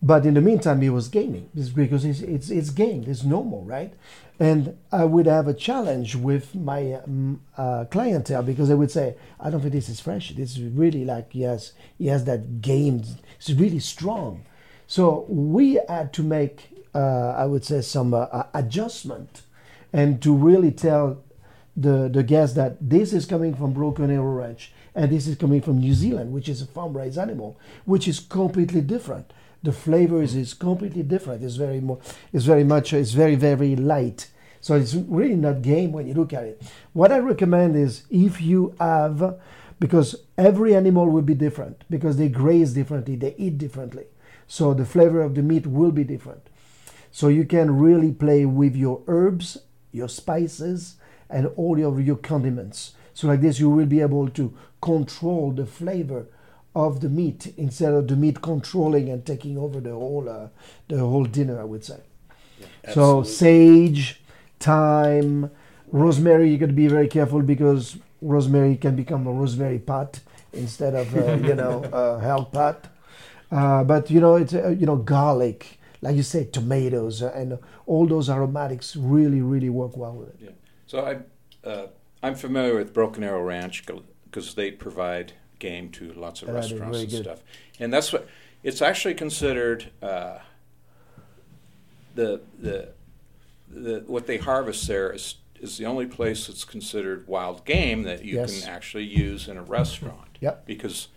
But 0.02 0.26
in 0.26 0.34
the 0.34 0.40
meantime, 0.40 0.80
he 0.80 0.90
was 0.90 1.08
gaming 1.08 1.50
because 1.74 2.04
it's, 2.04 2.20
it's, 2.20 2.50
it's 2.50 2.70
game, 2.70 3.04
it's 3.06 3.22
normal, 3.22 3.62
right? 3.64 3.92
And 4.40 4.76
I 4.90 5.04
would 5.04 5.26
have 5.26 5.46
a 5.46 5.54
challenge 5.54 6.16
with 6.16 6.54
my 6.54 6.94
um, 6.94 7.42
uh, 7.56 7.84
clientele 7.84 8.42
because 8.42 8.70
they 8.70 8.74
would 8.74 8.90
say, 8.90 9.14
I 9.38 9.50
don't 9.50 9.60
think 9.60 9.74
this 9.74 9.90
is 9.90 10.00
fresh. 10.00 10.30
This 10.30 10.56
is 10.56 10.62
really 10.62 11.04
like, 11.04 11.28
yes, 11.32 11.74
he 11.98 12.06
has 12.06 12.24
that 12.24 12.62
game, 12.62 13.04
it's 13.36 13.50
really 13.50 13.78
strong. 13.78 14.46
So 14.86 15.26
we 15.28 15.78
had 15.86 16.12
to 16.14 16.22
make, 16.22 16.70
uh, 16.94 17.34
I 17.36 17.44
would 17.44 17.64
say, 17.64 17.82
some 17.82 18.14
uh, 18.14 18.44
adjustment 18.54 19.42
and 19.92 20.22
to 20.22 20.34
really 20.34 20.70
tell 20.70 21.22
the, 21.76 22.08
the 22.08 22.22
guests 22.22 22.56
that 22.56 22.76
this 22.80 23.12
is 23.12 23.26
coming 23.26 23.54
from 23.54 23.72
Broken 23.72 24.10
Arrow 24.10 24.34
Ranch 24.34 24.72
and 24.94 25.10
this 25.10 25.26
is 25.26 25.36
coming 25.36 25.60
from 25.60 25.78
New 25.78 25.94
Zealand, 25.94 26.32
which 26.32 26.48
is 26.48 26.60
a 26.62 26.66
farm 26.66 26.96
raised 26.96 27.18
animal, 27.18 27.58
which 27.84 28.08
is 28.08 28.20
completely 28.20 28.80
different. 28.80 29.32
The 29.62 29.72
flavors 29.72 30.34
is 30.34 30.54
completely 30.54 31.02
different. 31.02 31.44
It's 31.44 31.56
very 31.56 31.80
more, 31.80 32.00
it's 32.32 32.44
very 32.44 32.64
much, 32.64 32.92
it's 32.92 33.12
very 33.12 33.34
very 33.34 33.76
light. 33.76 34.28
So 34.60 34.74
it's 34.74 34.94
really 34.94 35.36
not 35.36 35.62
game 35.62 35.92
when 35.92 36.06
you 36.06 36.14
look 36.14 36.32
at 36.32 36.44
it. 36.44 36.62
What 36.92 37.12
I 37.12 37.18
recommend 37.18 37.76
is 37.76 38.02
if 38.10 38.42
you 38.42 38.74
have, 38.78 39.38
because 39.78 40.16
every 40.36 40.74
animal 40.74 41.08
will 41.08 41.22
be 41.22 41.34
different 41.34 41.84
because 41.88 42.18
they 42.18 42.28
graze 42.28 42.74
differently, 42.74 43.16
they 43.16 43.34
eat 43.38 43.56
differently. 43.56 44.04
So 44.46 44.74
the 44.74 44.84
flavor 44.84 45.22
of 45.22 45.34
the 45.34 45.42
meat 45.42 45.66
will 45.66 45.92
be 45.92 46.04
different. 46.04 46.48
So 47.10 47.28
you 47.28 47.44
can 47.44 47.78
really 47.78 48.12
play 48.12 48.44
with 48.44 48.76
your 48.76 49.02
herbs, 49.06 49.58
your 49.92 50.08
spices, 50.08 50.96
and 51.28 51.46
all 51.56 51.82
of 51.84 52.04
your 52.04 52.16
condiments. 52.16 52.92
So 53.14 53.28
like 53.28 53.40
this, 53.40 53.60
you 53.60 53.70
will 53.70 53.86
be 53.86 54.00
able 54.00 54.28
to 54.30 54.52
control 54.80 55.52
the 55.52 55.66
flavor 55.66 56.26
of 56.74 57.00
the 57.00 57.08
meat 57.08 57.52
instead 57.56 57.92
of 57.92 58.08
the 58.08 58.16
meat 58.16 58.40
controlling 58.40 59.08
and 59.08 59.26
taking 59.26 59.58
over 59.58 59.80
the 59.80 59.90
whole 59.90 60.28
uh, 60.28 60.48
the 60.88 60.98
whole 60.98 61.24
dinner. 61.24 61.60
I 61.60 61.64
would 61.64 61.84
say. 61.84 62.00
So 62.92 63.22
sage, 63.22 64.20
thyme, 64.58 65.50
rosemary. 65.92 66.50
You 66.50 66.58
got 66.58 66.66
to 66.66 66.72
be 66.72 66.88
very 66.88 67.08
careful 67.08 67.42
because 67.42 67.96
rosemary 68.20 68.76
can 68.76 68.96
become 68.96 69.26
a 69.26 69.32
rosemary 69.32 69.78
pot 69.78 70.20
instead 70.52 70.94
of 70.94 71.14
uh, 71.16 71.34
you 71.46 71.54
know 71.54 71.82
a 71.92 72.20
hell 72.20 72.44
pot. 72.44 72.86
Uh, 73.50 73.84
but 73.84 74.10
you 74.10 74.20
know 74.20 74.36
it's 74.36 74.54
uh, 74.54 74.68
you 74.68 74.86
know 74.86 74.96
garlic, 74.96 75.78
like 76.02 76.16
you 76.16 76.22
said, 76.22 76.52
tomatoes 76.52 77.22
and 77.22 77.58
all 77.86 78.06
those 78.06 78.28
aromatics 78.30 78.96
really 78.96 79.40
really 79.40 79.68
work 79.68 79.96
well 79.96 80.14
with 80.14 80.28
it. 80.30 80.36
Yeah. 80.40 80.50
So 80.86 81.04
I, 81.04 81.68
uh, 81.68 81.86
I'm 82.22 82.34
familiar 82.34 82.74
with 82.76 82.92
Broken 82.92 83.22
Arrow 83.24 83.42
Ranch 83.42 83.84
because 84.24 84.54
they 84.54 84.70
provide 84.70 85.32
game 85.58 85.90
to 85.90 86.12
lots 86.14 86.42
of 86.42 86.46
they're 86.46 86.54
restaurants 86.56 86.98
and 87.00 87.10
good. 87.10 87.22
stuff, 87.24 87.40
and 87.78 87.92
that's 87.92 88.12
what 88.12 88.26
it's 88.62 88.82
actually 88.82 89.14
considered. 89.14 89.90
Uh, 90.02 90.38
the 92.14 92.40
the 92.58 92.88
the 93.70 94.02
what 94.06 94.26
they 94.26 94.38
harvest 94.38 94.86
there 94.88 95.12
is 95.12 95.36
is 95.60 95.76
the 95.78 95.84
only 95.86 96.06
place 96.06 96.46
that's 96.46 96.64
considered 96.64 97.26
wild 97.28 97.64
game 97.64 98.02
that 98.02 98.24
you 98.24 98.36
Yes. 98.36 98.60
can 98.62 98.68
actually 98.70 99.04
use 99.04 99.46
in 99.46 99.56
a 99.58 99.62
restaurant. 99.62 100.38
Yep. 100.40 100.64
Because 100.66 101.08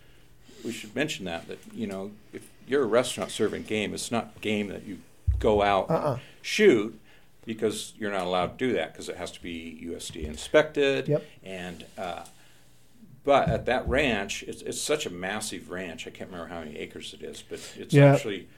we 0.64 0.70
should 0.70 0.94
mention 0.94 1.24
that 1.24 1.48
that 1.48 1.58
you 1.72 1.86
know 1.86 2.12
if 2.32 2.48
you're 2.66 2.82
a 2.82 2.86
restaurant 2.86 3.30
serving 3.30 3.62
game, 3.64 3.94
it's 3.94 4.10
not 4.10 4.40
game 4.40 4.68
that 4.68 4.84
you 4.84 4.98
go 5.38 5.62
out 5.62 5.90
Uh-uh. 5.90 6.12
and 6.12 6.20
shoot 6.42 6.98
because 7.44 7.92
you're 7.98 8.10
not 8.12 8.22
allowed 8.22 8.58
to 8.58 8.66
do 8.68 8.72
that 8.74 8.92
because 8.92 9.08
it 9.08 9.16
has 9.16 9.30
to 9.32 9.42
be 9.42 9.80
USDA 9.86 10.24
inspected. 10.24 11.08
Yep. 11.08 11.24
And 11.42 11.84
uh, 11.98 12.24
but 13.24 13.48
at 13.48 13.64
that 13.66 13.88
ranch, 13.88 14.42
it's, 14.42 14.60
it's 14.62 14.80
such 14.80 15.06
a 15.06 15.10
massive 15.10 15.70
ranch. 15.70 16.06
I 16.06 16.10
can't 16.10 16.30
remember 16.30 16.52
how 16.52 16.60
many 16.60 16.76
acres 16.76 17.14
it 17.18 17.22
is, 17.24 17.42
but 17.48 17.58
it's 17.78 17.94
Yeah. 17.94 18.12
actually 18.14 18.48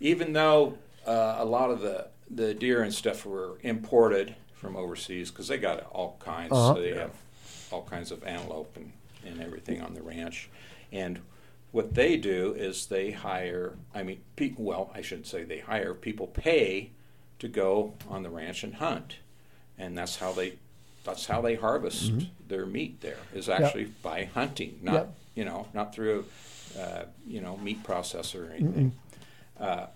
even 0.00 0.32
though 0.32 0.76
uh, 1.06 1.36
a 1.38 1.44
lot 1.44 1.70
of 1.70 1.80
the 1.80 2.08
the 2.30 2.52
deer 2.54 2.82
and 2.82 2.92
stuff 2.92 3.24
were 3.24 3.56
imported 3.62 4.34
from 4.54 4.74
overseas 4.76 5.30
because 5.30 5.46
they 5.48 5.58
got 5.58 5.80
all 5.92 6.16
kinds. 6.18 6.52
Uh-huh. 6.52 6.74
So 6.74 6.80
they 6.80 6.94
have 6.94 7.12
all 7.70 7.82
kinds 7.82 8.10
of 8.10 8.24
antelope 8.24 8.76
and, 8.76 8.92
and 9.24 9.40
everything 9.40 9.80
on 9.80 9.94
the 9.94 10.02
ranch. 10.02 10.48
And 10.92 11.20
what 11.72 11.94
they 11.94 12.16
do 12.16 12.54
is 12.56 12.86
they 12.86 13.10
hire, 13.10 13.74
I 13.94 14.02
mean, 14.02 14.20
people, 14.36 14.64
well, 14.64 14.90
I 14.94 15.02
shouldn't 15.02 15.26
say 15.26 15.44
they 15.44 15.58
hire, 15.58 15.92
people 15.94 16.26
pay 16.26 16.90
to 17.38 17.48
go 17.48 17.94
on 18.08 18.22
the 18.22 18.30
ranch 18.30 18.62
and 18.64 18.74
hunt. 18.76 19.16
And 19.78 19.96
that's 19.96 20.16
how 20.16 20.32
they 20.32 20.54
that's 21.04 21.26
how 21.26 21.40
they 21.40 21.54
harvest 21.54 22.10
their 22.48 22.66
meat 22.66 23.00
there 23.00 23.18
is 23.32 23.48
actually 23.48 23.84
by 24.02 24.24
hunting, 24.24 24.80
not 24.82 24.94
Yep. 24.94 25.14
you 25.36 25.44
know, 25.44 25.68
not 25.72 25.94
through 25.94 26.24
uh, 26.78 27.04
you 27.26 27.40
know, 27.40 27.56
meat 27.58 27.82
processor 27.84 28.48
or 28.48 28.52
anything. 28.52 28.92
Uh, 29.58 29.86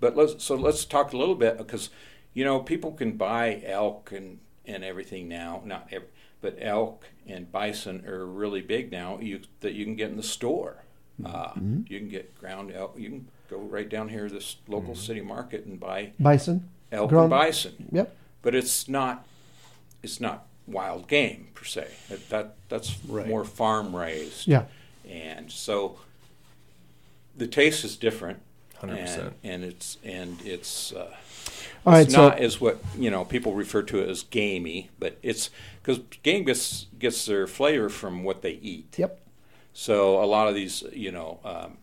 but 0.00 0.16
let's 0.16 0.42
so 0.42 0.54
let's 0.54 0.84
talk 0.84 1.12
a 1.12 1.16
little 1.16 1.34
bit 1.34 1.58
because 1.58 1.90
you 2.32 2.44
know, 2.44 2.60
people 2.60 2.92
can 2.92 3.12
buy 3.16 3.62
elk 3.66 4.12
and 4.12 4.38
and 4.66 4.84
everything 4.84 5.28
now. 5.28 5.62
Not 5.64 5.88
every, 5.90 6.08
but 6.40 6.56
elk 6.60 7.04
and 7.26 7.50
bison 7.50 8.06
are 8.06 8.24
really 8.26 8.60
big 8.60 8.90
now. 8.92 9.18
You 9.20 9.40
that 9.60 9.72
you 9.74 9.84
can 9.84 9.96
get 9.96 10.10
in 10.10 10.16
the 10.16 10.22
store. 10.22 10.82
Uh, 11.24 11.52
You 11.56 11.98
can 11.98 12.08
get 12.08 12.38
ground 12.38 12.72
elk. 12.74 12.94
You 12.98 13.08
can 13.08 13.28
go 13.48 13.58
right 13.58 13.88
down 13.88 14.08
here 14.08 14.28
to 14.28 14.34
this 14.34 14.56
local 14.68 14.94
city 14.94 15.20
market 15.22 15.64
and 15.64 15.80
buy 15.80 16.12
Bison. 16.20 16.68
elk 16.92 17.08
Ground- 17.10 17.24
and 17.32 17.40
bison. 17.40 17.88
Yep. 17.92 18.14
But 18.42 18.54
it's 18.54 18.88
not 18.88 19.26
it's 20.02 20.20
not 20.20 20.46
wild 20.66 21.08
game 21.08 21.48
per 21.54 21.64
se. 21.64 21.88
That, 22.10 22.28
that 22.28 22.54
that's 22.68 22.96
Right. 23.08 23.26
more 23.28 23.44
farm 23.44 23.94
raised. 23.96 24.46
Yeah. 24.46 24.64
And 25.08 25.50
so 25.50 25.98
the 27.36 27.46
taste 27.46 27.84
is 27.84 27.96
different. 27.96 28.40
100%. 28.82 29.18
And, 29.18 29.34
and 29.42 29.64
it's 29.64 29.96
and 30.04 30.38
it's 30.44 30.92
uh, 30.92 31.14
All 31.86 31.92
right. 31.94 32.02
it's 32.02 32.14
So 32.14 32.28
not 32.28 32.38
as 32.40 32.60
what 32.60 32.78
you 32.98 33.10
know 33.10 33.24
people 33.24 33.54
refer 33.54 33.82
to 33.84 34.00
it 34.00 34.08
as 34.10 34.22
gamey, 34.24 34.90
but 34.98 35.16
it's 35.22 35.48
because 35.86 36.02
game 36.24 36.42
gets 36.44 36.86
gets 36.98 37.24
their 37.26 37.46
flavor 37.46 37.88
from 37.88 38.24
what 38.24 38.42
they 38.42 38.52
eat. 38.52 38.96
yep. 38.98 39.20
So 39.72 40.22
a 40.22 40.26
lot 40.26 40.48
of 40.48 40.54
these, 40.54 40.82
you 40.92 41.12
know, 41.12 41.38
um, 41.44 41.76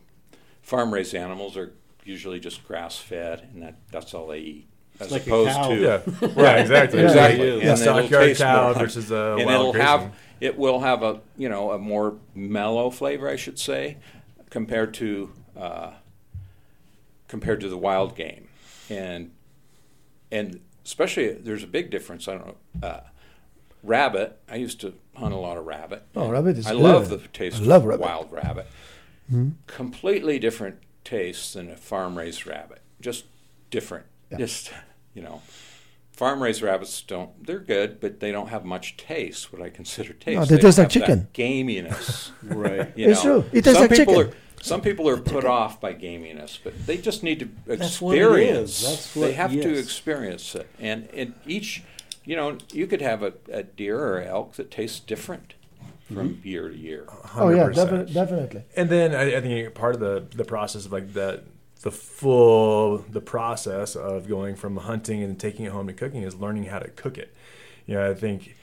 farm 0.61 0.93
raised 0.93 1.13
animals 1.15 1.55
are 1.55 1.73
usually 2.03 2.39
just 2.39 2.67
grass 2.67 2.97
fed, 2.97 3.47
and 3.53 3.61
that 3.63 3.75
that's 3.91 4.13
all 4.13 4.27
they 4.27 4.39
eat, 4.39 4.67
as 4.99 5.11
like 5.11 5.25
a 5.27 5.29
opposed 5.29 5.51
cow. 5.55 5.69
to 5.69 5.75
Yeah, 5.81 6.01
right, 6.35 6.59
exactly. 6.59 6.99
Yeah. 6.99 7.05
exactly, 7.05 7.47
Yeah. 7.47 7.53
and 7.53 7.63
Yeah, 7.63 7.71
it'll 7.73 7.77
stockyard 7.77 8.37
cow 8.37 8.63
more- 8.65 8.73
versus 8.73 9.11
a 9.11 9.35
and 9.39 9.45
wild 9.45 9.49
it'll 9.59 9.71
grazing. 9.73 9.87
have 9.87 10.13
it 10.41 10.57
will 10.57 10.79
have 10.81 11.03
a 11.03 11.21
you 11.37 11.47
know 11.49 11.71
a 11.71 11.77
more 11.77 12.17
mellow 12.35 12.89
flavor, 12.89 13.29
I 13.29 13.35
should 13.37 13.57
say, 13.59 13.97
compared 14.49 14.93
to 14.95 15.31
uh, 15.55 15.91
compared 17.27 17.61
to 17.61 17.69
the 17.69 17.77
wild 17.77 18.15
game, 18.15 18.47
and 18.89 19.31
and 20.31 20.59
especially 20.83 21.31
there's 21.33 21.63
a 21.63 21.67
big 21.67 21.89
difference. 21.89 22.27
I 22.27 22.33
don't 22.33 22.47
know. 22.47 22.87
Uh, 22.87 22.99
rabbit. 23.83 24.39
I 24.49 24.55
used 24.55 24.79
to 24.81 24.93
hunt 25.15 25.33
a 25.33 25.37
lot 25.37 25.57
of 25.57 25.65
rabbit. 25.65 26.03
Oh, 26.15 26.29
rabbit 26.29 26.57
is 26.57 26.65
I 26.67 26.71
love 26.71 27.09
the 27.09 27.17
taste 27.19 27.61
I 27.61 27.65
love 27.65 27.83
of 27.83 27.89
rabbit. 27.89 28.01
wild 28.03 28.31
rabbit. 28.31 28.67
Hmm. 29.29 29.49
Completely 29.67 30.39
different 30.39 30.77
taste 31.03 31.53
than 31.53 31.69
a 31.69 31.75
farm 31.75 32.17
raised 32.17 32.45
rabbit. 32.47 32.81
Just 33.01 33.25
different. 33.69 34.05
Yeah. 34.31 34.37
Just 34.37 34.71
you 35.13 35.21
know, 35.21 35.41
farm 36.11 36.41
raised 36.41 36.61
rabbits 36.61 37.01
don't. 37.01 37.45
They're 37.45 37.59
good, 37.59 37.99
but 37.99 38.19
they 38.19 38.31
don't 38.31 38.47
have 38.49 38.65
much 38.65 38.97
taste. 38.97 39.51
What 39.53 39.61
I 39.61 39.69
consider 39.69 40.13
taste. 40.13 40.39
No, 40.39 40.45
they 40.45 40.55
don't 40.57 40.61
taste 40.61 40.77
like 40.77 40.91
have 40.91 41.01
that 41.07 41.07
chicken. 41.07 41.27
Gaminess. 41.33 42.31
Right. 42.43 42.91
You 42.97 43.09
It's 43.11 43.23
know. 43.23 43.41
true. 43.41 43.49
It 43.53 43.63
tastes 43.63 43.79
some 43.79 43.87
like 43.89 43.97
people 43.97 44.15
chicken. 44.15 44.33
Are, 44.33 44.37
some 44.61 44.79
people 44.81 45.09
are 45.09 45.17
put 45.17 45.43
off 45.43 45.81
by 45.81 45.93
gaminess, 45.93 46.57
but 46.63 46.85
they 46.85 46.97
just 46.97 47.21
need 47.21 47.39
to 47.39 47.49
experience. 47.73 47.81
That's 47.81 48.01
what 48.01 48.17
it 48.17 48.21
experience. 48.21 48.81
is. 48.81 48.89
That's 48.89 49.13
they 49.13 49.19
what- 49.21 49.33
have 49.33 49.51
to 49.51 49.77
experience 49.77 50.55
it, 50.55 50.67
and 50.79 51.09
and 51.13 51.33
each, 51.45 51.83
you 52.25 52.35
know, 52.35 52.57
you 52.71 52.87
could 52.87 53.01
have 53.01 53.23
a, 53.23 53.33
a 53.51 53.63
deer 53.63 53.99
or 53.99 54.21
elk 54.21 54.53
that 54.55 54.71
tastes 54.71 54.99
different 54.99 55.55
from 56.01 56.35
Mm-hmm. 56.35 56.47
year 56.47 56.69
to 56.69 56.77
year. 56.77 57.05
Oh 57.37 57.49
yeah, 57.49 57.69
100%. 57.69 57.73
definitely, 57.75 58.13
definitely. 58.13 58.63
And 58.75 58.89
then 58.89 59.15
I, 59.15 59.37
I 59.37 59.41
think 59.41 59.73
part 59.73 59.95
of 59.95 60.01
the 60.01 60.25
the 60.35 60.45
process 60.45 60.85
of 60.85 60.91
like 60.91 61.13
that 61.13 61.43
the 61.81 61.91
full 61.91 62.99
the 62.99 63.21
process 63.21 63.95
of 63.95 64.27
going 64.27 64.55
from 64.55 64.77
hunting 64.77 65.23
and 65.23 65.39
taking 65.39 65.65
it 65.65 65.71
home 65.71 65.87
to 65.87 65.93
cooking 65.93 66.23
is 66.23 66.35
learning 66.35 66.65
how 66.65 66.79
to 66.79 66.89
cook 66.89 67.17
it. 67.17 67.33
You 67.85 67.95
know, 67.95 68.09
I 68.09 68.13
think 68.13 68.55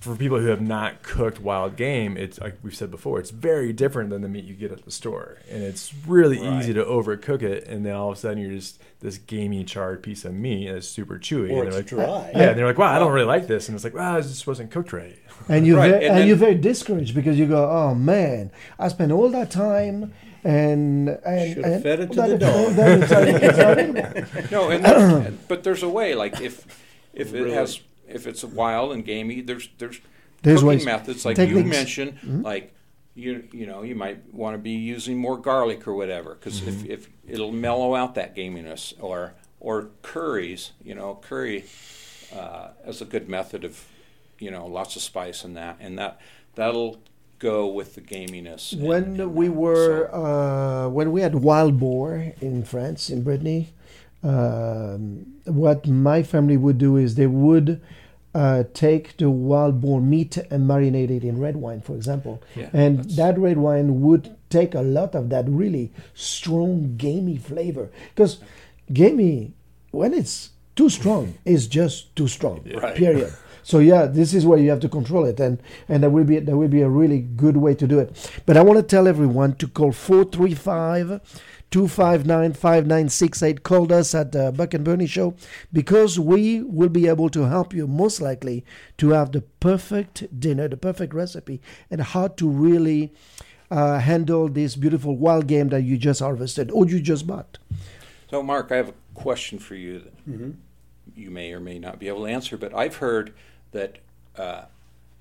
for 0.00 0.16
people 0.16 0.38
who 0.40 0.46
have 0.48 0.60
not 0.60 1.02
cooked 1.02 1.40
wild 1.40 1.76
game, 1.76 2.16
it's 2.16 2.40
like 2.40 2.56
we've 2.62 2.74
said 2.74 2.90
before, 2.90 3.18
it's 3.20 3.30
very 3.30 3.72
different 3.72 4.10
than 4.10 4.22
the 4.22 4.28
meat 4.28 4.44
you 4.44 4.54
get 4.54 4.72
at 4.72 4.84
the 4.84 4.90
store, 4.90 5.38
and 5.50 5.62
it's 5.62 5.92
really 6.06 6.38
Right. 6.40 6.60
easy 6.60 6.72
to 6.74 6.84
overcook 6.84 7.42
it, 7.42 7.66
and 7.68 7.84
then 7.84 7.94
all 7.94 8.10
of 8.10 8.16
a 8.16 8.20
sudden 8.20 8.38
you're 8.38 8.52
just 8.52 8.80
this 9.00 9.18
gamey 9.18 9.64
charred 9.64 10.02
piece 10.02 10.24
of 10.24 10.32
meat 10.34 10.70
that's 10.72 10.88
super 10.88 11.18
chewy. 11.18 11.50
Or 11.50 11.64
and 11.64 11.68
it's 11.74 11.90
they're 11.90 11.98
like, 11.98 12.06
dry. 12.08 12.30
Yeah, 12.34 12.48
and 12.50 12.58
they're 12.58 12.66
like, 12.66 12.78
wow, 12.78 12.94
I 12.94 12.98
don't 12.98 13.12
really 13.12 13.26
like 13.26 13.46
this, 13.46 13.68
and 13.68 13.74
it's 13.74 13.84
like, 13.84 13.94
wow, 13.94 14.16
it 14.18 14.22
just 14.22 14.46
wasn't 14.46 14.70
cooked 14.70 14.92
right. 14.92 15.18
And 15.48 15.66
you 15.66 15.76
Right, 15.78 15.90
ve- 15.90 15.94
and 15.96 16.04
and, 16.04 16.16
then- 16.18 16.28
you're 16.28 16.36
very 16.36 16.54
discouraged 16.54 17.14
because 17.14 17.38
you 17.38 17.46
go, 17.46 17.68
oh 17.70 17.94
man, 17.94 18.50
I 18.78 18.88
spent 18.88 19.12
all 19.12 19.28
that 19.30 19.50
time 19.50 20.12
and 20.42 21.08
and 21.08 21.54
Should've 21.54 21.64
and 21.72 21.82
fed 21.82 22.00
it 22.00 22.12
to 22.12 22.16
that 22.16 22.28
the 22.28 22.38
dog. 22.38 22.74
it's 22.76 23.58
not 23.58 23.78
eatable. 23.78 24.50
No, 24.50 24.70
and 24.70 25.48
but 25.48 25.64
there's 25.64 25.82
a 25.82 25.88
way. 25.88 26.14
Like 26.14 26.40
if 26.40 26.66
if 27.14 27.32
it 27.32 27.40
Really? 27.44 27.52
has 27.54 27.80
if 28.14 28.26
it's 28.26 28.42
wild 28.44 28.92
and 28.92 29.04
gamey, 29.04 29.40
there's 29.42 29.68
there's 29.78 30.00
There's 30.42 30.60
cooking 30.60 30.68
ways. 30.68 30.84
methods 30.84 31.24
like 31.24 31.36
you 31.38 31.46
Techniques. 31.46 31.76
mentioned, 31.76 32.44
like 32.44 32.72
you 33.14 33.44
you 33.52 33.66
know 33.66 33.82
you 33.82 33.94
might 33.94 34.18
want 34.34 34.54
to 34.54 34.58
be 34.58 34.72
using 34.94 35.16
more 35.18 35.36
garlic 35.38 35.86
or 35.86 35.94
whatever 35.94 36.34
because 36.34 36.66
if, 36.66 36.84
if 36.86 37.08
it'll 37.28 37.52
mellow 37.52 37.94
out 37.94 38.14
that 38.14 38.34
gaminess 38.36 38.94
or 39.00 39.34
or 39.60 39.88
curries, 40.02 40.72
you 40.82 40.94
know 40.94 41.18
curry 41.28 41.64
uh, 42.34 42.68
is 42.86 43.00
a 43.00 43.04
good 43.04 43.28
method 43.28 43.64
of 43.64 43.84
you 44.38 44.50
know 44.50 44.66
lots 44.66 44.96
of 44.96 45.02
spice 45.02 45.44
in 45.44 45.54
that 45.54 45.76
and 45.80 45.98
that 45.98 46.20
that'll 46.54 46.96
go 47.40 47.66
with 47.66 47.94
the 47.94 48.00
gaminess. 48.00 48.72
and- 48.72 48.82
when 48.82 49.20
and 49.20 49.34
we 49.34 49.46
that. 49.48 49.52
were 49.64 50.08
So- 50.12 50.24
uh, 50.24 50.88
when 50.96 51.08
we 51.12 51.20
had 51.20 51.34
wild 51.36 51.78
boar 51.78 52.32
in 52.40 52.64
France 52.64 53.10
in 53.10 53.22
Brittany, 53.22 53.72
um, 54.22 55.26
what 55.44 55.86
my 55.86 56.22
family 56.22 56.56
would 56.56 56.78
do 56.78 56.96
is 56.96 57.14
they 57.14 57.26
would 57.26 57.80
uh, 58.34 58.64
take 58.74 59.16
the 59.18 59.30
wild 59.30 59.80
boar 59.80 60.00
meat 60.00 60.36
and 60.50 60.68
marinate 60.68 61.10
it 61.10 61.22
in 61.24 61.38
red 61.40 61.56
wine, 61.56 61.80
for 61.80 61.94
example, 61.94 62.42
Yeah, 62.56 62.70
and 62.72 62.98
that's- 62.98 63.16
that 63.16 63.38
red 63.38 63.58
wine 63.58 64.00
would 64.02 64.34
take 64.50 64.74
a 64.74 64.82
lot 64.82 65.14
of 65.14 65.28
that 65.30 65.48
really 65.48 65.92
strong 66.14 66.94
gamey 66.96 67.36
flavor 67.36 67.90
because 68.14 68.38
gamey 68.92 69.52
when 69.90 70.12
it's 70.12 70.50
too 70.76 70.88
strong 70.90 71.34
is 71.44 71.66
just 71.68 72.14
too 72.16 72.26
strong. 72.28 72.60
Right. 72.82 72.96
Period. 72.96 73.32
So 73.62 73.78
yeah, 73.78 74.04
this 74.06 74.34
is 74.34 74.44
where 74.44 74.58
you 74.58 74.68
have 74.70 74.80
to 74.80 74.88
control 74.90 75.24
it, 75.24 75.40
and 75.40 75.58
and 75.88 76.02
that 76.02 76.10
will 76.10 76.24
be 76.24 76.38
that 76.38 76.54
will 76.56 76.68
be 76.68 76.82
a 76.82 76.88
really 76.88 77.20
good 77.20 77.56
way 77.56 77.74
to 77.74 77.86
do 77.86 77.98
it. 77.98 78.08
But 78.44 78.56
I 78.58 78.62
want 78.62 78.76
to 78.78 78.82
tell 78.82 79.08
everyone 79.08 79.54
to 79.54 79.66
call 79.68 79.90
435 79.92 81.08
259 81.08 81.20
5968. 81.82 83.62
Call 83.62 83.92
us 83.92 84.14
at 84.14 84.32
the 84.32 84.52
Buck 84.52 84.74
and 84.74 84.84
Bernie 84.84 85.06
Show 85.06 85.34
because 85.72 86.18
we 86.18 86.62
will 86.62 86.88
be 86.88 87.08
able 87.08 87.28
to 87.30 87.42
help 87.48 87.74
you 87.74 87.86
most 87.86 88.20
likely 88.20 88.64
to 88.98 89.10
have 89.10 89.32
the 89.32 89.40
perfect 89.40 90.38
dinner, 90.38 90.68
the 90.68 90.76
perfect 90.76 91.12
recipe, 91.12 91.60
and 91.90 92.00
how 92.00 92.28
to 92.28 92.48
really 92.48 93.12
uh, 93.70 93.98
handle 93.98 94.48
this 94.48 94.76
beautiful 94.76 95.16
wild 95.16 95.48
game 95.48 95.68
that 95.70 95.82
you 95.82 95.98
just 95.98 96.20
harvested 96.20 96.70
or 96.70 96.86
you 96.86 97.00
just 97.00 97.26
bought. 97.26 97.58
So, 98.30 98.42
Mark, 98.42 98.70
I 98.70 98.76
have 98.76 98.90
a 98.90 98.94
question 99.14 99.58
for 99.58 99.74
you 99.74 99.98
that 99.98 100.54
you 101.16 101.30
may 101.30 101.52
or 101.52 101.60
may 101.60 101.78
not 101.78 101.98
be 101.98 102.08
able 102.08 102.20
to 102.20 102.26
answer, 102.26 102.56
but 102.56 102.74
I've 102.74 102.96
heard 102.96 103.34
that 103.72 103.98
uh, 104.36 104.62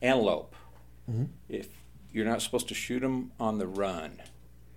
antelope, 0.01 0.55
if 1.49 1.67
you're 2.11 2.25
not 2.25 2.41
supposed 2.41 2.67
to 2.67 2.73
shoot 2.75 2.99
them 2.99 3.31
on 3.39 3.57
the 3.57 3.67
run. 3.67 4.21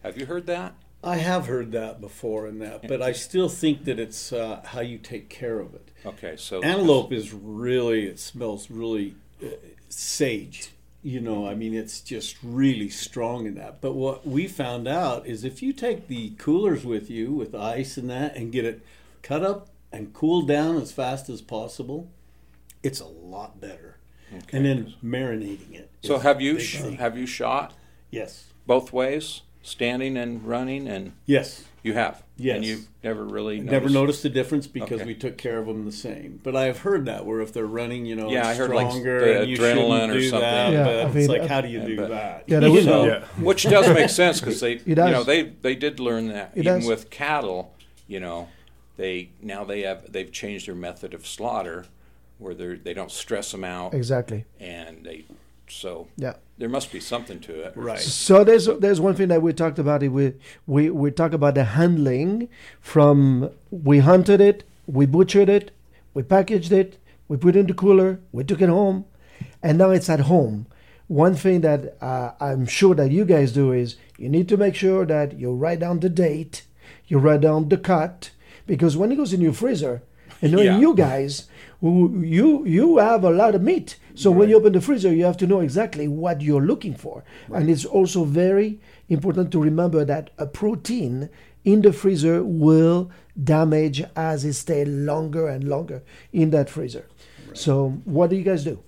Have 0.02 0.18
you 0.18 0.26
heard 0.26 0.46
that? 0.46 0.74
I 1.06 1.16
have 1.16 1.46
heard 1.46 1.70
that 1.72 2.00
before 2.00 2.46
and 2.46 2.60
that, 2.60 2.88
but 2.88 3.00
I 3.00 3.12
still 3.12 3.48
think 3.48 3.84
that 3.84 3.98
it's 4.00 4.32
uh, 4.32 4.60
how 4.64 4.80
you 4.80 4.98
take 4.98 5.28
care 5.28 5.60
of 5.60 5.72
it. 5.74 5.90
Okay, 6.04 6.36
so 6.36 6.60
Antelope 6.62 7.12
is 7.12 7.32
really, 7.32 8.06
it 8.06 8.18
smells 8.18 8.70
really 8.70 9.14
uh, 9.42 9.50
sage. 9.88 10.70
You 11.02 11.20
know, 11.20 11.46
I 11.46 11.54
mean, 11.54 11.72
it's 11.74 12.00
just 12.00 12.36
really 12.42 12.88
strong 12.88 13.46
in 13.46 13.54
that. 13.54 13.80
But 13.80 13.92
what 13.94 14.26
we 14.26 14.48
found 14.48 14.88
out 14.88 15.24
is 15.26 15.44
if 15.44 15.62
you 15.62 15.72
take 15.72 16.08
the 16.08 16.30
coolers 16.30 16.84
with 16.84 17.08
you 17.08 17.30
with 17.30 17.54
ice 17.54 17.96
and 17.96 18.10
that 18.10 18.34
and 18.34 18.50
get 18.50 18.64
it 18.64 18.84
cut 19.22 19.44
up 19.44 19.68
and 19.92 20.12
cooled 20.12 20.48
down 20.48 20.76
as 20.76 20.90
fast 20.90 21.28
as 21.28 21.40
possible, 21.40 22.08
it's 22.82 22.98
a 22.98 23.06
lot 23.06 23.60
better. 23.60 23.98
Okay. 24.34 24.56
And 24.56 24.66
then 24.66 24.94
marinating 25.04 25.74
it. 25.74 25.90
So 26.02 26.18
have 26.18 26.40
you 26.40 26.58
sh- 26.58 26.80
have 26.98 27.16
you 27.16 27.26
shot 27.26 27.74
Yes. 28.10 28.46
both 28.66 28.92
ways, 28.92 29.42
standing 29.66 30.16
and 30.16 30.46
running, 30.46 30.86
and 30.86 31.12
Yes. 31.26 31.64
you 31.82 31.92
have? 31.94 32.22
Yes. 32.36 32.56
And 32.56 32.64
you've 32.64 32.86
never 33.02 33.24
really 33.24 33.58
Never 33.58 33.72
noticed- 33.86 33.94
noticed 33.94 34.22
the 34.22 34.28
difference 34.28 34.66
because 34.66 35.00
Okay. 35.00 35.06
we 35.06 35.14
took 35.14 35.36
care 35.36 35.58
of 35.58 35.66
them 35.66 35.84
the 35.84 35.92
same. 35.92 36.38
But 36.42 36.54
I've 36.54 36.78
heard 36.78 37.06
that 37.06 37.26
where 37.26 37.40
if 37.40 37.52
they're 37.52 37.66
running, 37.66 38.06
you 38.06 38.14
know, 38.14 38.30
Yeah, 38.30 38.46
I 38.46 38.54
heard, 38.54 38.70
like, 38.70 38.92
the 38.92 38.98
adrenaline 39.00 40.14
or 40.14 40.20
something. 40.22 40.40
That, 40.40 40.72
Yeah, 40.72 40.84
but 40.84 40.94
I 41.16 41.18
it's 41.18 41.28
like, 41.28 41.46
how 41.46 41.60
do 41.60 41.68
you 41.68 41.80
do 41.80 41.96
but- 41.96 42.10
that? 42.10 42.44
Yeah, 42.46 42.60
that 42.60 42.70
You 42.70 42.82
know? 42.84 43.06
Yeah. 43.06 43.24
which 43.40 43.64
does 43.64 43.88
make 43.92 44.10
sense 44.10 44.40
because 44.40 44.60
they, 44.60 44.80
you 44.86 44.94
know, 44.94 45.24
they 45.24 45.42
they 45.62 45.74
did 45.74 45.98
learn 45.98 46.28
that 46.28 46.52
It 46.54 46.60
even 46.66 46.80
does. 46.80 46.86
with 46.88 47.10
cattle. 47.10 47.72
You 48.06 48.20
know, 48.20 48.48
they 48.96 49.30
now 49.42 49.64
they 49.64 49.80
have 49.82 50.12
they've 50.12 50.30
changed 50.30 50.68
their 50.68 50.74
method 50.76 51.12
of 51.14 51.26
slaughter, 51.26 51.86
where 52.38 52.54
they 52.54 52.74
they 52.76 52.94
don't 52.94 53.10
stress 53.10 53.50
them 53.50 53.64
out 53.64 53.94
Exactly. 53.94 54.44
and 54.60 55.02
they 55.04 55.24
so 55.68 56.06
Yeah. 56.16 56.34
there 56.58 56.68
must 56.68 56.92
be 56.92 57.00
something 57.00 57.40
to 57.40 57.52
it. 57.62 57.72
Right. 57.76 57.98
So 57.98 58.44
there's 58.44 58.66
there's 58.80 59.00
one 59.00 59.14
thing 59.14 59.28
that 59.28 59.42
we 59.42 59.52
talked 59.52 59.78
about 59.78 60.02
it. 60.02 60.08
We 60.08 60.34
we 60.66 60.90
we 60.90 61.10
talk 61.10 61.32
about 61.32 61.54
the 61.54 61.64
handling 61.64 62.48
from 62.80 63.50
we 63.70 63.98
hunted 63.98 64.40
it, 64.40 64.64
we 64.86 65.06
butchered 65.06 65.48
it, 65.48 65.70
we 66.14 66.22
packaged 66.22 66.72
it, 66.72 66.98
we 67.28 67.36
put 67.36 67.56
it 67.56 67.60
in 67.60 67.66
the 67.66 67.74
cooler, 67.74 68.20
we 68.32 68.44
took 68.44 68.60
it 68.62 68.68
home, 68.68 69.04
and 69.62 69.78
now 69.78 69.90
it's 69.90 70.08
at 70.08 70.20
home. 70.20 70.66
One 71.08 71.34
thing 71.36 71.60
that 71.60 71.96
uh, 72.00 72.32
I'm 72.40 72.66
sure 72.66 72.94
that 72.94 73.10
you 73.12 73.24
guys 73.24 73.52
do 73.52 73.72
is 73.72 73.96
you 74.18 74.28
need 74.28 74.48
to 74.48 74.56
make 74.56 74.74
sure 74.74 75.04
that 75.06 75.38
you 75.38 75.52
write 75.52 75.80
down 75.80 76.00
the 76.00 76.08
date, 76.08 76.64
you 77.06 77.18
write 77.18 77.42
down 77.42 77.68
the 77.68 77.76
cut, 77.76 78.30
because 78.66 78.96
when 78.96 79.12
it 79.12 79.16
goes 79.16 79.32
in 79.32 79.40
your 79.40 79.52
freezer, 79.52 80.02
And 80.42 80.52
knowing 80.52 80.66
Yeah. 80.66 80.78
you 80.78 80.94
guys, 80.94 81.48
you 81.82 82.64
you 82.66 82.98
have 82.98 83.24
a 83.24 83.30
lot 83.30 83.54
of 83.54 83.62
meat. 83.62 83.96
So 84.14 84.30
when 84.30 84.48
you 84.48 84.56
open 84.56 84.72
the 84.72 84.80
freezer, 84.80 85.12
you 85.14 85.24
have 85.24 85.36
to 85.38 85.46
know 85.46 85.60
exactly 85.60 86.08
what 86.08 86.40
you're 86.40 86.62
looking 86.62 86.94
for. 86.94 87.22
And 87.52 87.68
it's 87.68 87.84
also 87.84 88.24
very 88.24 88.78
important 89.08 89.50
to 89.52 89.62
remember 89.62 90.04
that 90.04 90.30
a 90.38 90.46
protein 90.46 91.28
in 91.64 91.82
the 91.82 91.92
freezer 91.92 92.42
will 92.42 93.10
damage 93.42 94.02
as 94.14 94.44
it 94.44 94.54
stays 94.54 94.88
longer 94.88 95.48
and 95.48 95.64
longer 95.64 96.02
in 96.32 96.50
that 96.50 96.70
freezer. 96.70 97.04
So 97.52 98.00
what 98.04 98.30
do 98.30 98.36
you 98.36 98.42
guys 98.44 98.64
do? 98.64 98.78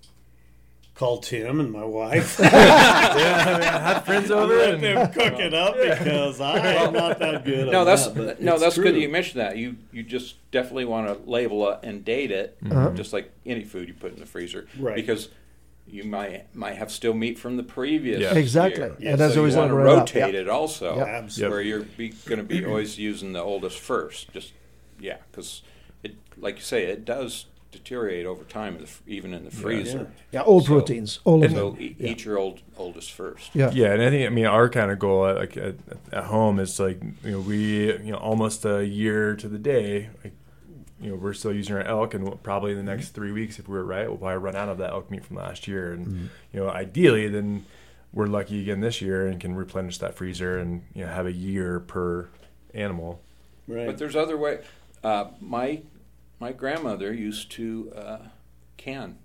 Call 0.98 1.18
Tim 1.18 1.60
and 1.60 1.70
my 1.70 1.84
wife. 1.84 2.36
Had 2.38 4.00
friends 4.04 4.32
over 4.32 4.56
Let 4.56 4.74
and 4.74 4.82
them 4.82 5.12
cook 5.12 5.38
it 5.38 5.54
up 5.54 5.76
because 5.76 6.40
I 6.40 6.58
am 6.58 6.92
not 6.92 7.20
that 7.20 7.44
good. 7.44 7.70
No, 7.70 7.80
on 7.80 7.86
that's 7.86 8.08
that, 8.08 8.42
no, 8.42 8.54
it's 8.54 8.62
that's 8.62 8.76
good 8.76 8.96
that 8.96 9.00
you 9.00 9.08
mentioned 9.08 9.40
that. 9.40 9.56
You 9.56 9.76
you 9.92 10.02
just 10.02 10.34
definitely 10.50 10.86
want 10.86 11.06
to 11.06 11.30
label 11.30 11.68
it 11.70 11.78
and 11.84 12.04
date 12.04 12.32
it, 12.32 12.58
Uh-huh. 12.68 12.90
just 12.94 13.12
like 13.12 13.30
any 13.46 13.62
food 13.62 13.86
you 13.86 13.94
put 13.94 14.12
in 14.12 14.18
the 14.18 14.26
freezer, 14.26 14.66
Right. 14.76 14.96
Because 14.96 15.28
you 15.86 16.02
might 16.02 16.52
might 16.54 16.74
have 16.74 16.90
still 16.90 17.14
meat 17.14 17.38
from 17.38 17.56
the 17.56 17.62
previous 17.62 18.20
Yeah. 18.20 18.34
Exactly. 18.34 18.82
year. 18.82 18.96
And 19.12 19.20
that's 19.20 19.34
so 19.34 19.40
the 19.40 19.44
reason 19.46 19.60
you 19.60 19.66
I 19.66 19.68
want 19.68 19.70
to 19.70 19.74
brought 19.74 19.86
it 19.86 19.92
up. 19.92 19.98
rotate 20.24 20.34
Yeah. 20.34 20.40
it 20.40 20.48
also, 20.48 20.96
Yeah. 20.96 21.04
Absolutely. 21.04 21.52
where 21.54 21.62
you're 21.62 21.82
be, 21.96 22.08
going 22.26 22.38
to 22.38 22.44
be 22.44 22.64
always 22.66 22.98
using 22.98 23.32
the 23.34 23.40
oldest 23.40 23.78
first. 23.78 24.32
Just 24.32 24.52
yeah, 24.98 25.18
because 25.30 25.62
it 26.02 26.16
like 26.36 26.56
you 26.56 26.62
say, 26.62 26.86
it 26.86 27.04
does 27.04 27.46
deteriorate 27.70 28.24
over 28.26 28.44
time, 28.44 28.74
in 28.74 28.78
the, 28.80 28.86
f- 28.86 29.02
even 29.06 29.34
in 29.34 29.44
the 29.44 29.50
freezer. 29.50 30.10
Yeah, 30.32 30.42
all 30.42 30.60
So- 30.60 30.66
proteins, 30.68 31.20
all 31.24 31.44
of 31.44 31.50
So 31.52 31.70
them. 31.72 31.94
eat 31.98 32.24
your 32.24 32.38
old 32.38 32.60
oldest 32.76 33.12
first. 33.12 33.54
Yeah. 33.54 33.70
Yeah, 33.72 33.92
and 33.92 34.02
I 34.02 34.10
think 34.10 34.26
I 34.26 34.30
mean 34.30 34.46
our 34.46 34.68
kind 34.68 34.90
of 34.90 34.98
goal 34.98 35.26
at, 35.26 35.36
like 35.36 35.56
at, 35.56 35.74
at 36.12 36.24
home 36.24 36.58
is 36.58 36.78
like 36.80 37.00
you 37.24 37.30
know 37.32 37.40
we 37.40 37.86
you 37.92 38.12
know 38.12 38.18
almost 38.18 38.64
a 38.64 38.86
year 38.86 39.34
to 39.36 39.48
the 39.48 39.58
day 39.58 40.08
like 40.24 40.32
you 41.00 41.10
know 41.10 41.16
we're 41.16 41.32
still 41.34 41.52
using 41.52 41.76
our 41.76 41.82
elk 41.82 42.14
and 42.14 42.24
we'll, 42.24 42.36
probably 42.36 42.70
in 42.72 42.76
the 42.76 42.82
next 42.82 43.10
three 43.10 43.30
weeks 43.32 43.58
if 43.58 43.68
we're 43.68 43.82
right 43.84 44.08
we'll 44.08 44.16
probably 44.18 44.38
run 44.38 44.56
out 44.56 44.68
of 44.68 44.78
that 44.78 44.90
elk 44.90 45.10
meat 45.10 45.24
from 45.24 45.36
last 45.36 45.68
year 45.68 45.92
and 45.92 46.30
you 46.52 46.58
know 46.60 46.68
ideally 46.68 47.28
then 47.28 47.64
we're 48.12 48.26
lucky 48.26 48.62
again 48.62 48.80
this 48.80 49.00
year 49.02 49.26
and 49.26 49.38
can 49.40 49.54
replenish 49.54 49.98
that 49.98 50.14
freezer 50.16 50.58
and 50.58 50.82
you 50.94 51.04
know 51.04 51.12
have 51.12 51.26
a 51.26 51.32
year 51.32 51.78
per 51.80 52.28
animal. 52.74 53.20
Right. 53.68 53.86
But 53.86 53.98
there's 53.98 54.16
other 54.16 54.36
way. 54.38 54.60
Uh, 55.04 55.26
my 55.40 55.82
my 56.40 56.52
grandmother 56.52 57.12
used 57.12 57.50
to 57.52 57.92
uh, 57.96 58.18
can. 58.76 59.16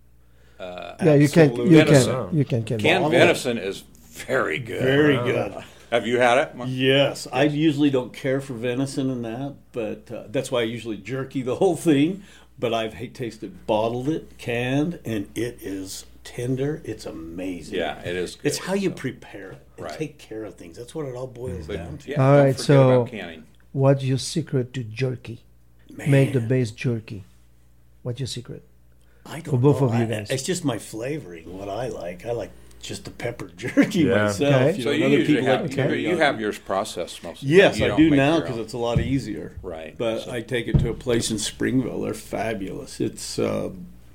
Uh, 0.59 0.95
Yeah, 1.03 1.16
you 1.16 1.30
can 1.30 1.55
you 1.55 1.70
Venison. 1.70 2.28
can 2.30 2.38
you 2.38 2.45
can 2.45 2.64
can 2.64 2.80
canned 2.80 3.11
venison 3.11 3.57
is 3.57 3.84
very 4.11 4.59
good. 4.59 4.82
Very 4.82 5.16
good. 5.18 5.64
Have 5.91 6.07
you 6.07 6.20
had 6.20 6.38
it? 6.39 6.55
Mark? 6.55 6.70
Yes, 6.72 7.28
I 7.32 7.43
usually 7.43 7.89
don't 7.91 8.14
care 8.14 8.41
for 8.41 8.53
venison 8.53 9.09
and 9.11 9.24
that, 9.26 9.55
but 9.72 10.11
uh, 10.11 10.24
that's 10.30 10.51
why 10.51 10.61
I 10.61 10.64
usually 10.64 10.97
jerky 10.97 11.41
the 11.43 11.55
whole 11.55 11.76
thing. 11.76 12.24
But 12.57 12.74
I've 12.74 12.93
tasted 13.14 13.66
bottled 13.66 14.07
it, 14.09 14.38
canned, 14.38 14.99
and 15.05 15.28
it 15.36 15.57
is 15.61 16.05
tender. 16.24 16.82
It's 16.86 17.05
amazing. 17.07 17.80
Yeah, 17.80 17.99
it 18.01 18.16
is. 18.16 18.36
Good, 18.36 18.45
It's 18.47 18.57
how 18.59 18.74
you 18.76 18.89
so. 18.89 18.95
prepare 18.95 19.51
it 19.53 19.61
and 19.78 19.86
Right. 19.86 19.97
take 19.97 20.18
care 20.20 20.43
of 20.45 20.53
things. 20.55 20.78
That's 20.78 20.93
what 20.93 21.07
it 21.07 21.16
all 21.16 21.28
boils 21.28 21.66
But, 21.68 21.78
down 21.78 21.97
to. 21.97 22.11
yeah, 22.11 22.24
All 22.24 22.38
don't 22.38 22.45
right, 22.45 22.59
so- 22.59 23.01
about 23.01 23.11
canning. 23.11 23.43
What's 23.72 24.03
your 24.03 24.20
secret 24.20 24.72
to 24.76 24.84
jerky? 24.84 25.41
Man, 25.95 26.11
Make 26.11 26.33
the 26.33 26.39
base 26.39 26.71
jerky. 26.71 27.23
What's 28.01 28.19
your 28.19 28.27
secret? 28.27 28.63
I 29.25 29.39
don't 29.39 29.53
for 29.55 29.57
both 29.57 29.79
know. 29.81 29.87
of 29.87 29.95
you 29.95 30.03
I- 30.03 30.05
guys. 30.05 30.29
It's 30.31 30.43
just 30.43 30.65
my 30.65 30.77
flavoring, 30.79 31.57
what 31.57 31.69
I 31.69 31.87
like. 31.87 32.25
I 32.25 32.31
like 32.31 32.51
just 32.81 33.05
the 33.05 33.11
pepper 33.11 33.47
jerky 33.57 33.99
Yeah. 33.99 34.25
myself. 34.25 34.53
Okay. 34.55 34.75
You 34.77 34.83
So 34.83 34.89
know, 34.89 34.95
you 34.95 35.05
other 35.05 35.17
usually 35.17 35.35
people 35.37 35.49
have 35.49 35.61
like 35.61 35.77
you, 35.77 36.09
you 36.09 36.17
have 36.17 36.41
yours 36.41 36.57
processed 36.59 37.23
most. 37.23 37.41
Of 37.41 37.47
the 37.47 37.53
Yes, 37.55 37.73
time. 37.73 37.79
You 37.79 37.85
I 37.85 37.87
don't 37.89 37.97
do 37.99 38.09
make 38.09 38.17
now 38.17 38.31
your 38.33 38.41
because 38.41 38.57
own. 38.57 38.63
it's 38.63 38.73
a 38.73 38.77
lot 38.77 38.99
easier. 38.99 39.53
Right, 39.61 39.97
But 39.97 40.21
so- 40.23 40.31
I 40.31 40.41
take 40.41 40.67
it 40.67 40.79
to 40.79 40.89
a 40.89 40.93
place 40.93 41.31
in 41.31 41.39
Springville. 41.39 42.01
They're 42.01 42.13
fabulous. 42.13 42.99
It's 42.99 43.39
uh, 43.39 43.69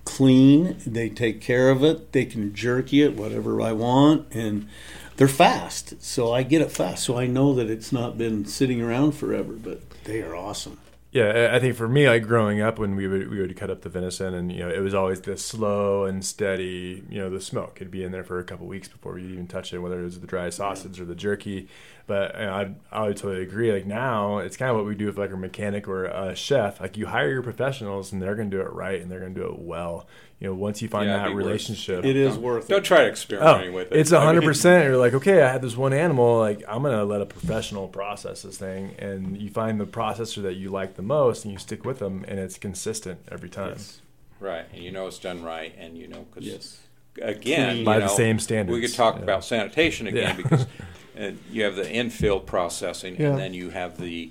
clean. 0.04 0.76
They 0.86 1.08
take 1.08 1.40
care 1.40 1.70
of 1.70 1.82
it. 1.84 2.12
They 2.12 2.24
can 2.26 2.54
jerky 2.54 3.02
it 3.02 3.14
whatever 3.14 3.60
I 3.62 3.72
want, 3.72 4.26
and 4.32 4.68
they're 5.16 5.28
fast. 5.28 6.02
So 6.02 6.32
I 6.34 6.42
get 6.42 6.60
it 6.60 6.70
fast. 6.70 7.04
So 7.04 7.16
I 7.16 7.26
know 7.26 7.54
that 7.54 7.70
it's 7.70 7.92
not 7.92 8.18
been 8.18 8.44
sitting 8.44 8.82
around 8.82 9.12
forever. 9.12 9.52
But 9.54 9.88
they 10.04 10.20
are 10.20 10.34
awesome. 10.36 10.78
Yeah, 11.18 11.50
I 11.50 11.56
I 11.56 11.58
think 11.58 11.74
for 11.74 11.88
me, 11.88 12.08
like 12.08 12.22
growing 12.22 12.60
up, 12.60 12.78
when 12.78 12.94
we 12.94 13.08
would 13.08 13.28
we 13.28 13.40
would 13.40 13.56
cut 13.56 13.70
up 13.70 13.82
the 13.82 13.88
venison, 13.88 14.34
and 14.34 14.52
you 14.52 14.60
know, 14.60 14.68
it 14.68 14.78
was 14.78 14.94
always 14.94 15.20
the 15.20 15.36
slow 15.36 16.04
and 16.04 16.24
steady. 16.24 17.02
You 17.08 17.18
know, 17.18 17.28
the 17.28 17.40
smoke. 17.40 17.72
It'd 17.76 17.90
be 17.90 18.04
in 18.04 18.12
there 18.12 18.22
for 18.22 18.38
a 18.38 18.44
couple 18.44 18.68
weeks 18.68 18.86
before 18.86 19.14
we 19.14 19.24
even 19.24 19.48
touch 19.48 19.72
it, 19.74 19.78
whether 19.80 20.00
it 20.00 20.04
was 20.04 20.20
the 20.20 20.28
dry 20.28 20.42
mm-hmm. 20.42 20.50
sausage 20.50 21.00
or 21.00 21.04
the 21.04 21.16
jerky. 21.16 21.66
But 22.06 22.36
you 22.38 22.46
know, 22.46 22.52
I 22.52 22.74
I 22.92 23.08
would 23.08 23.16
totally 23.16 23.42
agree. 23.42 23.72
Like 23.72 23.84
now, 23.84 24.38
it's 24.38 24.56
kind 24.56 24.70
of 24.70 24.76
what 24.76 24.86
we 24.86 24.94
do 24.94 25.06
with 25.06 25.18
like 25.18 25.32
a 25.32 25.36
mechanic 25.36 25.88
or 25.88 26.04
a 26.04 26.36
chef. 26.36 26.80
Like 26.80 26.96
you 26.96 27.06
hire 27.06 27.30
your 27.30 27.42
professionals, 27.42 28.12
and 28.12 28.22
they're 28.22 28.36
going 28.36 28.50
to 28.50 28.56
do 28.56 28.62
it 28.62 28.72
right, 28.72 29.00
and 29.02 29.10
they're 29.10 29.20
going 29.20 29.34
to 29.34 29.40
do 29.40 29.46
it 29.48 29.58
well. 29.58 30.06
You 30.40 30.46
know, 30.48 30.54
once 30.54 30.80
you 30.80 30.88
find 30.88 31.06
Yeah, 31.08 31.16
that 31.16 31.24
it'd 31.26 31.34
worth- 31.36 31.44
relationship, 31.46 32.04
It 32.04 32.14
is 32.14 32.34
Don't- 32.34 32.42
worth 32.42 32.68
Don't 32.68 32.78
it. 32.78 32.84
try 32.84 33.02
Oh, 33.02 33.06
experimenting 33.08 33.72
with 33.72 33.90
it. 33.90 33.98
it's 33.98 34.12
I 34.12 34.18
mean, 34.18 34.26
hundred 34.26 34.44
percent. 34.44 34.84
You're 34.84 34.96
like, 34.96 35.12
okay, 35.14 35.42
I 35.42 35.50
had 35.50 35.62
this 35.62 35.76
one 35.76 35.92
animal. 35.92 36.38
Like, 36.38 36.62
I'm 36.68 36.82
gonna 36.82 37.04
let 37.04 37.20
a 37.20 37.26
professional 37.26 37.88
process 37.88 38.42
this 38.42 38.56
thing, 38.56 38.94
and 39.00 39.36
you 39.40 39.50
find 39.50 39.80
the 39.80 39.86
processor 39.86 40.42
that 40.42 40.54
you 40.54 40.68
like 40.70 40.94
the 40.94 41.02
most, 41.02 41.44
and 41.44 41.50
you 41.52 41.58
stick 41.58 41.84
with 41.84 41.98
them, 41.98 42.24
and 42.28 42.38
it's 42.38 42.56
consistent 42.56 43.18
every 43.32 43.48
time. 43.48 43.70
Yes. 43.72 44.00
Right, 44.38 44.66
and 44.72 44.80
you 44.84 44.92
know 44.92 45.08
it's 45.08 45.18
done 45.18 45.42
right, 45.42 45.74
and 45.76 45.98
you 45.98 46.06
know 46.06 46.24
because 46.30 46.46
Yes. 46.48 46.78
again, 47.20 47.66
Clean. 47.70 47.78
you 47.80 47.84
By 47.84 47.98
the 47.98 48.06
same 48.06 48.38
standards, 48.38 48.74
We 48.74 48.80
could 48.80 48.94
talk 48.94 49.16
yeah. 49.16 49.22
about 49.24 49.44
sanitation 49.44 50.06
again 50.06 50.36
Yeah. 50.36 50.42
because 50.42 50.66
uh, 51.20 51.32
you 51.50 51.64
have 51.64 51.74
the 51.74 51.82
infill 51.82 52.46
processing, 52.46 53.16
Yeah. 53.18 53.30
and 53.30 53.38
then 53.40 53.54
you 53.54 53.70
have 53.70 53.98
the 54.00 54.30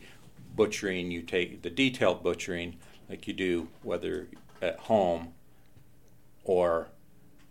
butchering. 0.56 1.12
You 1.12 1.22
take 1.22 1.64
the 1.64 1.70
detailed 1.70 2.24
butchering, 2.24 2.76
like 3.10 3.28
you 3.28 3.34
do 3.34 3.68
whether 3.84 4.30
at 4.62 4.80
home 4.80 5.34
or 6.48 6.88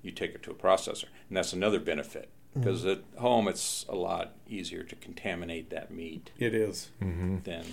you 0.02 0.10
take 0.10 0.34
it 0.34 0.42
to 0.44 0.50
a 0.50 0.54
processor, 0.54 1.04
and 1.28 1.36
that's 1.36 1.52
another 1.52 1.78
benefit 1.78 2.28
because 2.54 2.84
Mm. 2.84 2.92
at 2.92 3.20
home 3.20 3.48
it's 3.48 3.84
a 3.88 3.94
lot 3.94 4.32
easier 4.48 4.82
to 4.82 4.96
contaminate 4.96 5.68
that 5.70 5.90
meat 5.90 6.30
It 6.38 6.54
is. 6.54 6.90
than 7.00 7.64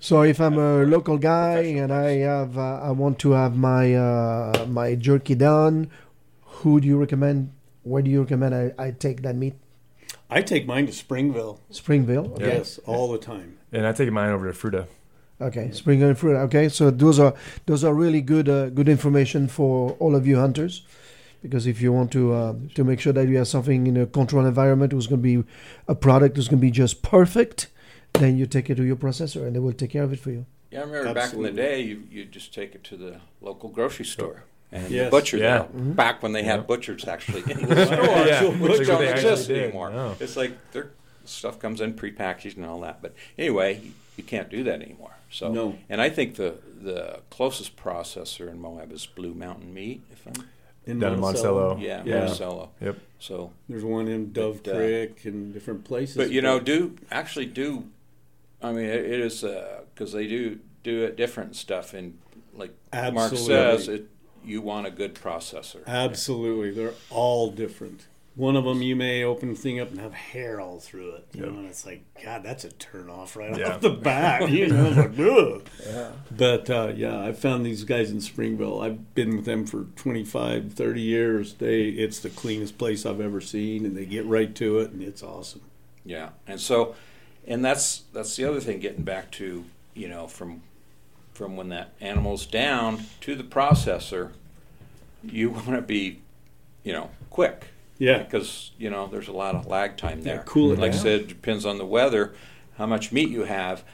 So 0.00 0.22
if 0.22 0.40
I'm 0.40 0.58
a 0.58 0.84
local 0.84 1.18
guy 1.18 1.58
and 1.82 1.92
I 1.92 2.18
have 2.32 2.56
uh, 2.58 2.80
I 2.82 2.90
want 2.92 3.18
to 3.20 3.30
have 3.32 3.56
my 3.56 3.94
uh, 3.94 4.66
my 4.68 4.94
jerky 4.94 5.34
done, 5.34 5.90
who 6.60 6.80
do 6.80 6.86
you 6.88 6.96
recommend? 6.98 7.50
Where 7.82 8.02
do 8.02 8.10
you 8.10 8.22
recommend 8.22 8.54
I, 8.54 8.72
I 8.78 8.90
take 8.90 9.22
that 9.22 9.36
meat? 9.36 9.54
I 10.30 10.42
take 10.42 10.66
mine 10.66 10.86
to 10.86 10.92
Springville. 10.92 11.60
Springville. 11.70 12.32
Okay. 12.34 12.46
Yes, 12.58 12.78
all 12.86 13.12
the 13.12 13.18
time. 13.18 13.58
And 13.72 13.86
I 13.86 13.92
take 13.92 14.10
mine 14.10 14.30
over 14.30 14.50
to 14.50 14.58
Fruita. 14.58 14.86
Okay. 15.40 15.70
spring 15.72 16.02
and 16.02 16.16
fruit. 16.18 16.36
Okay. 16.36 16.68
So 16.68 16.90
those 16.90 17.18
are 17.18 17.34
those 17.66 17.84
are 17.84 17.92
really 17.94 18.20
good 18.20 18.48
uh, 18.48 18.70
good 18.70 18.88
information 18.88 19.48
for 19.48 19.92
all 20.00 20.14
of 20.16 20.26
you 20.26 20.36
hunters, 20.38 20.82
because 21.42 21.66
if 21.66 21.80
you 21.82 21.92
want 21.92 22.10
to 22.12 22.32
uh, 22.32 22.54
to 22.74 22.84
make 22.84 23.00
sure 23.00 23.12
that 23.12 23.28
you 23.28 23.36
have 23.36 23.48
something 23.48 23.86
in 23.86 23.96
a 23.96 24.06
controlled 24.06 24.46
environment 24.46 24.92
who's 24.92 25.06
going 25.06 25.20
to 25.22 25.42
be 25.42 25.48
a 25.88 25.94
product 25.94 26.36
who's 26.36 26.48
going 26.48 26.60
to 26.60 26.66
be 26.66 26.70
just 26.70 27.02
perfect, 27.02 27.68
then 28.14 28.38
you 28.38 28.46
take 28.46 28.70
it 28.70 28.76
to 28.76 28.82
your 28.84 28.96
processor 28.96 29.46
and 29.46 29.54
they 29.54 29.60
will 29.60 29.72
take 29.74 29.90
care 29.90 30.04
of 30.04 30.12
it 30.12 30.18
for 30.20 30.30
you. 30.30 30.46
Yeah, 30.70 30.80
I 30.80 30.84
remember 30.84 31.14
back 31.14 31.32
in 31.34 31.42
the 31.42 31.52
day, 31.52 31.80
you 31.82 32.04
you 32.10 32.24
just 32.24 32.54
take 32.54 32.74
it 32.74 32.82
to 32.84 32.96
the 32.96 33.20
local 33.40 33.68
grocery 33.68 34.04
store 34.06 34.44
and 34.72 34.90
Yes. 34.90 35.04
the 35.06 35.10
butcher 35.10 35.36
Yeah. 35.36 35.58
there. 35.58 35.82
Back 35.94 36.22
when 36.22 36.32
they 36.32 36.42
had 36.44 36.60
Yeah. 36.60 36.66
butchers 36.66 37.06
actually 37.06 37.42
in 37.52 37.68
the 37.68 37.86
store, 37.86 38.26
Yeah. 38.26 38.44
which 38.58 38.78
Like 38.78 38.86
don't 38.88 39.04
exist 39.04 39.50
anymore. 39.50 39.90
No. 39.90 40.16
It's 40.18 40.36
like 40.36 40.52
their 40.72 40.90
stuff 41.26 41.58
comes 41.60 41.80
in 41.82 41.92
prepackaged 41.94 42.56
and 42.56 42.64
all 42.64 42.80
that. 42.80 43.02
But 43.02 43.14
anyway, 43.38 43.80
you, 43.84 43.92
you 44.16 44.24
can't 44.24 44.48
do 44.48 44.64
that 44.64 44.80
anymore. 44.80 45.10
So 45.30 45.52
No. 45.52 45.78
and 45.88 46.00
I 46.00 46.08
think 46.08 46.36
the 46.36 46.56
the 46.80 47.20
closest 47.30 47.76
processor 47.76 48.48
in 48.50 48.60
Moab 48.60 48.92
is 48.92 49.06
Blue 49.06 49.34
Mountain 49.34 49.72
Meat. 49.74 50.02
If 50.12 50.26
I'm 50.26 50.44
In 50.86 51.00
Down 51.00 51.14
in 51.14 51.20
Monticello. 51.20 51.78
yeah, 51.78 52.02
Yeah. 52.04 52.18
Monticello. 52.20 52.70
Yep. 52.80 52.96
So, 53.18 53.50
There's 53.68 53.82
one 53.82 54.08
in 54.08 54.30
Dove 54.32 54.62
But, 54.62 54.72
uh, 54.74 54.76
Creek 54.76 55.24
and 55.24 55.52
different 55.52 55.84
places. 55.84 56.16
but 56.16 56.30
you 56.30 56.42
know, 56.42 56.60
do 56.60 56.96
actually 57.10 57.46
do. 57.46 57.88
I 58.62 58.72
mean, 58.72 58.84
it, 58.84 59.04
it 59.04 59.20
is 59.20 59.42
because 59.94 60.12
they 60.12 60.26
do 60.28 60.60
do 60.84 61.02
it 61.04 61.16
different 61.16 61.56
stuff. 61.56 61.92
And 61.94 62.18
like 62.54 62.72
Mark 62.92 63.34
says, 63.36 63.88
it 63.88 64.06
you 64.44 64.60
want 64.60 64.86
a 64.86 64.90
good 64.90 65.14
processor. 65.16 65.84
Absolutely, 65.86 66.70
they're 66.70 66.94
all 67.10 67.50
different. 67.50 68.06
One 68.36 68.54
of 68.54 68.64
them, 68.64 68.82
you 68.82 68.94
may 68.96 69.24
open 69.24 69.48
the 69.48 69.54
thing 69.58 69.80
up 69.80 69.90
and 69.90 69.98
have 69.98 70.12
hair 70.12 70.60
all 70.60 70.78
through 70.78 71.12
it. 71.14 71.26
You 71.32 71.44
Yep. 71.44 71.52
know, 71.52 71.58
and 71.60 71.68
it's 71.68 71.86
like, 71.86 72.02
God, 72.22 72.42
that's 72.44 72.64
a 72.64 72.70
turn 72.72 73.08
off 73.08 73.34
right 73.34 73.56
Yeah. 73.58 73.76
off 73.76 73.80
the 73.80 73.88
bat. 73.90 74.50
You 74.50 74.66
know, 74.68 74.90
like, 74.90 75.18
Ugh. 75.18 76.12
But 76.30 76.68
uh, 76.68 76.92
yeah, 76.94 77.18
I 77.18 77.32
found 77.32 77.64
these 77.64 77.84
guys 77.84 78.10
in 78.10 78.20
Springville. 78.20 78.82
I've 78.82 79.14
been 79.14 79.36
with 79.36 79.46
them 79.46 79.64
for 79.64 79.84
25, 79.96 80.74
30 80.74 81.00
years. 81.00 81.54
They, 81.54 81.84
it's 81.84 82.20
the 82.20 82.28
cleanest 82.28 82.76
place 82.76 83.06
I've 83.06 83.22
ever 83.22 83.40
seen, 83.40 83.86
and 83.86 83.96
they 83.96 84.04
get 84.04 84.26
right 84.26 84.54
to 84.56 84.80
it, 84.80 84.90
and 84.90 85.02
it's 85.02 85.22
awesome. 85.22 85.62
Yeah, 86.04 86.30
and 86.46 86.60
so, 86.60 86.94
and 87.46 87.64
that's 87.64 88.02
that's 88.12 88.36
the 88.36 88.44
other 88.44 88.60
thing. 88.60 88.80
Getting 88.80 89.02
back 89.02 89.30
to 89.32 89.64
you 89.94 90.08
know 90.08 90.26
from 90.28 90.60
from 91.32 91.56
when 91.56 91.70
that 91.70 91.92
animal's 92.00 92.46
down 92.46 93.04
to 93.22 93.34
the 93.34 93.42
processor, 93.44 94.32
you 95.24 95.50
want 95.50 95.70
to 95.70 95.80
be, 95.82 96.20
you 96.84 96.92
know, 96.92 97.10
quick. 97.30 97.68
Yeah. 97.98 98.22
because 98.22 98.72
you 98.78 98.90
know 98.90 99.06
there's 99.06 99.28
a 99.28 99.32
lot 99.32 99.54
of 99.54 99.66
lag 99.66 99.96
time 99.96 100.22
there. 100.22 100.42
cool 100.46 100.72
it 100.72 100.78
like 100.78 100.92
I 100.92 100.96
said, 100.96 101.20
it 101.22 101.28
depends 101.28 101.64
on 101.64 101.78
the 101.78 101.86
weather, 101.86 102.34
how 102.78 102.86
much 102.86 103.12
meat 103.12 103.28
you 103.30 103.44
have. 103.44 103.84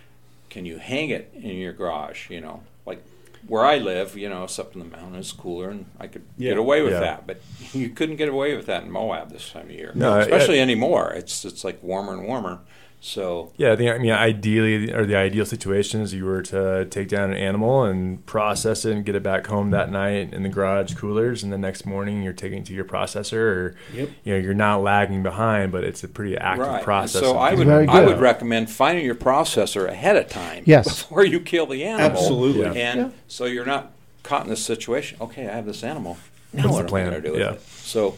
Can 0.50 0.66
you 0.66 0.78
hang 0.78 1.10
it 1.10 1.30
in 1.34 1.56
your 1.56 1.72
garage? 1.72 2.28
You 2.30 2.40
know, 2.40 2.62
like 2.84 3.02
where 3.46 3.64
I 3.64 3.78
live, 3.78 4.16
you 4.16 4.28
know, 4.28 4.44
it's 4.44 4.58
up 4.58 4.74
in 4.74 4.78
the 4.80 4.84
mountains, 4.96 5.32
cooler, 5.32 5.70
and 5.70 5.86
I 5.98 6.06
could 6.08 6.22
Yeah. 6.36 6.50
get 6.50 6.58
away 6.58 6.82
with 6.82 6.92
Yeah. 6.92 7.00
that. 7.00 7.26
But 7.26 7.40
you 7.72 7.88
couldn't 7.90 8.16
get 8.16 8.28
away 8.28 8.54
with 8.56 8.66
that 8.66 8.82
in 8.84 8.90
Moab 8.90 9.30
this 9.30 9.50
time 9.50 9.66
of 9.66 9.70
year, 9.72 9.92
No, 9.94 10.18
especially 10.18 10.58
I- 10.58 10.62
anymore. 10.62 11.12
It's 11.16 11.44
it's 11.44 11.64
like 11.64 11.82
warmer 11.82 12.12
and 12.12 12.24
warmer. 12.26 12.60
So 13.04 13.50
Yeah, 13.56 13.72
I 13.72 13.76
think 13.76 13.90
I 13.90 13.98
mean 13.98 14.12
ideally, 14.12 14.92
or 14.92 15.04
the 15.04 15.16
ideal 15.16 15.44
situation 15.44 16.02
is 16.02 16.14
you 16.14 16.24
were 16.24 16.40
to 16.42 16.84
take 16.84 17.08
down 17.08 17.32
an 17.32 17.36
animal 17.36 17.82
and 17.82 18.24
process 18.26 18.84
it 18.84 18.92
and 18.94 19.04
get 19.04 19.16
it 19.16 19.24
back 19.24 19.44
home 19.48 19.72
that 19.72 19.90
night 19.90 20.32
in 20.32 20.44
the 20.44 20.48
garage 20.48 20.94
coolers, 20.94 21.42
and 21.42 21.52
the 21.52 21.58
next 21.58 21.84
morning 21.84 22.22
you're 22.22 22.32
taking 22.32 22.58
it 22.58 22.66
to 22.66 22.72
your 22.72 22.84
processor, 22.84 23.38
or 23.38 23.74
Yep. 23.92 24.08
you 24.22 24.32
know 24.34 24.38
you're 24.38 24.54
not 24.54 24.82
lagging 24.84 25.20
behind, 25.24 25.72
but 25.72 25.82
it's 25.82 26.04
a 26.04 26.08
pretty 26.08 26.38
active 26.38 26.68
right. 26.68 26.84
process. 26.84 27.20
So 27.22 27.36
I 27.36 27.54
would 27.54 27.68
I 27.68 28.04
would 28.06 28.20
recommend 28.20 28.70
finding 28.70 29.04
your 29.04 29.16
processor 29.16 29.88
ahead 29.88 30.14
of 30.14 30.28
time. 30.28 30.62
Yes. 30.64 30.86
Before 31.02 31.24
you 31.24 31.40
kill 31.40 31.66
the 31.66 31.82
animal. 31.82 32.08
Absolutely. 32.08 32.62
Yeah. 32.78 32.88
And 32.90 33.00
Yeah. 33.00 33.08
so 33.26 33.46
you're 33.46 33.66
not 33.66 33.90
caught 34.22 34.44
in 34.44 34.48
this 34.48 34.64
situation. 34.64 35.18
Okay, 35.20 35.48
I 35.48 35.52
have 35.56 35.66
this 35.66 35.82
animal. 35.82 36.18
Now 36.52 36.68
What's 36.68 36.74
what 36.76 36.86
the 36.88 36.94
am 36.94 37.06
I 37.08 37.10
going 37.10 37.22
to 37.22 37.28
do 37.28 37.32
with 37.32 37.40
Yeah. 37.40 37.52
it? 37.54 37.62
So, 37.62 38.16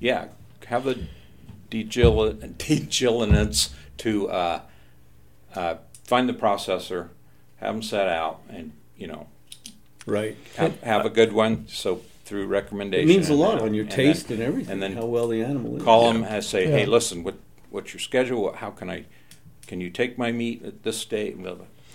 yeah, 0.00 0.28
have 0.68 0.84
the 0.84 1.00
degil- 1.70 2.38
diligence 2.98 3.74
to 3.98 4.28
uh, 4.30 4.60
uh, 5.54 5.74
find 6.04 6.28
the 6.28 6.32
processor, 6.34 7.08
have 7.56 7.74
them 7.74 7.82
set 7.82 8.08
out, 8.08 8.40
and 8.48 8.72
you 8.96 9.06
know 9.06 9.26
Right. 10.06 10.36
have, 10.56 10.80
have 10.82 11.06
a 11.06 11.10
good 11.10 11.32
one. 11.32 11.66
So 11.68 12.02
through 12.24 12.46
recommendation, 12.46 13.08
It 13.08 13.12
recommendation, 13.12 13.16
means 13.16 13.28
a 13.30 13.34
lot 13.34 13.58
then- 13.58 13.68
on 13.68 13.74
your 13.74 13.84
and 13.84 13.92
taste 13.92 14.28
then 14.28 14.38
and 14.38 14.46
everything. 14.48 14.72
and 14.72 14.82
then 14.82 14.92
how 14.94 15.04
well 15.06 15.28
the 15.28 15.42
animal 15.42 15.76
is. 15.76 15.82
call 15.82 16.12
them 16.12 16.24
and 16.24 16.42
say, 16.44 16.66
hey, 16.66 16.86
listen, 16.86 17.22
what 17.22 17.34
what's 17.70 17.92
your 17.92 18.00
schedule? 18.00 18.52
How 18.52 18.70
can 18.70 18.90
I? 18.90 19.04
Can 19.66 19.80
you 19.80 19.90
take 19.90 20.18
my 20.18 20.32
meat 20.32 20.62
at 20.64 20.82
this 20.82 21.04
date? 21.04 21.36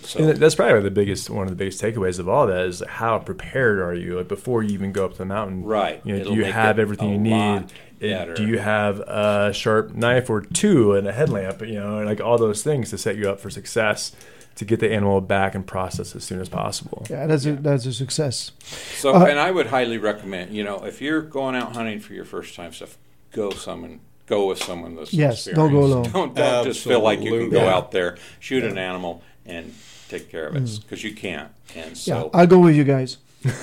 blah. 0.00 0.08
So 0.08 0.18
And 0.30 0.36
that's 0.38 0.54
probably 0.54 0.80
the 0.82 0.90
biggest 0.90 1.28
one 1.30 1.44
of 1.44 1.50
the 1.50 1.56
biggest 1.56 1.82
takeaways 1.82 2.18
of 2.18 2.28
all 2.28 2.46
that 2.46 2.66
is 2.66 2.82
how 2.88 3.18
prepared 3.18 3.78
are 3.80 3.94
you 3.94 4.16
like 4.18 4.28
before 4.28 4.62
you 4.62 4.70
even 4.74 4.92
go 4.92 5.04
up 5.04 5.12
to 5.12 5.18
the 5.18 5.24
mountain? 5.26 5.64
Right. 5.64 6.00
You 6.04 6.16
know, 6.18 6.24
do 6.24 6.34
you 6.34 6.44
have 6.44 6.78
everything 6.78 7.10
you 7.10 7.18
need? 7.18 7.64
It- 8.00 8.12
better. 8.12 8.34
do 8.34 8.46
you 8.46 8.58
have 8.58 9.00
a 9.00 9.52
sharp 9.52 9.92
knife 9.92 10.30
or 10.30 10.40
two 10.40 10.94
and 10.94 11.08
a 11.08 11.12
headlamp? 11.12 11.60
You 11.62 11.80
know, 11.80 12.04
like 12.04 12.20
all 12.20 12.38
those 12.38 12.62
things 12.62 12.90
to 12.90 12.98
set 12.98 13.16
you 13.16 13.28
up 13.28 13.40
for 13.40 13.50
success 13.50 14.12
to 14.54 14.64
get 14.64 14.78
the 14.80 14.92
animal 14.92 15.20
back 15.20 15.54
and 15.56 15.66
processed 15.66 16.14
as 16.16 16.22
soon 16.24 16.40
as 16.40 16.48
possible. 16.48 17.04
Yeah, 17.10 17.26
that's 17.26 17.44
a 17.44 17.52
that's 17.54 17.86
a 17.86 17.92
success. 17.92 18.52
So, 18.98 19.14
Uh, 19.16 19.24
and 19.26 19.38
I 19.40 19.50
would 19.50 19.66
highly 19.66 19.98
recommend, 19.98 20.54
you 20.54 20.62
know, 20.62 20.84
if 20.84 21.00
you're 21.02 21.22
going 21.22 21.56
out 21.56 21.74
hunting 21.74 21.98
for 22.00 22.12
your 22.14 22.24
first 22.24 22.54
time 22.54 22.72
stuff, 22.72 22.96
go 23.32 23.50
someone, 23.50 23.98
go 24.26 24.46
with 24.46 24.62
someone 24.62 24.94
that's 24.94 25.12
Yes, 25.12 25.44
don't 25.46 25.72
go 25.72 25.80
experienced. 25.84 26.14
alone. 26.14 26.26
Don't, 26.28 26.34
don't 26.36 26.64
just 26.66 26.84
feel 26.84 27.00
like 27.00 27.20
you 27.20 27.30
can 27.36 27.50
go 27.50 27.62
Yeah. 27.64 27.74
out 27.74 27.90
there, 27.90 28.16
shoot 28.40 28.62
an 28.62 28.78
animal, 28.78 29.22
and 29.44 29.72
take 30.08 30.30
care 30.30 30.46
of 30.48 30.56
it 30.56 30.80
because 30.82 31.04
you 31.04 31.14
can't. 31.14 31.50
And 31.76 31.92
Mm. 31.94 32.06
Yeah, 32.06 32.24
I'll 32.34 32.46
go 32.46 32.58
with 32.60 32.74
you 32.76 32.84
guys. 32.84 33.18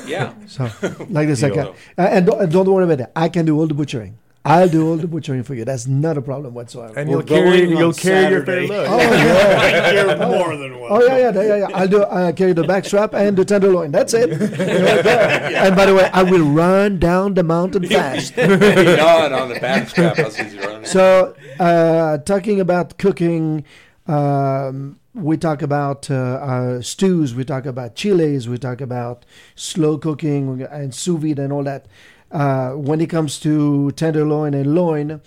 yeah, 0.08 0.34
So 0.48 0.64
like 1.10 1.28
this, 1.28 1.44
I 1.44 1.50
can, 1.50 1.68
uh, 1.68 1.74
and 1.98 2.26
don't, 2.28 2.42
and 2.42 2.52
don't 2.52 2.66
worry 2.70 2.86
about 2.86 2.98
that. 3.00 3.12
I 3.16 3.28
can 3.30 3.46
do 3.46 3.58
all 3.60 3.68
the 3.68 3.74
butchering. 3.74 4.18
I'll 4.48 4.70
do 4.70 4.88
all 4.88 4.96
the 4.96 5.08
butchering 5.08 5.42
for 5.42 5.56
you. 5.56 5.66
That's 5.66 5.88
not 5.88 6.18
a 6.18 6.22
problem 6.22 6.54
whatsoever. 6.54 6.94
And 7.00 7.10
you'll 7.10 7.24
carry 7.24 7.62
going 7.62 7.74
on 7.74 7.78
you'll 7.80 7.94
carry 7.94 8.32
your 8.32 8.46
fair 8.46 8.68
load. 8.68 8.88
oh 8.88 8.98
yeah. 9.00 9.92
You're 9.96 10.18
more 10.18 10.56
than 10.56 10.80
one. 10.80 10.92
Oh 10.92 11.02
yeah, 11.04 11.18
yeah, 11.18 11.42
yeah, 11.42 11.56
yeah. 11.68 11.68
I'll 11.74 11.88
do. 11.88 12.06
I 12.06 12.32
carry 12.32 12.54
the 12.54 12.62
backstrap 12.62 13.16
and 13.16 13.36
the 13.36 13.44
tenderloin. 13.44 13.90
That's 13.92 14.14
it. 14.14 14.30
Right 14.30 14.40
there. 15.04 15.66
And 15.66 15.76
by 15.76 15.88
the 15.88 15.96
way, 15.96 16.08
I 16.14 16.22
will 16.22 16.46
run 16.46 17.00
down 17.00 17.34
the 17.34 17.42
mountain 17.44 17.88
fast. 17.88 18.38
not 18.38 19.34
on 19.34 19.50
the 19.50 19.60
back 19.60 19.90
strap. 19.90 20.16
That's 20.16 20.40
easy. 20.40 20.60
So, 20.84 21.36
uh, 21.60 22.20
talking 22.20 22.60
about 22.62 23.00
cooking, 23.00 23.66
um, 24.08 25.00
we 25.16 25.38
talk 25.38 25.62
about 25.62 26.12
uh, 26.12 26.14
uh, 26.14 26.82
stews, 26.82 27.34
we 27.34 27.46
talk 27.46 27.66
about 27.66 27.96
chiles, 27.96 28.50
we 28.50 28.58
talk 28.58 28.82
about 28.82 29.26
slow 29.56 29.98
cooking 29.98 30.62
and 30.64 30.94
sous 30.94 31.18
vide 31.18 31.40
and 31.40 31.54
all 31.54 31.64
that. 31.64 31.86
Uh, 32.32 32.72
when 32.72 33.00
it 33.00 33.10
comes 33.10 33.40
to 33.40 33.92
tenderloin 33.92 34.54
and 34.54 34.76
loin, 34.76 35.22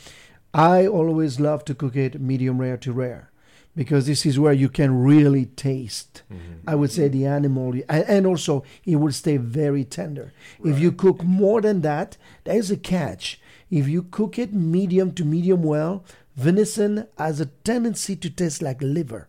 I 0.53 0.87
always 0.87 1.41
love 1.41 1.65
to 1.67 1.75
cook 1.75 1.97
it 1.97 2.21
medium 2.21 2.59
rare 2.61 2.77
to 2.77 2.93
rare 2.93 3.31
because 3.75 4.07
this 4.07 4.27
is 4.27 4.39
where 4.39 4.53
you 4.53 4.69
can 4.69 5.03
really 5.03 5.47
taste. 5.47 6.23
I 6.67 6.75
would 6.75 6.91
say 6.91 7.09
the 7.09 7.25
animal, 7.25 7.73
and, 7.89 8.05
and 8.05 8.27
also 8.27 8.65
it 8.85 8.97
will 8.97 9.13
stay 9.13 9.39
very 9.39 9.85
tender. 9.85 10.33
If 10.65 10.79
you 10.79 10.93
cook 10.93 11.23
more 11.23 11.61
than 11.63 11.81
that, 11.83 12.19
there 12.45 12.59
is 12.59 12.71
a 12.71 12.77
catch. 12.77 13.41
If 13.71 13.89
you 13.89 14.03
cook 14.03 14.39
it 14.39 14.53
medium 14.53 15.13
to 15.13 15.25
medium 15.25 15.63
well, 15.63 16.05
venison 16.37 17.07
has 17.17 17.41
a 17.41 17.47
tendency 17.47 18.17
to 18.17 18.29
taste 18.29 18.61
like 18.61 18.83
liver. 18.83 19.29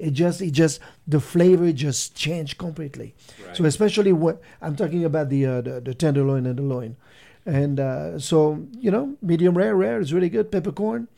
It 0.00 0.12
just, 0.12 0.40
it 0.40 0.52
just, 0.52 0.80
the 1.06 1.20
flavor 1.20 1.70
just 1.72 2.14
changed 2.16 2.56
completely. 2.58 3.14
So 3.52 3.64
especially 3.64 4.12
what 4.12 4.40
I'm 4.62 4.74
talking 4.76 5.04
about 5.04 5.28
the 5.28 5.44
uh, 5.46 5.60
the, 5.60 5.80
the 5.80 5.92
tenderloin 5.94 6.46
and 6.46 6.56
the 6.56 6.62
loin, 6.62 6.96
and 7.44 7.78
uh, 7.80 8.18
so 8.18 8.66
you 8.80 8.90
know, 8.90 9.16
medium 9.20 9.58
rare, 9.58 9.74
rare 9.76 10.00
is 10.00 10.12
really 10.14 10.30
good. 10.30 10.50
Peppercorn. 10.50 11.08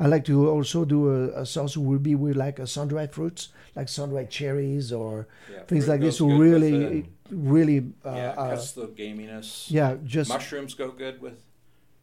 I 0.00 0.06
like 0.08 0.24
to 0.24 0.48
also 0.48 0.84
do 0.84 1.08
a, 1.08 1.42
a 1.42 1.46
sauce 1.46 1.76
will 1.76 1.98
be 2.00 2.14
with 2.14 2.34
like 2.36 2.58
a 2.58 2.66
sun-dried 2.66 3.12
fruits, 3.12 3.50
like 3.76 3.88
sun-dried 3.88 4.30
cherries 4.30 4.92
or 4.92 5.28
Yeah, 5.52 5.62
things 5.68 5.86
like 5.86 6.00
this. 6.00 6.20
Will 6.20 6.36
really, 6.38 7.06
really, 7.30 7.78
uh, 8.04 8.10
yeah, 8.10 8.34
uh, 8.36 8.50
cuts 8.50 8.72
the 8.72 8.88
gaminess. 8.88 9.70
yeah, 9.70 9.96
just 10.04 10.28
Mushrooms 10.30 10.74
go 10.74 10.90
good 10.90 11.20
with 11.20 11.38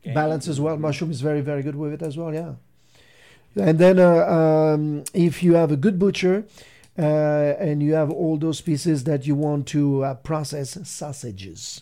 game. 0.03 0.13
balance 0.13 0.47
as 0.47 0.59
well. 0.61 0.77
Mushroom 0.77 1.11
is 1.11 1.21
very, 1.21 1.41
very 1.41 1.63
good 1.63 1.75
with 1.75 1.91
it 1.93 2.01
as 2.01 2.15
well. 2.15 2.33
Yeah. 2.33 2.53
And 3.55 3.79
then 3.79 3.99
uh, 3.99 4.25
um, 4.25 5.03
if 5.13 5.43
you 5.43 5.55
have 5.55 5.71
a 5.71 5.77
good 5.77 5.97
butcher 5.99 6.45
uh, 6.97 7.01
and 7.01 7.81
you 7.81 7.93
have 7.93 8.09
all 8.09 8.37
those 8.37 8.61
pieces 8.61 9.03
that 9.05 9.25
you 9.25 9.35
want 9.35 9.67
to 9.67 10.03
uh, 10.03 10.13
process 10.15 10.77
sausages, 10.87 11.81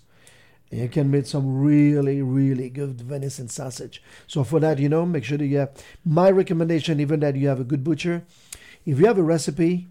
you 0.71 0.89
can 0.89 1.09
make 1.09 1.25
some 1.25 1.61
really, 1.61 2.21
really 2.21 2.69
good 2.69 3.01
venison 3.01 3.47
sausage. 3.47 4.01
So 4.27 4.43
for 4.43 4.59
that, 4.59 4.79
you 4.79 4.89
know, 4.89 5.05
make 5.05 5.23
sure 5.23 5.37
that 5.37 5.45
you 5.45 5.57
have 5.57 5.71
my 6.03 6.29
recommendation, 6.29 6.99
even 6.99 7.19
that 7.21 7.35
you 7.35 7.47
have 7.47 7.59
a 7.59 7.63
good 7.63 7.83
butcher. 7.83 8.23
If 8.85 8.99
you 8.99 9.05
have 9.05 9.17
a 9.17 9.23
recipe, 9.23 9.87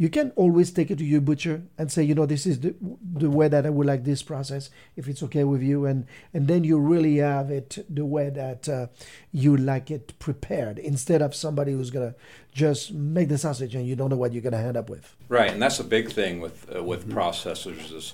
you 0.00 0.08
can 0.08 0.30
always 0.36 0.70
take 0.70 0.90
it 0.92 0.98
to 0.98 1.04
your 1.04 1.20
butcher 1.20 1.62
and 1.76 1.90
say, 1.90 2.04
you 2.04 2.14
know, 2.14 2.24
this 2.24 2.46
is 2.46 2.60
the, 2.60 2.72
the 3.14 3.28
way 3.28 3.48
that 3.48 3.66
I 3.66 3.70
would 3.70 3.86
like 3.86 4.04
this 4.04 4.22
process, 4.22 4.70
if 4.96 5.08
it's 5.08 5.22
okay 5.24 5.42
with 5.44 5.60
you, 5.62 5.86
and 5.86 6.06
and 6.32 6.46
then 6.46 6.62
you 6.64 6.78
really 6.78 7.16
have 7.16 7.50
it 7.50 7.84
the 7.90 8.06
way 8.06 8.30
that 8.30 8.68
uh, 8.68 8.86
you 9.32 9.56
like 9.56 9.90
it 9.90 10.18
prepared, 10.20 10.78
instead 10.78 11.20
of 11.20 11.34
somebody 11.34 11.72
who's 11.72 11.90
gonna 11.90 12.14
just 12.52 12.92
make 12.92 13.28
the 13.28 13.38
sausage 13.38 13.74
and 13.74 13.86
you 13.86 13.96
don't 13.96 14.10
know 14.10 14.16
what 14.16 14.32
you're 14.32 14.42
gonna 14.42 14.56
end 14.58 14.76
up 14.76 14.88
with. 14.88 15.16
Right, 15.28 15.50
and 15.52 15.60
that's 15.60 15.80
a 15.80 15.84
big 15.84 16.10
thing 16.12 16.40
with 16.40 16.66
uh, 16.74 16.82
with 16.82 17.08
processors 17.08 17.92
is 17.92 18.12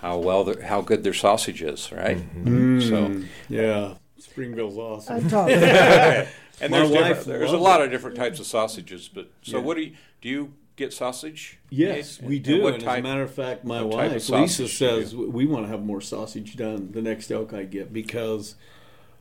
how 0.00 0.18
well 0.18 0.52
how 0.64 0.80
good 0.80 1.04
their 1.04 1.14
sausage 1.14 1.62
is, 1.62 1.92
right? 1.92 2.18
So 2.18 3.08
Mm, 3.08 3.26
yeah, 3.48 3.94
Springville's 4.18 4.76
awesome. 4.78 5.16
I'm 5.16 5.28
talking. 5.30 5.54
and 6.60 6.70
My 6.72 6.78
there's 6.78 6.90
wife 6.90 7.24
there's 7.24 7.52
a 7.52 7.56
lot 7.58 7.80
it. 7.80 7.84
of 7.84 7.90
different 7.90 8.16
types 8.16 8.40
of 8.40 8.46
sausages, 8.46 9.08
but 9.08 9.30
so 9.42 9.58
Yeah. 9.58 9.62
what 9.64 9.76
do 9.76 9.82
you 9.84 9.92
do 10.22 10.28
you 10.28 10.52
get 10.80 10.92
sausage? 10.92 11.58
Yes, 11.70 12.20
we 12.20 12.38
do. 12.40 12.62
what 12.62 12.74
And 12.74 12.82
as 12.82 12.98
a 12.98 13.02
matter 13.02 13.22
of 13.22 13.32
fact, 13.32 13.64
my 13.64 13.78
type 13.78 13.86
wife 14.12 14.28
Lisa 14.28 14.66
says 14.66 15.14
we 15.14 15.46
want 15.46 15.64
to 15.66 15.70
have 15.70 15.84
more 15.84 16.00
sausage 16.00 16.56
done 16.56 16.90
the 16.92 17.02
next 17.02 17.30
elk 17.30 17.52
I 17.54 17.62
get 17.62 17.92
because, 17.92 18.56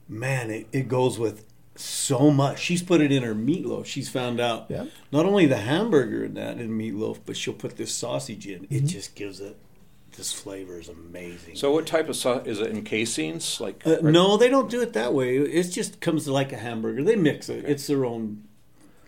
man, 0.08 0.50
it, 0.50 0.68
it 0.72 0.88
goes 0.88 1.20
with 1.20 1.46
so 1.76 2.32
much. 2.32 2.60
She's 2.60 2.82
put 2.84 3.00
it 3.02 3.12
in 3.12 3.24
her 3.24 3.36
meatloaf. 3.36 3.86
She's 3.86 4.10
found 4.10 4.40
out 4.40 4.66
Yeah. 4.70 4.86
not 5.12 5.26
only 5.26 5.46
the 5.46 5.58
hamburger 5.58 6.26
in 6.26 6.34
that 6.34 6.58
in 6.60 6.72
meatloaf, 6.72 7.20
but 7.26 7.38
she'll 7.38 7.54
put 7.54 7.78
this 7.78 7.94
sausage 7.94 8.48
in. 8.48 8.64
Mm-hmm. 8.64 8.76
It 8.76 8.86
just 8.86 9.16
gives 9.16 9.40
it. 9.40 9.58
This 10.18 10.34
flavor 10.34 10.78
is 10.80 10.90
amazing. 10.90 11.56
So 11.56 11.72
what 11.72 11.86
type 11.86 12.10
of 12.10 12.16
sauce 12.16 12.46
is 12.46 12.60
it 12.60 12.72
in 12.72 12.84
casings? 12.84 13.62
Like 13.62 13.86
Uh, 13.86 13.98
no, 14.02 14.36
they 14.36 14.50
don't 14.50 14.70
do 14.70 14.82
it 14.82 14.92
that 14.94 15.14
way. 15.14 15.38
It 15.38 15.64
just 15.72 16.02
comes 16.02 16.28
like 16.28 16.52
a 16.52 16.58
hamburger. 16.58 17.04
They 17.04 17.16
mix 17.16 17.48
it. 17.48 17.64
It's 17.66 17.88
their 17.88 18.04
own 18.04 18.44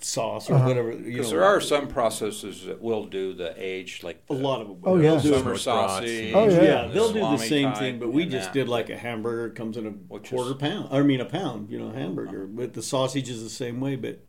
sauce 0.04 0.49
or 0.49 0.56
uh-huh. 0.56 0.68
whatever. 0.68 0.91
You 0.91 0.97
know, 0.99 1.04
because 1.06 1.30
there 1.30 1.43
are 1.43 1.62
some 1.62 1.88
processes 1.88 2.66
that 2.66 2.82
will 2.82 3.06
do 3.06 3.34
the 3.34 3.54
age 3.58 4.02
like 4.04 4.24
a 4.30 4.34
lot 4.34 4.62
of 4.62 4.68
them. 4.68 4.78
Oh, 4.84 4.95
yeah. 4.97 5.12
They'll 5.12 5.20
do 5.20 5.34
it. 5.34 5.38
summer 5.39 5.52
With 5.54 5.62
sausage. 5.62 6.34
Oh, 6.34 6.49
yeah. 6.49 6.62
Yeah, 6.62 6.88
they'll 6.88 7.14
do 7.14 7.20
the 7.20 7.38
same 7.38 7.74
thing, 7.74 7.99
but 7.99 8.12
we 8.12 8.26
just 8.26 8.47
that. 8.47 8.54
did 8.54 8.70
like 8.70 8.89
a 8.89 8.97
hamburger 8.97 9.54
comes 9.54 9.78
in 9.78 9.86
a 9.86 9.89
Which 9.91 10.30
quarter 10.30 10.52
is- 10.52 10.58
pound. 10.58 10.89
I 10.91 11.02
mean 11.02 11.22
a 11.22 11.26
pound, 11.26 11.70
you 11.70 11.80
know, 11.80 11.91
hamburger. 11.91 12.43
Uh-huh. 12.43 12.54
But 12.54 12.74
the 12.74 12.84
sausage 12.84 13.30
is 13.30 13.43
the 13.43 13.49
same 13.49 13.80
way. 13.80 13.95
But 13.95 14.20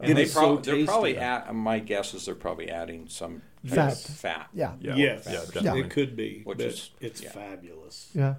And 0.00 0.10
it 0.12 0.14
they 0.14 0.22
is 0.24 0.32
so 0.32 0.40
prob- 0.56 0.64
they're 0.64 0.74
tasty. 0.74 0.86
probably 0.86 1.16
at, 1.18 1.54
my 1.54 1.78
guess 1.78 2.14
is 2.14 2.24
they're 2.26 2.34
probably 2.34 2.70
adding 2.70 3.06
some 3.08 3.42
type 3.66 3.74
Fat. 3.74 3.96
fat. 3.98 4.48
yeah, 4.54 4.72
Yeah, 4.80 4.94
yes, 4.96 5.22
yeah, 5.26 5.32
yeah, 5.32 5.38
definitely. 5.52 5.80
it 5.82 5.90
could 5.90 6.16
be, 6.16 6.40
Which 6.44 6.58
but 6.58 6.66
is- 6.66 6.90
it's 7.00 7.22
yeah. 7.22 7.30
fabulous. 7.30 8.08
yeah. 8.14 8.34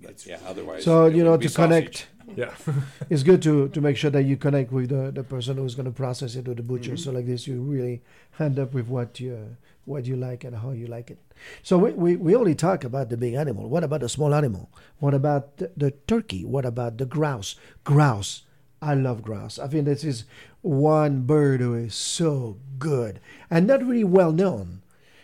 But 0.00 0.26
yeah, 0.26 0.38
otherwise. 0.46 0.84
So 0.84 1.06
you 1.06 1.24
know 1.24 1.36
to 1.38 1.48
connect. 1.48 2.08
Yeah. 2.34 2.54
it's 3.10 3.22
good 3.22 3.42
to 3.42 3.68
to 3.68 3.80
make 3.80 3.96
sure 3.96 4.10
that 4.10 4.24
you 4.24 4.36
connect 4.36 4.72
with 4.72 4.88
the, 4.88 5.10
the 5.12 5.22
person 5.22 5.56
who's 5.56 5.74
going 5.74 5.86
to 5.86 5.92
process 5.92 6.34
it 6.34 6.48
or 6.48 6.54
the 6.54 6.62
butcher. 6.62 6.92
Mm-hmm. 6.92 7.10
So 7.10 7.12
like 7.12 7.26
this, 7.26 7.46
you 7.46 7.60
really 7.60 8.02
end 8.38 8.58
up 8.58 8.74
with 8.74 8.88
what 8.88 9.20
you 9.20 9.56
what 9.84 10.04
you 10.04 10.16
like 10.16 10.44
and 10.44 10.56
how 10.56 10.72
you 10.72 10.86
like 10.86 11.10
it. 11.10 11.18
So 11.62 11.78
we, 11.78 11.92
we, 11.92 12.16
we 12.16 12.34
only 12.34 12.54
talk 12.54 12.82
about 12.82 13.08
the 13.08 13.16
big 13.16 13.34
animal. 13.34 13.68
What 13.68 13.84
about 13.84 14.00
the 14.00 14.08
small 14.08 14.34
animal? 14.34 14.68
What 14.98 15.14
about 15.14 15.58
the, 15.58 15.70
the 15.76 15.90
turkey? 15.92 16.44
What 16.44 16.66
about 16.66 16.98
the 16.98 17.06
grouse? 17.06 17.54
Grouse. 17.84 18.42
I 18.82 18.94
love 18.94 19.22
grouse. 19.22 19.58
I 19.58 19.68
think 19.68 19.84
this 19.84 20.04
is 20.04 20.24
one 20.60 21.22
bird 21.22 21.60
who 21.60 21.74
is 21.74 21.94
so 21.94 22.58
good 22.78 23.20
and 23.48 23.66
not 23.66 23.86
really 23.86 24.04
well 24.04 24.32
known. 24.32 24.82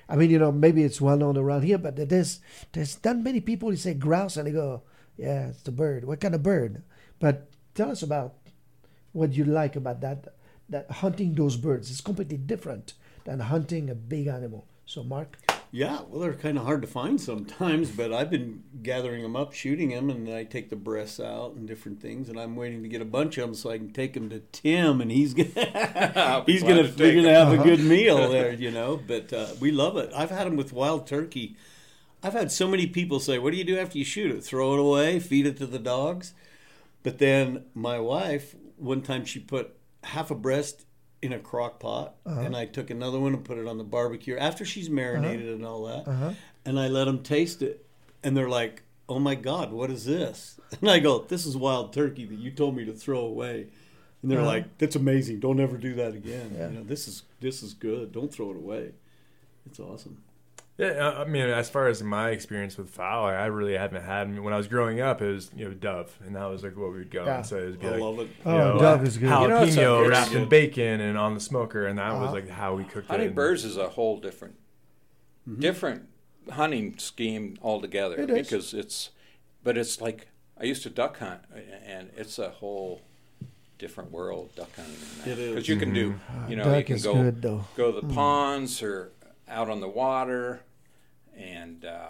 I 0.09 0.17
mean, 0.17 0.31
you 0.31 0.39
know, 0.39 0.53
maybe 0.53 0.83
it's 0.83 1.01
well 1.01 1.17
known 1.17 1.37
around 1.37 1.63
here, 1.63 1.79
but 1.79 1.97
there's 1.97 2.41
there's 2.73 3.03
not 3.05 3.19
many 3.19 3.41
people 3.41 3.71
who 3.71 3.77
say 3.77 3.95
grouse 3.95 4.37
and 4.37 4.47
they 4.47 4.53
go, 4.53 4.83
yeah, 5.17 5.49
it's 5.49 5.63
the 5.63 5.73
bird. 5.73 6.05
What 6.05 6.21
kind 6.21 6.35
of 6.35 6.43
bird? 6.43 6.83
But 7.23 7.49
tell 7.75 7.91
us 7.91 8.03
about 8.03 8.35
what 9.13 9.33
you 9.35 9.45
like 9.45 9.77
about 9.77 10.01
that 10.03 10.35
that 10.69 10.91
hunting 10.91 11.35
those 11.35 11.57
birds. 11.57 11.91
It's 11.91 12.01
completely 12.01 12.39
different 12.39 12.95
than 13.25 13.41
hunting 13.41 13.91
a 13.91 13.95
big 13.95 14.27
animal. 14.27 14.67
So, 14.87 15.03
Mark, 15.05 15.39
Yeah, 15.71 16.01
well, 16.09 16.21
they're 16.21 16.35
kind 16.35 16.59
of 16.59 16.65
hard 16.65 16.83
to 16.83 16.89
find 16.89 17.21
sometimes, 17.21 17.91
but 17.91 18.13
I've 18.13 18.31
been 18.31 18.63
gathering 18.83 19.23
them 19.23 19.37
up, 19.37 19.55
shooting 19.55 19.91
them, 19.91 20.11
and 20.11 20.29
I 20.29 20.45
take 20.45 20.69
the 20.71 20.77
breasts 20.77 21.21
out 21.21 21.55
and 21.55 21.67
different 21.69 22.01
things, 22.03 22.29
and 22.29 22.39
I'm 22.39 22.57
waiting 22.57 22.83
to 22.83 22.89
get 22.89 23.01
a 23.01 23.07
bunch 23.07 23.39
of 23.39 23.45
them 23.49 23.55
so 23.55 23.71
I 23.71 23.79
can 23.79 23.93
take 23.93 24.13
them 24.15 24.29
to 24.31 24.41
Tim, 24.53 25.01
and 25.01 25.11
he's 25.11 25.35
gonna 25.35 26.45
he's 26.47 26.63
gonna 26.63 26.83
to 26.83 26.89
take 26.91 26.99
we're 27.01 27.23
gonna 27.23 27.29
'em. 27.29 27.47
have 27.49 27.61
a 27.61 27.65
good 27.65 27.81
meal 27.81 28.29
there, 28.37 28.53
you 28.53 28.71
know. 28.71 29.01
But 29.07 29.33
uh, 29.33 29.49
we 29.61 29.71
love 29.71 29.97
it. 29.97 30.11
I've 30.15 30.31
had 30.31 30.47
them 30.47 30.57
with 30.57 30.73
wild 30.75 31.07
turkey. 31.07 31.57
I've 32.23 32.35
had 32.35 32.53
so 32.53 32.69
many 32.69 32.87
people 32.87 33.19
say, 33.21 33.39
"What 33.39 33.53
do 33.53 33.57
you 33.57 33.65
do 33.65 33.79
after 33.79 33.99
you 33.99 34.05
shoot 34.05 34.31
it? 34.31 34.43
Throw 34.45 34.75
it 34.75 34.81
away? 34.81 35.21
Feed 35.21 35.47
it 35.47 35.57
to 35.59 35.67
the 35.67 35.79
dogs?" 35.79 36.35
But 37.03 37.19
then 37.19 37.65
my 37.75 37.99
wife, 37.99 38.55
one 38.77 39.03
time, 39.03 39.25
she 39.25 39.41
put 39.41 39.75
half 40.05 40.31
a 40.31 40.35
breast 40.35 40.85
in 41.21 41.33
a 41.33 41.39
crock 41.39 41.79
pot, 41.81 42.17
uh-huh. 42.27 42.41
and 42.41 42.57
I 42.57 42.67
took 42.67 42.91
another 42.91 43.19
one 43.21 43.33
and 43.33 43.45
put 43.45 43.59
it 43.59 43.67
on 43.67 43.79
the 43.79 43.85
barbecue 43.85 44.37
after 44.37 44.65
she's 44.65 44.89
uh-huh. 44.89 44.97
marinated 44.97 45.55
and 45.55 45.65
all 45.65 45.85
that, 45.85 46.09
uh-huh. 46.09 46.33
and 46.65 46.79
I 46.79 46.89
let 46.89 47.05
them 47.05 47.23
taste 47.23 47.63
it, 47.63 47.87
and 48.23 48.37
they're 48.37 48.49
like, 48.49 48.83
"Oh 49.09 49.19
my 49.19 49.35
God, 49.35 49.73
what 49.73 49.91
is 49.91 50.05
this?" 50.05 50.59
And 50.81 50.91
I 50.91 50.99
go, 50.99 51.21
"This 51.21 51.47
is 51.47 51.57
wild 51.57 51.93
turkey 51.93 52.25
that 52.25 52.39
you 52.39 52.51
told 52.51 52.77
me 52.77 52.85
to 52.87 52.93
throw 52.93 53.21
away." 53.21 53.69
And 54.23 54.31
they're 54.31 54.43
like, 54.43 54.79
"That's 54.79 54.97
amazing! 54.97 55.41
Don't 55.41 55.61
ever 55.61 55.77
do 55.77 55.95
that 55.95 56.15
again. 56.15 56.53
Yeah. 56.57 56.69
You 56.69 56.75
know, 56.77 56.85
this 56.85 57.09
is 57.09 57.25
this 57.41 57.63
is 57.63 57.75
good. 57.75 58.13
Don't 58.13 58.33
throw 58.33 58.51
it 58.51 58.57
away. 58.57 58.93
It's 59.67 59.79
awesome." 59.79 60.23
Yeah, 60.79 61.17
I 61.19 61.25
mean, 61.25 61.45
as 61.45 61.69
far 61.69 61.89
as 61.89 62.03
my 62.03 62.31
experience 62.31 62.79
with 62.79 62.89
fowl, 62.89 63.27
I 63.27 63.47
really 63.47 63.77
haven't 63.77 64.05
had. 64.05 64.27
I 64.27 64.31
mean, 64.31 64.43
when 64.43 64.55
I 64.55 64.57
was 64.57 64.69
growing 64.69 65.01
up, 65.01 65.21
it 65.21 65.31
was 65.31 65.51
you 65.55 65.67
know 65.67 65.75
dove, 65.75 66.17
and 66.25 66.35
that 66.35 66.47
was 66.47 66.63
like 66.65 66.77
what 66.77 66.93
we 66.93 66.99
would 66.99 67.11
go. 67.11 67.25
Yeah. 67.25 67.37
And 67.37 67.47
so 67.47 67.59
it 67.59 67.65
would 67.67 67.81
be 67.81 67.87
I 67.87 67.91
like 67.91 68.01
love 68.01 68.19
it. 68.21 68.29
Oh, 68.47 68.57
know, 68.57 68.79
dove 68.79 69.05
is 69.05 69.19
good. 69.19 69.29
Jalapeno 69.29 69.67
You 69.69 69.77
know, 69.77 70.05
a- 70.05 70.09
wrapped 70.09 70.29
it's 70.29 70.37
in 70.37 70.49
bacon 70.49 71.01
and 71.01 71.19
on 71.19 71.35
the 71.35 71.41
smoker, 71.41 71.87
and 71.87 71.99
that 71.99 72.13
Uh-huh. 72.13 72.25
was 72.25 72.33
like 72.33 72.49
how 72.49 72.75
we 72.75 72.85
cooked 72.85 73.09
Hunting 73.09 73.29
it. 73.29 73.35
birds 73.35 73.65
is 73.65 73.77
a 73.77 73.91
whole 73.91 74.19
different, 74.19 74.55
mm-hmm. 75.49 75.61
different 75.61 76.09
hunting 76.51 76.97
scheme 76.99 77.57
altogether 77.63 78.17
It 78.17 78.31
is. 78.31 78.49
because 78.49 78.75
it's, 78.75 79.11
but 79.63 79.77
it's 79.77 80.01
like 80.01 80.29
I 80.59 80.65
used 80.65 80.83
to 80.85 80.91
duck 80.91 81.19
hunt, 81.19 81.43
and 81.85 82.11
it's 82.17 82.39
a 82.39 82.49
whole 82.49 83.03
different 83.79 84.11
world 84.11 84.55
duck 84.57 84.75
hunting. 84.75 84.95
It 85.27 85.39
is. 85.39 85.51
because 85.51 85.69
you 85.69 85.77
can 85.77 85.93
do, 85.93 86.13
mm-hmm. 86.13 86.51
you 86.51 86.57
know, 86.57 86.65
you 86.65 86.77
duck 86.77 86.87
can 86.87 86.97
is 86.97 87.05
go 87.05 87.15
good 87.15 87.43
though. 87.43 87.65
go 87.77 87.93
to 87.93 88.01
the 88.01 88.07
mm. 88.07 88.15
ponds 88.15 88.83
or 88.83 89.13
out 89.53 89.69
on 89.69 89.81
the 89.81 89.89
water, 89.89 90.61
and 91.37 91.85
uh, 91.85 92.09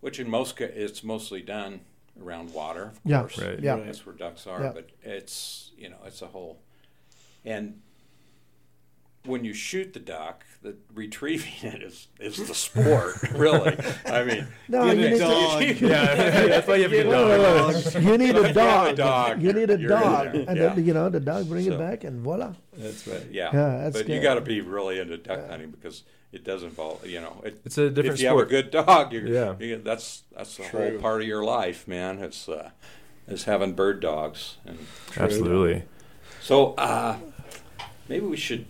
which 0.00 0.18
in 0.18 0.28
most 0.28 0.60
it's 0.60 1.04
mostly 1.04 1.42
done 1.42 1.80
around 2.22 2.52
water, 2.54 2.84
of 2.84 3.00
Yeah, 3.04 3.20
course. 3.20 3.38
Right. 3.38 3.60
Yeah. 3.60 3.76
That's 3.76 4.04
where 4.06 4.14
ducks 4.14 4.46
are, 4.46 4.60
Yeah. 4.62 4.72
but 4.74 4.88
it's 5.02 5.70
you 5.76 5.90
know 5.90 5.98
it's 6.06 6.22
a 6.22 6.26
whole, 6.26 6.58
and 7.44 7.80
when 9.24 9.44
you 9.44 9.52
shoot 9.52 9.92
the 9.92 9.98
duck, 9.98 10.44
the 10.62 10.76
retrieving 10.94 11.52
it 11.62 11.82
is 11.82 12.06
is 12.20 12.36
the 12.46 12.54
sport, 12.54 13.20
really. 13.32 13.76
I 14.06 14.22
mean, 14.24 14.46
No, 14.68 14.84
Get 14.86 14.96
you 14.98 15.06
a 15.06 15.10
need 15.10 15.18
dog. 15.18 15.60
to. 15.60 15.74
yeah, 15.88 16.14
that's 16.46 16.68
why 16.68 16.76
you 16.76 16.82
have 16.82 16.90
to 16.92 16.96
get 16.96 17.06
Wait, 17.08 17.24
wait, 17.28 17.36
dogs. 17.38 17.94
wait. 17.96 18.04
You 18.04 18.18
need 18.18 18.36
a 18.36 18.44
If 18.44 18.54
you 18.54 18.60
have 18.62 18.86
a 18.86 18.94
dog. 18.94 18.96
dog, 18.96 19.42
You 19.42 19.52
need 19.52 19.70
a 19.70 19.78
you're 19.78 19.88
dog, 19.88 20.26
and 20.34 20.56
Yeah. 20.56 20.74
then 20.74 20.86
you 20.86 20.94
know 20.94 21.08
the 21.08 21.18
dog 21.20 21.48
bring 21.48 21.64
So- 21.66 21.72
it 21.72 21.78
back, 21.78 22.04
and 22.04 22.20
voila. 22.20 22.54
That's 22.78 23.04
right. 23.08 23.26
yeah, 23.30 23.50
Yeah, 23.52 23.78
that's 23.82 23.96
but 23.98 24.08
you 24.08 24.20
got 24.22 24.34
to 24.34 24.40
be 24.42 24.60
really 24.60 25.00
into 25.00 25.16
duck 25.18 25.48
hunting 25.50 25.70
because 25.72 26.04
it 26.32 26.44
does 26.44 26.62
involve, 26.62 27.06
you 27.06 27.20
know, 27.20 27.40
it, 27.44 27.60
It's 27.64 27.78
a 27.78 27.88
different 27.88 28.14
if 28.16 28.20
you 28.20 28.28
sport. 28.28 28.50
have 28.50 28.58
a 28.60 28.62
good 28.62 28.70
dog, 28.70 29.12
you're, 29.12 29.26
Yeah. 29.26 29.54
you- 29.58 29.78
that's 29.78 30.22
that's 30.36 30.56
the 30.56 30.64
True. 30.64 30.90
whole 30.90 30.98
part 31.00 31.22
of 31.22 31.26
your 31.28 31.44
life, 31.44 31.86
man. 31.88 32.18
It's 32.18 32.48
uh, 32.48 32.70
is 33.28 33.44
having 33.44 33.72
bird 33.74 34.00
dogs, 34.00 34.56
and 34.66 34.78
Absolutely. 35.16 35.84
so 36.40 36.74
uh, 36.74 37.16
maybe 38.08 38.26
we 38.26 38.36
should. 38.36 38.66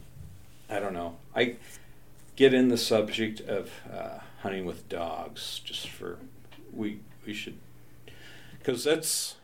I 0.70 0.80
don't 0.80 0.94
know. 0.94 1.16
I 1.34 1.56
get 2.36 2.52
in 2.54 2.68
the 2.68 2.76
subject 2.78 3.40
of 3.40 3.70
uh, 3.92 4.18
hunting 4.42 4.64
with 4.64 4.88
dogs 4.88 5.60
just 5.64 5.88
for 5.88 6.18
we 6.72 7.00
we 7.26 7.32
should 7.34 7.58
because 8.58 8.84
that's 8.84 9.36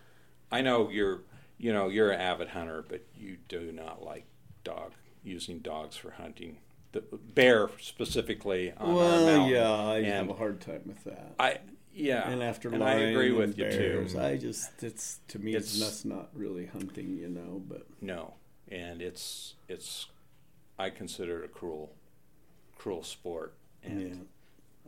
I 0.51 0.61
know 0.63 0.89
you're 0.91 1.21
you 1.59 1.73
know 1.73 1.89
you're 1.89 2.11
an 2.11 2.21
avid 2.21 2.49
hunter, 2.49 2.85
but 2.89 3.03
you 3.19 3.37
do 3.49 3.71
not 3.73 4.03
like 4.05 4.25
dog 4.65 4.93
using 5.25 5.59
dogs 5.61 5.97
for 5.97 6.13
hunting. 6.13 6.59
The 6.93 7.01
bear 7.35 7.71
specifically 7.81 8.73
on 8.73 8.89
our 8.91 8.95
Well, 8.95 9.27
mountain. 9.27 9.49
yeah, 9.55 9.71
I 9.73 9.97
and 9.99 10.07
have 10.07 10.29
a 10.29 10.35
hard 10.35 10.61
time 10.61 10.83
with 10.87 11.03
that. 11.05 11.33
I 11.39 11.59
yeah, 11.95 12.29
and 12.29 12.43
after 12.43 12.69
and 12.71 12.83
I 12.85 12.95
agree 12.95 13.29
and 13.29 13.37
with 13.39 13.59
you 13.59 13.65
bears, 13.65 14.13
too. 14.13 14.21
I 14.21 14.37
just 14.37 14.83
it's 14.83 15.21
to 15.29 15.39
me 15.39 15.55
it's, 15.55 15.75
It's- 15.75 15.89
that's 15.91 16.05
not 16.05 16.29
really 16.35 16.67
hunting, 16.67 17.17
you 17.17 17.29
know. 17.29 17.63
But 17.67 17.87
No, 18.01 18.35
and 18.71 19.01
it's 19.01 19.55
it's 19.69 20.07
I 20.79 20.91
consider 20.91 21.43
it 21.43 21.47
a 21.47 21.49
cruel 21.49 21.95
cruel 22.77 23.03
sport, 23.03 23.55
and 23.83 24.27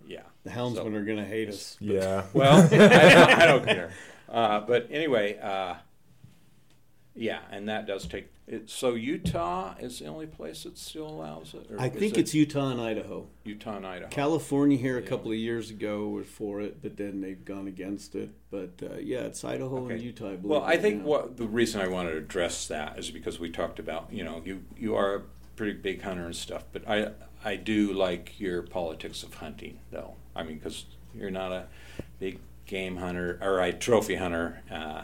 yeah, 0.07 0.17
yeah. 0.17 0.23
the 0.45 0.51
houndsmen 0.51 0.95
are 0.95 1.05
gonna 1.05 1.25
hate 1.25 1.49
us. 1.49 1.77
but- 1.81 1.89
Yeah. 1.89 2.25
Well, 2.35 2.63
I, 2.65 2.69
don't- 2.69 3.41
I 3.41 3.47
don't 3.47 3.65
care. 3.77 3.91
Uh, 4.29 4.61
but 4.61 4.89
anyway, 4.91 5.39
uh, 5.39 5.75
yeah, 7.15 7.41
and 7.51 7.69
that 7.69 7.87
does 7.87 8.07
take. 8.07 8.29
It, 8.47 8.69
so 8.69 8.95
Utah 8.95 9.75
is 9.81 10.01
the 10.01 10.07
only 10.07 10.27
place 10.27 10.65
that 10.65 10.77
still 10.77 11.07
allows 11.09 11.55
it. 11.55 11.71
Or 11.71 11.81
I 11.81 11.89
think 11.89 12.15
it 12.19 12.21
it's 12.21 12.35
Utah 12.35 12.69
and 12.71 12.81
Idaho. 12.81 13.27
Utah 13.45 13.77
and 13.79 13.87
Idaho. 13.87 14.11
California 14.11 14.77
here 14.77 14.99
a 14.99 15.01
Yeah. 15.03 15.09
couple 15.09 15.31
of 15.31 15.39
years 15.39 15.71
ago 15.71 16.09
was 16.09 16.27
for 16.27 16.61
it, 16.61 16.83
but 16.83 16.99
then 16.99 17.23
they've 17.23 17.43
gone 17.43 17.67
against 17.67 18.15
it. 18.15 18.31
But 18.51 18.73
uh, 18.83 18.97
yeah, 18.99 19.21
it's 19.21 19.43
Idaho 19.45 19.85
Okay. 19.85 19.95
and 19.95 20.03
Utah. 20.03 20.25
I 20.27 20.37
believe, 20.37 20.45
Well, 20.45 20.63
I 20.63 20.77
think 20.77 21.01
now. 21.01 21.07
what 21.09 21.37
the 21.39 21.47
reason 21.47 21.81
I 21.81 21.89
wanted 21.89 22.11
to 22.13 22.19
address 22.19 22.69
that 22.69 22.99
is 22.99 23.11
because 23.11 23.39
we 23.41 23.49
talked 23.51 23.79
about 23.79 24.09
you 24.13 24.25
know 24.25 24.43
you 24.45 24.63
you 24.77 24.95
are 24.95 25.15
a 25.15 25.23
pretty 25.57 25.73
big 25.73 26.03
hunter 26.03 26.27
and 26.27 26.37
stuff, 26.37 26.65
but 26.73 26.87
I 26.87 27.13
I 27.43 27.57
do 27.57 27.93
like 27.95 28.39
your 28.39 28.61
politics 28.63 29.23
of 29.23 29.35
hunting 29.35 29.79
though. 29.91 30.17
I 30.37 30.43
mean, 30.43 30.59
because 30.59 30.85
you're 31.15 31.31
not 31.31 31.51
a 31.53 31.67
big 32.19 32.41
game 32.67 32.97
hunter 32.97 33.39
or 33.43 33.61
a 33.61 33.73
trophy 33.73 34.17
hunter, 34.17 34.63
uh, 34.71 35.03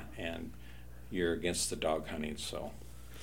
you're 1.10 1.32
against 1.32 1.70
the 1.70 1.76
dog 1.76 2.08
hunting. 2.08 2.36
So 2.36 2.72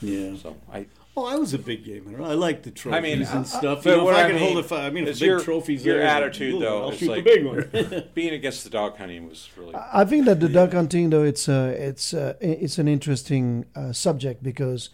yeah. 0.01 0.35
so 0.35 0.57
I 0.71 0.85
Oh, 1.19 1.25
I 1.25 1.35
was 1.35 1.51
a 1.55 1.57
big 1.57 1.83
game 1.83 2.05
hunter. 2.05 2.21
I 2.21 2.33
like 2.35 2.61
the 2.61 2.69
trophies 2.69 2.97
I 2.97 3.01
mean, 3.01 3.17
and 3.23 3.27
uh, 3.27 3.43
stuff. 3.43 3.83
but 3.83 3.89
You 3.89 3.97
know, 3.97 4.03
what 4.05 4.13
if 4.13 4.19
I, 4.19 4.25
I 4.25 4.29
can 4.29 4.37
hold 4.37 4.55
mean 4.55 4.63
a 4.63 4.67
fi- 4.67 4.85
I 4.85 4.89
mean, 4.91 5.07
if 5.07 5.15
a 5.17 5.19
big 5.19 5.27
your- 5.27 5.39
trophy's 5.39 5.83
your 5.83 5.97
there, 5.97 6.05
attitude, 6.07 6.53
ooh, 6.53 6.59
though, 6.59 6.83
I'll 6.83 6.91
shoot 6.91 7.09
like- 7.09 7.23
the 7.23 7.29
big 7.31 7.43
one. 7.83 8.03
being 8.13 8.35
against 8.35 8.63
the 8.63 8.69
dog 8.69 8.97
hunting 8.97 9.27
was 9.27 9.49
really 9.57 9.73
I 9.75 10.05
think 10.05 10.25
that 10.25 10.39
the 10.39 10.47
dog 10.47 10.73
hunting, 10.73 11.09
though, 11.09 11.23
it's 11.23 11.49
uh, 11.49 11.75
it's 11.75 12.13
uh, 12.13 12.35
it's 12.39 12.77
an 12.77 12.87
interesting 12.87 13.65
uh, 13.75 13.93
subject 13.93 14.43
because 14.43 14.91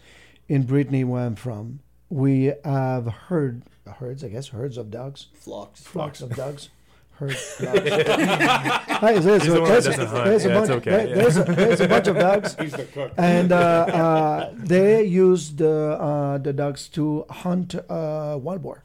in 0.48 0.62
Brittany, 0.62 1.04
where 1.04 1.26
I'm 1.26 1.34
from, 1.36 1.80
we 2.08 2.54
have 2.64 3.06
herd 3.28 3.60
herds, 3.98 4.24
I 4.24 4.28
guess, 4.28 4.48
herds 4.48 4.78
of 4.78 4.90
dogs, 4.90 5.26
Flocks. 5.34 5.82
flocks 5.82 6.22
of 6.22 6.34
dogs. 6.34 6.70
Herds. 7.18 7.58
dogs. 7.62 7.80
Hey, 7.80 9.18
there's, 9.20 9.46
a, 9.46 9.50
the 9.52 9.60
there's, 9.64 9.84
that 9.84 9.98
a, 10.00 10.24
there's, 10.24 10.44
a 10.44 10.48
bunch, 10.48 10.62
it's 10.62 10.70
okay, 10.70 10.90
there- 10.90 11.08
yeah. 11.08 11.14
there's, 11.14 11.36
a, 11.36 11.44
there's 11.44 11.80
a 11.80 11.88
bunch 11.88 12.06
of 12.08 12.16
dogs, 12.18 12.56
He's 12.60 12.72
the 12.72 12.84
cook. 12.84 13.12
and 13.16 13.52
uh, 13.52 13.56
uh, 13.56 14.50
they 14.56 15.04
use 15.04 15.52
the 15.54 15.96
uh, 16.00 16.38
the 16.38 16.52
dogs 16.52 16.88
to 16.90 17.24
hunt 17.30 17.74
uh, 17.88 18.36
wild 18.40 18.62
boar, 18.62 18.84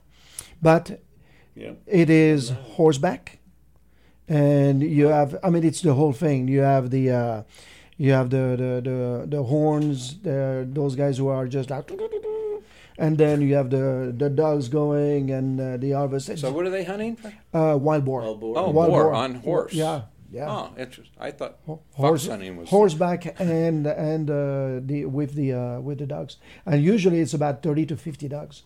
but 0.61 0.99
Yeah. 1.55 1.71
it 1.87 2.09
is 2.09 2.49
horseback, 2.77 3.39
and 4.27 4.83
you 4.83 5.07
have. 5.07 5.35
I 5.43 5.49
mean, 5.49 5.63
it's 5.63 5.81
the 5.81 5.93
whole 5.95 6.13
thing. 6.13 6.47
You 6.47 6.61
have 6.61 6.91
the, 6.91 7.09
uh, 7.11 7.43
you 7.97 8.11
have 8.11 8.29
the 8.29 8.55
the 8.61 8.71
the, 8.89 9.25
the 9.37 9.43
horns. 9.43 10.19
The, 10.21 10.67
those 10.71 10.95
guys 10.95 11.17
who 11.17 11.29
are 11.29 11.47
just 11.47 11.69
like, 11.71 11.89
and 12.99 13.17
then 13.17 13.41
you 13.41 13.55
have 13.55 13.69
the 13.71 14.13
the 14.15 14.29
dogs 14.29 14.67
going 14.69 15.31
and 15.31 15.59
uh, 15.59 15.77
the 15.77 15.91
harvest. 15.91 16.37
So 16.37 16.51
what 16.51 16.65
are 16.67 16.69
they 16.77 16.83
hunting? 16.83 17.17
uh, 17.53 17.77
wild 17.87 18.03
boar. 18.05 18.21
Wild 18.21 18.39
boar. 18.39 18.53
Oh, 18.57 18.69
Wild 18.69 18.89
boar, 18.91 19.03
boar. 19.05 19.13
on 19.23 19.35
horse. 19.35 19.73
Yeah, 19.73 20.01
yeah. 20.31 20.51
Oh, 20.51 20.65
interesting. 20.77 21.17
I 21.27 21.31
thought 21.31 21.57
Ho- 21.65 21.81
fox 21.91 21.97
Horse, 21.97 22.27
hunting 22.27 22.57
was 22.57 22.69
horseback 22.69 23.21
and 23.39 23.87
and 23.87 24.29
uh, 24.29 24.79
the 24.89 25.05
with 25.05 25.31
the 25.33 25.53
uh, 25.53 25.79
with 25.87 25.97
the 25.99 26.05
dogs, 26.15 26.37
and 26.65 26.83
usually 26.83 27.19
it's 27.23 27.33
about 27.33 27.63
thirty 27.63 27.85
to 27.87 27.95
fifty 27.97 28.27
dogs. 28.27 28.63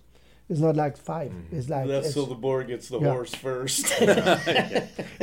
It's 0.50 0.60
not 0.60 0.76
like 0.76 0.98
5 0.98 1.32
Mm-hmm. 1.32 1.56
It's 1.56 1.70
like 1.70 1.88
That's 1.88 2.08
it's, 2.08 2.16
so 2.16 2.26
the 2.26 2.36
boar 2.36 2.64
gets 2.66 2.90
the 2.90 3.00
Yeah. 3.00 3.12
horse 3.16 3.34
first. 3.34 3.86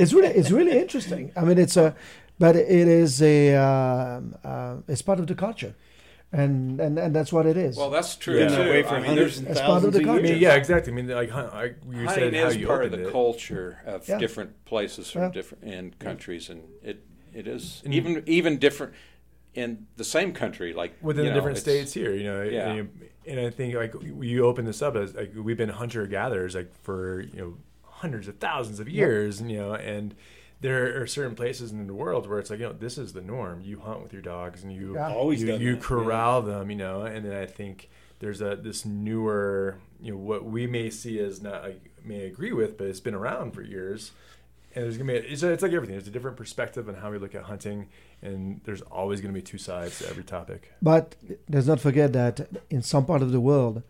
it's 0.00 0.12
really 0.14 0.28
it's 0.40 0.50
really 0.50 0.78
interesting. 0.78 1.30
I 1.36 1.42
mean, 1.44 1.58
it's 1.58 1.76
a, 1.76 1.94
but 2.38 2.56
it 2.56 2.88
is 2.88 3.20
a 3.22 3.54
um, 3.54 4.34
uh, 4.42 4.76
it's 4.88 5.02
part 5.02 5.20
of 5.20 5.26
the 5.26 5.34
culture, 5.34 5.74
and 6.32 6.80
and 6.80 6.98
and 6.98 7.14
that's 7.14 7.32
what 7.32 7.46
it 7.46 7.56
is. 7.56 7.76
Well, 7.76 7.90
that's 7.90 8.14
true 8.16 8.38
Yeah. 8.38 8.48
too. 8.48 8.56
Been 8.56 8.66
that 8.66 8.70
way 8.70 8.82
for 8.82 8.88
I 8.90 8.96
mean, 8.98 9.06
hundreds 9.06 9.36
there's 9.36 9.38
and 9.38 9.46
That's 9.48 9.60
part 9.60 9.84
of 9.84 9.92
the 9.92 9.98
of 9.98 10.04
I 10.04 10.06
culture. 10.06 10.22
mean, 10.22 10.38
yeah, 10.38 10.54
exactly. 10.54 10.92
I 10.92 10.96
mean, 10.96 11.08
like 11.08 11.32
I, 11.32 11.64
you 11.64 11.72
hunting 12.06 12.08
said 12.08 12.34
how 12.34 12.46
is 12.48 12.56
you 12.56 12.66
part 12.66 12.84
of 12.84 12.92
the 12.92 13.08
it. 13.08 13.12
culture 13.12 13.78
of 13.84 14.08
Yeah. 14.08 14.18
different 14.18 14.64
places 14.64 15.10
from 15.10 15.22
Yeah. 15.22 15.30
different 15.30 15.64
and 15.64 15.98
countries, 15.98 16.48
and 16.48 16.62
it 16.82 17.04
it 17.34 17.46
is 17.48 17.82
And- 17.84 17.94
even 17.94 18.22
even 18.26 18.58
different 18.58 18.92
in 19.54 19.86
the 19.96 20.04
same 20.04 20.32
country, 20.32 20.72
like 20.72 20.92
within 21.02 21.24
you 21.24 21.30
the 21.30 21.34
different 21.34 21.58
states 21.58 21.92
here, 21.92 22.12
you 22.14 22.22
know. 22.24 22.42
Yeah. 22.42 22.68
And, 22.70 22.76
you- 22.76 22.88
and 23.26 23.40
I 23.40 23.50
think 23.50 23.74
like 23.74 23.92
you 24.22 24.46
open 24.46 24.64
this 24.64 24.82
up 24.82 24.94
as 24.96 25.14
like 25.14 25.32
we've 25.36 25.56
been 25.56 25.68
hunter 25.70 26.06
gatherers 26.06 26.54
like 26.54 26.72
for 26.82 27.22
you 27.22 27.38
know 27.40 27.56
hundreds 27.82 28.28
of 28.28 28.36
thousands 28.38 28.78
of 28.80 28.88
years, 28.88 29.40
and 29.40 29.50
you 29.50 29.58
know, 29.58 29.74
and 29.74 30.14
there 30.60 31.00
are 31.00 31.06
certain 31.06 31.34
places 31.34 31.72
in 31.72 31.86
the 31.86 31.94
world 31.94 32.28
where 32.28 32.38
it's 32.38 32.50
like, 32.50 32.60
you 32.60 32.66
know, 32.66 32.72
this 32.72 32.98
is 32.98 33.12
the 33.12 33.20
norm. 33.22 33.60
You 33.60 33.80
hunt 33.80 34.02
with 34.02 34.12
your 34.12 34.22
dogs, 34.22 34.62
and 34.62 34.72
you 34.72 34.94
Yeah. 34.94 35.14
Always 35.14 35.42
you, 35.42 35.54
you 35.56 35.74
that, 35.76 35.82
corral 35.82 36.42
them, 36.42 36.70
you 36.70 36.76
know, 36.76 37.02
and 37.02 37.24
then 37.24 37.34
I 37.34 37.46
think 37.46 37.88
there's 38.18 38.40
a 38.40 38.56
this 38.56 38.84
newer, 38.84 39.78
you 40.00 40.12
know, 40.12 40.18
what 40.18 40.44
we 40.44 40.66
may 40.66 40.90
see 40.90 41.18
as 41.18 41.40
not 41.40 41.64
I 41.64 41.76
may 42.04 42.26
agree 42.26 42.52
with, 42.52 42.76
but 42.76 42.86
it's 42.86 43.00
been 43.00 43.14
around 43.14 43.52
for 43.52 43.62
years. 43.62 44.12
And 44.74 44.84
there's 44.84 44.98
gonna 44.98 45.12
be 45.12 45.18
it's, 45.18 45.42
it's 45.42 45.62
like 45.62 45.72
everything. 45.72 45.96
There's 45.96 46.06
a 46.06 46.12
different 46.12 46.36
perspective 46.36 46.88
on 46.88 46.94
how 46.94 47.10
we 47.10 47.18
look 47.18 47.34
at 47.34 47.44
hunting, 47.44 47.88
and 48.22 48.60
there's 48.64 48.82
always 48.82 49.20
gonna 49.20 49.32
be 49.32 49.42
two 49.42 49.58
sides 49.58 49.98
to 49.98 50.08
every 50.08 50.24
topic. 50.24 50.72
But 50.82 51.16
let's 51.48 51.66
not 51.66 51.80
forget 51.80 52.12
that 52.12 52.48
in 52.68 52.82
some 52.82 53.06
part 53.06 53.22
of 53.22 53.32
the 53.32 53.40
world, 53.40 53.82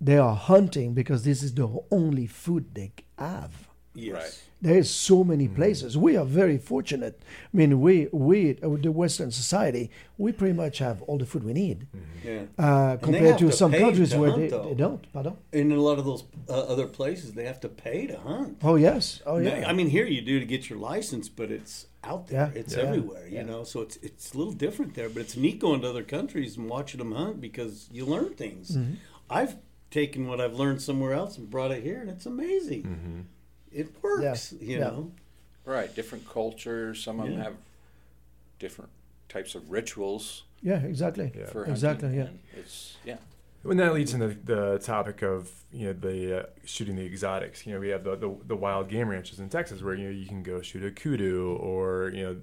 they 0.00 0.18
are 0.18 0.34
hunting 0.34 0.94
because 0.94 1.22
this 1.24 1.42
is 1.42 1.54
the 1.54 1.68
only 1.90 2.26
food 2.26 2.74
they 2.74 2.92
have. 3.18 3.69
Yes. 3.94 4.14
Right. 4.14 4.42
There 4.62 4.78
is 4.78 4.88
so 4.90 5.24
many 5.24 5.46
Mm-hmm. 5.46 5.56
places. 5.56 5.96
We 5.98 6.16
are 6.16 6.24
very 6.24 6.58
fortunate. 6.58 7.20
I 7.52 7.56
mean, 7.56 7.80
we 7.80 8.08
we 8.12 8.56
uh, 8.62 8.76
the 8.80 8.92
Western 8.92 9.30
society, 9.32 9.90
we 10.16 10.30
pretty 10.32 10.54
much 10.54 10.78
have 10.78 11.02
all 11.02 11.18
the 11.18 11.26
food 11.26 11.42
we 11.44 11.52
need 11.52 11.86
Yeah. 12.24 12.42
uh, 12.58 12.96
compared 12.98 13.38
to, 13.38 13.46
to 13.46 13.52
some 13.52 13.72
countries 13.72 14.10
to 14.10 14.18
where 14.20 14.30
hunt, 14.30 14.50
they, 14.50 14.58
they 14.68 14.74
don't. 14.74 15.12
Pardon? 15.12 15.36
In 15.52 15.72
a 15.72 15.80
lot 15.80 15.98
of 15.98 16.04
those 16.04 16.22
uh, 16.48 16.52
other 16.72 16.86
places, 16.86 17.32
they 17.32 17.46
have 17.46 17.58
to 17.60 17.68
pay 17.68 18.06
to 18.06 18.18
hunt. 18.18 18.58
Oh 18.62 18.76
yes. 18.76 19.22
Oh 19.26 19.38
Now, 19.38 19.56
yeah. 19.56 19.68
I 19.68 19.72
mean, 19.72 19.88
here 19.90 20.06
you 20.06 20.20
do 20.22 20.38
to 20.38 20.46
get 20.46 20.70
your 20.70 20.78
license, 20.78 21.28
but 21.28 21.50
it's 21.50 21.86
out 22.04 22.28
there. 22.28 22.52
Yeah. 22.54 22.60
It's 22.60 22.74
Yeah. 22.76 22.84
everywhere, 22.84 23.26
you 23.28 23.36
Yeah. 23.38 23.46
know. 23.50 23.64
So 23.64 23.80
it's 23.80 23.96
it's 24.08 24.34
a 24.34 24.38
little 24.38 24.52
different 24.64 24.94
there, 24.94 25.08
but 25.08 25.20
it's 25.24 25.36
neat 25.36 25.58
going 25.58 25.80
to 25.82 25.88
other 25.88 26.04
countries 26.04 26.56
and 26.56 26.68
watching 26.70 26.98
them 26.98 27.12
hunt 27.12 27.40
because 27.40 27.88
you 27.90 28.04
learn 28.06 28.34
things. 28.34 28.76
Mm-hmm. 28.76 28.94
I've 29.38 29.56
taken 29.90 30.28
what 30.28 30.38
I've 30.40 30.54
learned 30.62 30.80
somewhere 30.80 31.12
else 31.20 31.36
and 31.38 31.50
brought 31.50 31.72
it 31.72 31.82
here, 31.82 32.00
and 32.02 32.08
it's 32.14 32.26
amazing. 32.26 33.26
It 33.72 33.88
works, 34.02 34.52
you 34.60 34.78
Yeah. 34.78 34.84
know. 34.84 35.12
Right, 35.64 35.94
different 35.94 36.28
cultures. 36.28 37.02
Some 37.02 37.20
of 37.20 37.28
them 37.28 37.38
have 37.40 37.54
different 38.58 38.90
types 39.28 39.54
of 39.54 39.70
rituals 39.70 40.42
yeah. 40.62 40.78
Exactly. 40.80 41.32
Yeah. 41.34 41.46
for. 41.46 41.64
Exactly, 41.64 42.14
yeah. 42.16 42.22
and 42.24 42.38
It's 42.56 42.96
yeah. 43.04 43.16
When 43.62 43.76
that 43.78 43.92
leads 43.94 44.12
into 44.14 44.28
the 44.28 44.78
topic 44.78 45.22
of 45.22 45.50
you 45.72 45.86
know 45.88 45.92
the 45.92 46.40
uh, 46.40 46.46
shooting 46.64 46.96
the 46.96 47.04
exotics, 47.04 47.66
you 47.66 47.72
know 47.74 47.80
we 47.80 47.88
have 47.88 48.04
the, 48.04 48.16
the 48.16 48.34
the 48.46 48.56
wild 48.56 48.88
game 48.88 49.08
ranches 49.08 49.38
in 49.38 49.48
Texas 49.48 49.82
where 49.82 49.94
you 49.94 50.04
know 50.04 50.10
you 50.10 50.26
can 50.26 50.42
go 50.42 50.60
shoot 50.62 50.82
a 50.84 50.90
kudu 50.90 51.56
or 51.60 52.10
you 52.14 52.22
know 52.24 52.36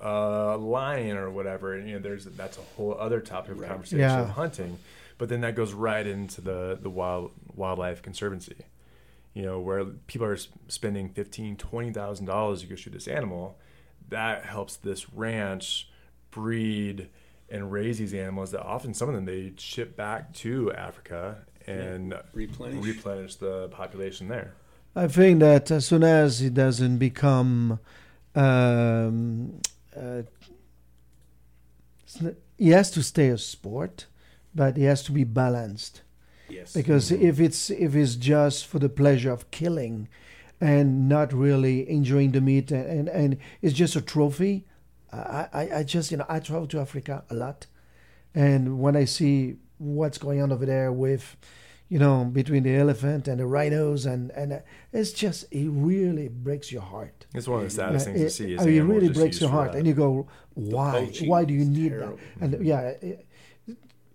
a 0.00 0.56
lion 0.56 1.16
or 1.16 1.30
whatever, 1.30 1.74
and 1.74 1.88
you 1.88 1.94
know 1.94 2.00
there's 2.00 2.24
that's 2.26 2.58
a 2.58 2.62
whole 2.76 2.94
other 2.98 3.20
topic 3.20 3.52
of 3.52 3.66
conversation 3.66 4.00
Yeah. 4.00 4.26
hunting, 4.26 4.78
but 5.16 5.28
then 5.28 5.40
that 5.42 5.54
goes 5.54 5.72
right 5.72 6.06
into 6.06 6.40
the 6.40 6.78
the 6.80 6.90
wild 6.90 7.30
wildlife 7.54 8.02
conservancy, 8.02 8.56
you 9.34 9.42
know 9.42 9.60
where 9.60 9.84
people 9.84 10.26
are 10.26 10.38
spending 10.68 11.10
fifteen 11.10 11.56
twenty 11.56 11.92
thousand 11.92 12.26
dollars 12.26 12.62
to 12.62 12.66
go 12.66 12.76
shoot 12.76 12.92
this 12.92 13.08
animal, 13.08 13.58
that 14.08 14.44
helps 14.46 14.76
this 14.76 15.12
ranch 15.12 15.90
breed 16.30 17.08
and 17.50 17.70
raise 17.70 17.98
these 17.98 18.14
animals 18.14 18.50
that 18.52 18.62
often 18.62 18.94
some 18.94 19.08
of 19.08 19.14
them 19.14 19.26
they 19.26 19.52
ship 19.58 19.96
back 19.96 20.32
to 20.32 20.72
Africa 20.72 21.44
and 21.66 22.14
Replenish. 22.32 22.84
replenish 22.84 23.34
the 23.36 23.68
population 23.68 24.28
there. 24.28 24.54
I 24.96 25.08
think 25.08 25.40
that 25.40 25.70
as 25.70 25.86
soon 25.86 26.04
as 26.04 26.40
it 26.40 26.54
doesn't 26.54 26.98
become, 26.98 27.80
um, 28.34 29.60
uh, 29.96 30.22
it's 32.04 32.22
n- 32.22 32.36
he 32.56 32.70
has 32.70 32.90
to 32.92 33.02
stay 33.02 33.28
a 33.28 33.38
sport, 33.38 34.06
but 34.54 34.76
he 34.76 34.84
has 34.84 35.02
to 35.04 35.12
be 35.12 35.24
balanced. 35.24 36.02
Yes. 36.54 36.72
Because 36.72 37.10
if 37.10 37.40
it's 37.40 37.70
if 37.70 37.94
it's 37.94 38.14
just 38.14 38.66
for 38.66 38.78
the 38.78 38.88
pleasure 38.88 39.30
of 39.30 39.50
killing, 39.50 40.08
and 40.60 41.08
not 41.08 41.32
really 41.32 41.88
enjoying 41.88 42.32
the 42.32 42.40
meat, 42.40 42.70
and 42.70 42.86
and, 42.86 43.08
and 43.08 43.36
it's 43.62 43.74
just 43.74 43.96
a 43.96 44.00
trophy, 44.00 44.66
I, 45.12 45.48
I 45.52 45.68
I 45.78 45.82
just 45.82 46.10
you 46.10 46.16
know 46.18 46.26
I 46.28 46.40
travel 46.40 46.66
to 46.68 46.80
Africa 46.80 47.24
a 47.30 47.34
lot, 47.34 47.66
and 48.34 48.78
when 48.80 48.96
I 48.96 49.04
see 49.04 49.56
what's 49.78 50.18
going 50.18 50.40
on 50.40 50.52
over 50.52 50.64
there 50.64 50.92
with 50.92 51.36
you 51.88 51.98
know, 51.98 52.24
between 52.24 52.62
the 52.62 52.74
elephant 52.74 53.28
and 53.28 53.38
the 53.38 53.46
rhinos, 53.46 54.06
and 54.06 54.30
and 54.32 54.54
uh, 54.54 54.58
it's 54.92 55.12
just 55.12 55.44
it 55.52 55.68
really 55.68 56.28
breaks 56.28 56.72
your 56.72 56.82
heart. 56.82 57.26
It's 57.34 57.46
one 57.46 57.58
of 57.58 57.64
the 57.66 57.70
saddest 57.70 58.06
things 58.06 58.18
to 58.18 58.26
it, 58.26 58.30
see. 58.30 58.54
Is 58.54 58.64
it 58.64 58.80
really 58.80 59.10
breaks 59.10 59.40
your 59.40 59.50
heart, 59.50 59.74
and 59.74 59.86
you 59.86 59.92
go, 59.92 60.26
why? 60.54 61.12
Why 61.24 61.44
do 61.44 61.52
you 61.52 61.64
need 61.64 61.90
terrible. 61.90 62.18
that? 62.40 62.54
And 62.54 62.66
yeah, 62.66 62.94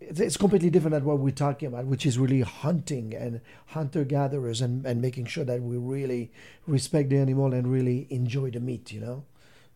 it's, 0.10 0.20
it's 0.20 0.38
completely 0.38 0.70
different 0.70 0.95
than 0.95 1.05
what 1.05 1.20
we're 1.20 1.32
talking 1.32 1.68
about, 1.68 1.86
which 1.86 2.05
is 2.05 2.18
really 2.18 2.41
hunting 2.41 3.14
and 3.14 3.41
hunter 3.68 4.03
gatherers, 4.03 4.62
and 4.62 4.86
and 4.86 5.01
making 5.01 5.26
sure 5.26 5.45
that 5.45 5.62
we 5.62 5.78
really 5.78 6.32
respect 6.68 7.10
the 7.10 7.18
animal 7.18 7.53
and 7.53 7.72
really 7.72 8.07
enjoy 8.10 8.49
the 8.49 8.60
meat, 8.60 8.91
you 8.91 8.99
know, 8.99 9.24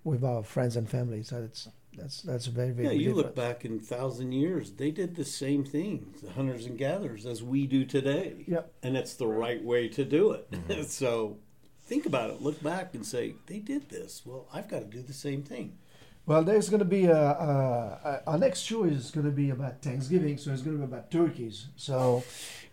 with 0.04 0.24
our 0.24 0.44
friends 0.44 0.76
and 0.76 0.90
families. 0.90 1.30
That's 1.30 1.70
that's 1.96 2.22
that's 2.24 2.48
very 2.48 2.72
very 2.72 2.88
yeah, 2.88 2.94
you 2.94 3.10
different. 3.10 3.18
look 3.18 3.36
back 3.36 3.66
in 3.66 3.80
thousand 3.80 4.32
years, 4.32 4.72
they 4.72 4.92
did 4.92 5.16
the 5.16 5.26
same 5.26 5.64
thing, 5.64 6.14
the 6.24 6.32
hunters 6.32 6.66
and 6.66 6.78
gatherers, 6.78 7.26
as 7.26 7.44
we 7.44 7.68
do 7.68 7.86
today. 7.86 8.44
Yep. 8.48 8.74
And 8.82 8.98
it's 8.98 9.14
the 9.14 9.28
right 9.28 9.64
way 9.64 9.88
to 9.90 10.04
do 10.04 10.32
it. 10.32 10.50
Mm-hmm. 10.52 10.82
so 10.88 11.38
think 11.86 12.06
about 12.06 12.32
it. 12.32 12.42
Look 12.42 12.62
back 12.64 12.96
and 12.96 13.06
say, 13.06 13.36
they 13.46 13.60
did 13.60 13.90
this. 13.90 14.24
Well, 14.26 14.48
I've 14.54 14.68
got 14.68 14.80
to 14.80 14.86
do 14.86 15.02
the 15.02 15.14
same 15.14 15.44
thing. 15.44 15.78
Well, 16.26 16.44
there's 16.44 16.70
going 16.70 16.80
to 16.80 16.86
be 16.86 17.06
a, 17.06 17.18
a, 17.18 18.22
a 18.26 18.30
our 18.32 18.38
next 18.38 18.62
show 18.62 18.86
is 18.86 19.12
going 19.12 19.26
to 19.26 19.32
be 19.32 19.50
about 19.50 19.82
Thanksgiving, 19.82 20.38
so 20.38 20.52
it's 20.52 20.62
going 20.62 20.80
to 20.80 20.86
be 20.86 20.92
about 20.92 21.12
turkeys. 21.12 21.68
So, 21.76 22.24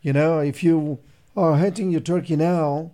you 0.03 0.12
know, 0.12 0.38
if 0.38 0.62
you 0.62 1.01
are 1.36 1.57
hunting 1.57 1.90
your 1.90 2.01
turkey 2.01 2.36
now, 2.36 2.92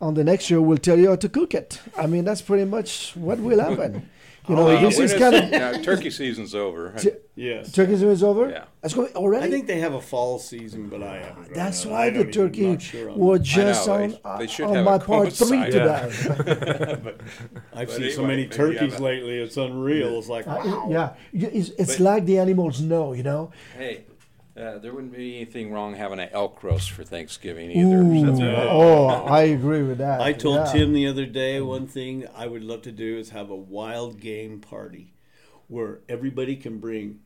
on 0.00 0.14
the 0.14 0.24
next 0.24 0.44
show 0.44 0.62
we'll 0.62 0.78
tell 0.78 0.98
you 0.98 1.10
how 1.10 1.16
to 1.16 1.28
cook 1.28 1.52
it. 1.52 1.80
I 1.98 2.06
mean, 2.06 2.24
that's 2.24 2.40
pretty 2.40 2.64
much 2.64 3.14
what 3.14 3.38
will 3.40 3.60
happen. 3.60 4.08
You 4.50 4.56
know, 4.56 4.66
Uh, 4.68 4.80
this 4.80 4.96
when 4.96 5.04
is 5.04 5.12
is- 5.12 5.18
kind 5.20 5.34
of 5.36 5.50
yeah, 5.50 5.72
turkey 5.82 6.10
season's 6.10 6.54
over. 6.56 6.92
T- 6.98 7.10
Yes. 7.36 7.70
turkey 7.72 7.92
season 7.92 8.10
is 8.10 8.22
over. 8.24 8.50
Yeah. 8.50 8.64
It's 8.82 8.94
going 8.94 9.14
already. 9.14 9.46
I 9.46 9.50
think 9.50 9.66
they 9.68 9.78
have 9.78 9.94
a 9.94 10.00
fall 10.00 10.38
season, 10.40 10.88
but 10.88 11.02
I 11.02 11.18
haven't. 11.18 11.44
gone 11.44 11.52
that's 11.54 11.86
out. 11.86 11.92
why 11.92 12.06
I 12.06 12.10
the 12.10 12.24
don't 12.24 12.32
turkey 12.32 12.66
not 12.66 12.82
sure 12.82 13.12
were 13.12 13.38
just 13.38 13.86
know, 13.86 13.94
on, 13.94 14.10
they- 14.10 14.38
they 14.38 14.46
should 14.48 14.66
on 14.66 14.74
have 14.74 14.84
my 14.84 14.98
part 14.98 15.32
three 15.32 15.58
coincide. 15.70 15.72
today. 15.72 17.14
I've 17.74 17.86
But 17.88 17.96
seen 17.96 18.10
so 18.12 18.26
many 18.26 18.46
turkeys 18.48 18.98
lately. 18.98 19.38
It's 19.38 19.56
unreal. 19.56 20.18
It's 20.18 20.28
like, 20.28 20.46
Uh, 20.48 20.60
wow. 20.64 20.88
yeah, 20.90 21.10
it's, 21.32 21.68
it's 21.78 21.96
But- 21.96 22.00
like 22.00 22.26
the 22.26 22.38
animals 22.38 22.80
know, 22.80 23.12
you 23.12 23.22
know. 23.22 23.52
Hey, 23.78 24.00
uh, 24.60 24.78
there 24.78 24.92
wouldn't 24.92 25.14
be 25.14 25.36
anything 25.36 25.72
wrong 25.72 25.94
having 25.94 26.20
an 26.20 26.28
elk 26.32 26.62
roast 26.62 26.90
for 26.90 27.02
Thanksgiving 27.02 27.70
either. 27.70 27.96
Ooh, 27.96 28.26
That's 28.26 28.40
right. 28.40 28.68
oh, 28.70 29.06
I 29.06 29.42
agree 29.42 29.82
with 29.82 29.98
that. 29.98 30.20
I 30.20 30.32
told 30.32 30.66
yeah. 30.66 30.72
Tim 30.72 30.92
the 30.92 31.06
other 31.06 31.26
day 31.26 31.60
one 31.60 31.86
thing 31.86 32.26
I 32.36 32.46
would 32.46 32.62
love 32.62 32.82
to 32.82 32.92
do 32.92 33.18
is 33.18 33.30
have 33.30 33.50
a 33.50 33.56
wild 33.56 34.20
game 34.20 34.60
party 34.60 35.14
where 35.68 36.00
everybody 36.08 36.56
can 36.56 36.78
bring 36.78 37.20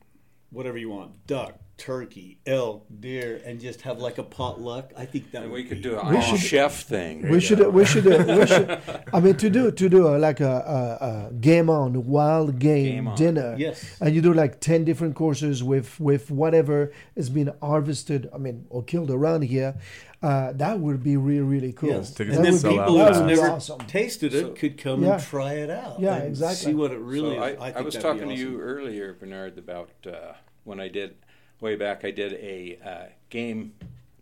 whatever 0.49 0.77
you 0.77 0.89
want 0.89 1.27
duck, 1.27 1.59
turkey, 1.77 2.39
elk, 2.45 2.85
deer, 3.01 3.41
and 3.45 3.59
just 3.59 3.81
have 3.81 3.99
like 3.99 4.17
a 4.17 4.23
potluck. 4.23 4.93
I 4.97 5.05
think 5.05 5.31
that 5.31 5.43
And 5.43 5.51
we 5.51 5.63
could 5.65 5.77
be- 5.77 5.89
do 5.89 5.97
a 5.97 6.09
We 6.09 6.21
should- 6.21 6.39
chef 6.39 6.83
thing. 6.83 7.29
We 7.29 7.39
should, 7.39 7.59
we 7.73 7.85
should, 7.85 8.05
we 8.05 8.45
should. 8.47 8.79
I 9.13 9.19
mean, 9.19 9.35
to 9.35 9.49
do 9.49 9.71
to 9.71 9.89
do 9.89 10.07
a, 10.07 10.17
like 10.17 10.39
a, 10.39 10.55
a, 10.77 11.05
a 11.29 11.33
game 11.33 11.69
on 11.69 12.05
wild 12.07 12.59
game, 12.59 12.85
Game 12.95 13.07
on. 13.09 13.15
dinner. 13.17 13.55
Yes. 13.57 13.97
And 13.99 14.15
you 14.15 14.21
do 14.21 14.33
like 14.33 14.59
ten 14.61 14.85
different 14.85 15.15
courses 15.15 15.63
with 15.63 15.99
with 15.99 16.31
whatever 16.31 16.91
has 17.17 17.29
been 17.29 17.51
harvested. 17.61 18.29
I 18.33 18.37
mean, 18.37 18.65
or 18.69 18.83
killed 18.83 19.11
around 19.11 19.41
here. 19.43 19.75
Uh, 20.23 20.53
that 20.53 20.79
would 20.79 21.03
be 21.03 21.17
really 21.17 21.41
really 21.41 21.73
cool. 21.73 21.89
Yes. 21.89 22.17
And 22.19 22.31
then 22.31 22.53
would 22.53 22.61
sell 22.61 22.71
be- 22.71 22.77
people 22.77 23.05
who've 23.05 23.17
would 23.17 23.25
never 23.27 23.49
awesome. 23.49 23.79
tasted 23.81 24.33
it 24.33 24.41
So- 24.41 24.53
could 24.53 24.77
come 24.77 25.03
Yeah. 25.03 25.15
and 25.15 25.23
try 25.23 25.53
it 25.55 25.69
out. 25.69 25.99
Yeah, 25.99 26.15
and 26.15 26.27
exactly. 26.29 26.71
See 26.71 26.73
what 26.73 26.91
it 26.91 26.99
really 26.99 27.35
so 27.35 27.43
I, 27.43 27.49
is. 27.49 27.57
I, 27.59 27.65
I 27.65 27.71
think 27.73 27.85
was 27.85 27.93
that'd 27.95 28.13
be 28.13 28.19
talking 28.21 28.35
to 28.35 28.41
you 28.41 28.59
earlier, 28.61 29.13
Bernard, 29.13 29.57
about 29.57 29.89
uh, 30.07 30.33
when 30.63 30.79
I 30.79 30.87
did 30.87 31.15
way 31.61 31.75
back. 31.75 32.03
I 32.05 32.11
did 32.11 32.33
a 32.33 32.77
uh, 32.85 33.05
game 33.29 33.73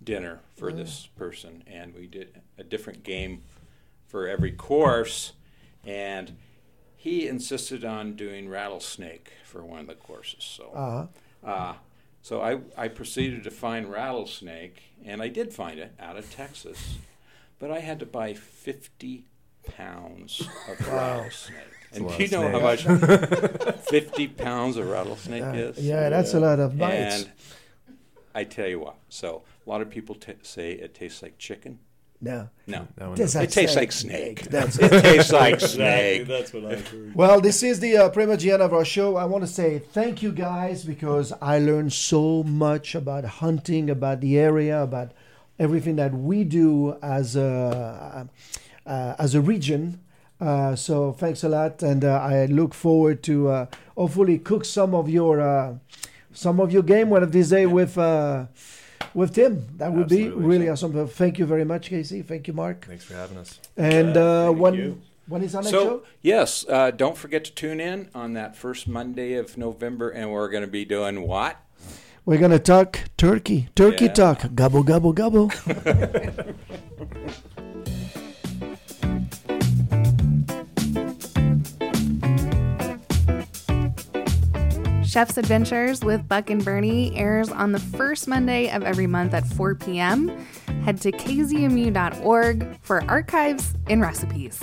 dinner 0.04 0.40
for 0.56 0.72
Mm. 0.72 0.78
this 0.78 1.08
person, 1.16 1.64
and 1.68 1.94
we 1.96 2.08
did 2.08 2.42
a 2.58 2.64
different 2.64 3.04
game 3.04 3.44
for 4.08 4.28
every 4.28 4.52
course, 4.52 5.34
and 5.86 6.36
he 6.96 7.28
insisted 7.28 7.84
on 7.84 8.16
doing 8.16 8.48
rattlesnake 8.50 9.32
for 9.46 9.64
one 9.64 9.80
of 9.80 9.88
the 9.88 9.96
courses. 9.96 10.44
So. 10.44 10.72
Uh-huh. 10.74 11.08
Uh, 11.50 11.74
so 12.22 12.42
I, 12.42 12.60
I 12.78 12.88
proceeded 12.88 13.44
to 13.44 13.52
find 13.52 13.92
rattlesnake, 13.92 14.82
and 15.04 15.22
I 15.22 15.28
did 15.28 15.54
find 15.54 15.78
it 15.78 15.94
out 16.00 16.16
of 16.16 16.32
Texas, 16.34 16.96
but 17.60 17.70
I 17.70 17.80
had 17.80 18.00
to 18.00 18.06
buy 18.06 18.34
50 18.34 19.26
pounds 19.66 20.42
of 20.70 20.88
rattlesnake. 20.88 21.58
And 21.96 22.08
do 22.08 22.16
you 22.18 22.26
of 22.26 22.32
know 22.32 22.50
how 22.50 22.60
much 22.60 22.84
50 23.90 24.28
pounds 24.30 24.78
of 24.78 24.88
rattlesnake 24.90 25.44
Uh, 25.44 25.54
is? 25.54 25.78
yeah, 25.80 26.10
that's 26.10 26.34
a 26.34 26.40
lot 26.40 26.60
of 26.60 26.78
bites. 26.78 27.24
And 27.24 27.32
I 28.36 28.44
tell 28.44 28.68
you 28.68 28.80
what, 28.80 28.96
so 29.10 29.44
a 29.66 29.70
lot 29.70 29.82
of 29.82 29.90
people 29.90 30.16
t- 30.16 30.34
say 30.42 30.72
it 30.72 30.94
tastes 30.96 31.22
like 31.22 31.38
chicken. 31.38 31.80
no, 32.22 32.50
No, 32.68 32.88
That 32.96 33.08
one 33.10 33.18
Tastes 33.18 33.36
it 33.36 33.40
like 33.40 33.50
tastes 33.52 33.76
like 33.76 33.92
snake. 33.92 34.40
snake. 34.40 34.50
That's 34.52 34.78
it 34.82 34.90
tastes 35.02 35.32
like 35.32 35.60
snake. 35.60 36.26
that's 36.28 36.52
what 36.54 36.66
I've 36.66 36.88
heard. 36.88 37.14
Well, 37.16 37.42
this 37.42 37.62
is 37.64 37.80
the 37.80 37.98
uh, 37.98 38.10
pretty 38.10 38.32
much 38.32 38.46
of 38.48 38.74
our 38.74 38.86
show. 38.86 39.16
I 39.18 39.26
want 39.26 39.44
to 39.44 39.48
say 39.50 39.80
thank 39.80 40.24
you 40.24 40.32
guys 40.32 40.84
because 40.86 41.32
I 41.42 41.60
learned 41.60 41.94
so 41.94 42.44
much 42.44 42.96
about 42.96 43.26
hunting, 43.26 43.90
about 43.90 44.22
the 44.22 44.40
area, 44.40 44.82
about 44.82 45.12
everything 45.60 45.98
that 45.98 46.14
we 46.14 46.44
do 46.44 46.98
as 47.04 47.36
a 47.36 48.28
uh, 48.86 49.16
as 49.20 49.36
a 49.36 49.42
region. 49.42 50.00
Uh, 50.44 50.76
so 50.76 51.14
thanks 51.14 51.44
a 51.44 51.50
lot, 51.50 51.82
and 51.84 52.04
uh, 52.04 52.20
I 52.20 52.48
look 52.48 52.74
forward 52.74 53.24
to 53.24 53.48
uh, 53.48 53.66
hopefully 53.96 54.38
cook 54.40 54.66
some 54.66 54.94
of 54.94 55.08
your 55.10 55.40
uh, 55.40 55.76
some 56.34 56.60
of 56.60 56.72
your 56.74 56.84
game 56.84 57.10
one 57.10 57.24
of 57.24 57.32
these 57.32 57.50
days 57.52 57.68
with 57.68 57.98
uh, 57.98 58.48
with 59.14 59.34
Tim. 59.36 59.66
That 59.78 59.94
would 59.94 60.10
be 60.10 60.24
Absolutely. 60.26 60.46
really 60.46 60.70
awesome. 60.70 61.08
Thank 61.08 61.40
you 61.40 61.46
very 61.46 61.64
much, 61.64 61.88
Casey. 61.90 62.22
Thank 62.24 62.48
you, 62.48 62.54
Mark. 62.54 62.86
Thanks 62.86 63.06
for 63.06 63.14
having 63.16 63.38
us. 63.38 63.60
And 63.78 64.16
Yeah, 64.16 64.22
uh, 64.22 64.46
thank 64.48 64.60
when 64.60 64.74
you. 64.74 65.02
when 65.28 65.42
is 65.44 65.56
our 65.56 65.62
next 65.62 65.72
So 65.72 65.84
show? 65.84 66.04
yes, 66.22 66.66
uh, 66.68 66.92
don't 66.92 67.16
forget 67.16 67.46
to 67.46 67.52
tune 67.54 67.80
in 67.80 68.10
on 68.14 68.34
that 68.34 68.58
first 68.58 68.86
Monday 68.88 69.36
of 69.36 69.58
November, 69.58 70.10
and 70.10 70.30
we're 70.32 70.50
going 70.50 70.66
to 70.66 70.72
be 70.72 70.84
doing 70.84 71.26
what? 71.28 71.56
We're 72.26 72.40
gonna 72.40 72.58
talk 72.60 73.00
turkey. 73.18 73.68
Turkey 73.76 74.06
Yeah. 74.06 74.14
talk. 74.14 74.56
Gobble 74.56 74.84
gobble 74.84 75.12
gobble. 75.14 75.52
Chef's 85.14 85.38
Adventures 85.38 86.04
with 86.04 86.28
Buck 86.28 86.50
and 86.50 86.66
Bernie 86.66 87.16
airs 87.16 87.50
on 87.50 87.72
the 87.72 87.80
first 87.80 88.28
Monday 88.28 88.72
of 88.72 88.82
every 88.82 89.06
month 89.06 89.36
at 89.36 89.46
4 89.46 89.76
p.m. 89.76 90.28
Head 90.84 91.00
to 91.02 91.12
kzmu.org 91.12 92.80
for 92.82 93.04
archives 93.08 93.76
and 93.88 94.02
recipes. 94.02 94.60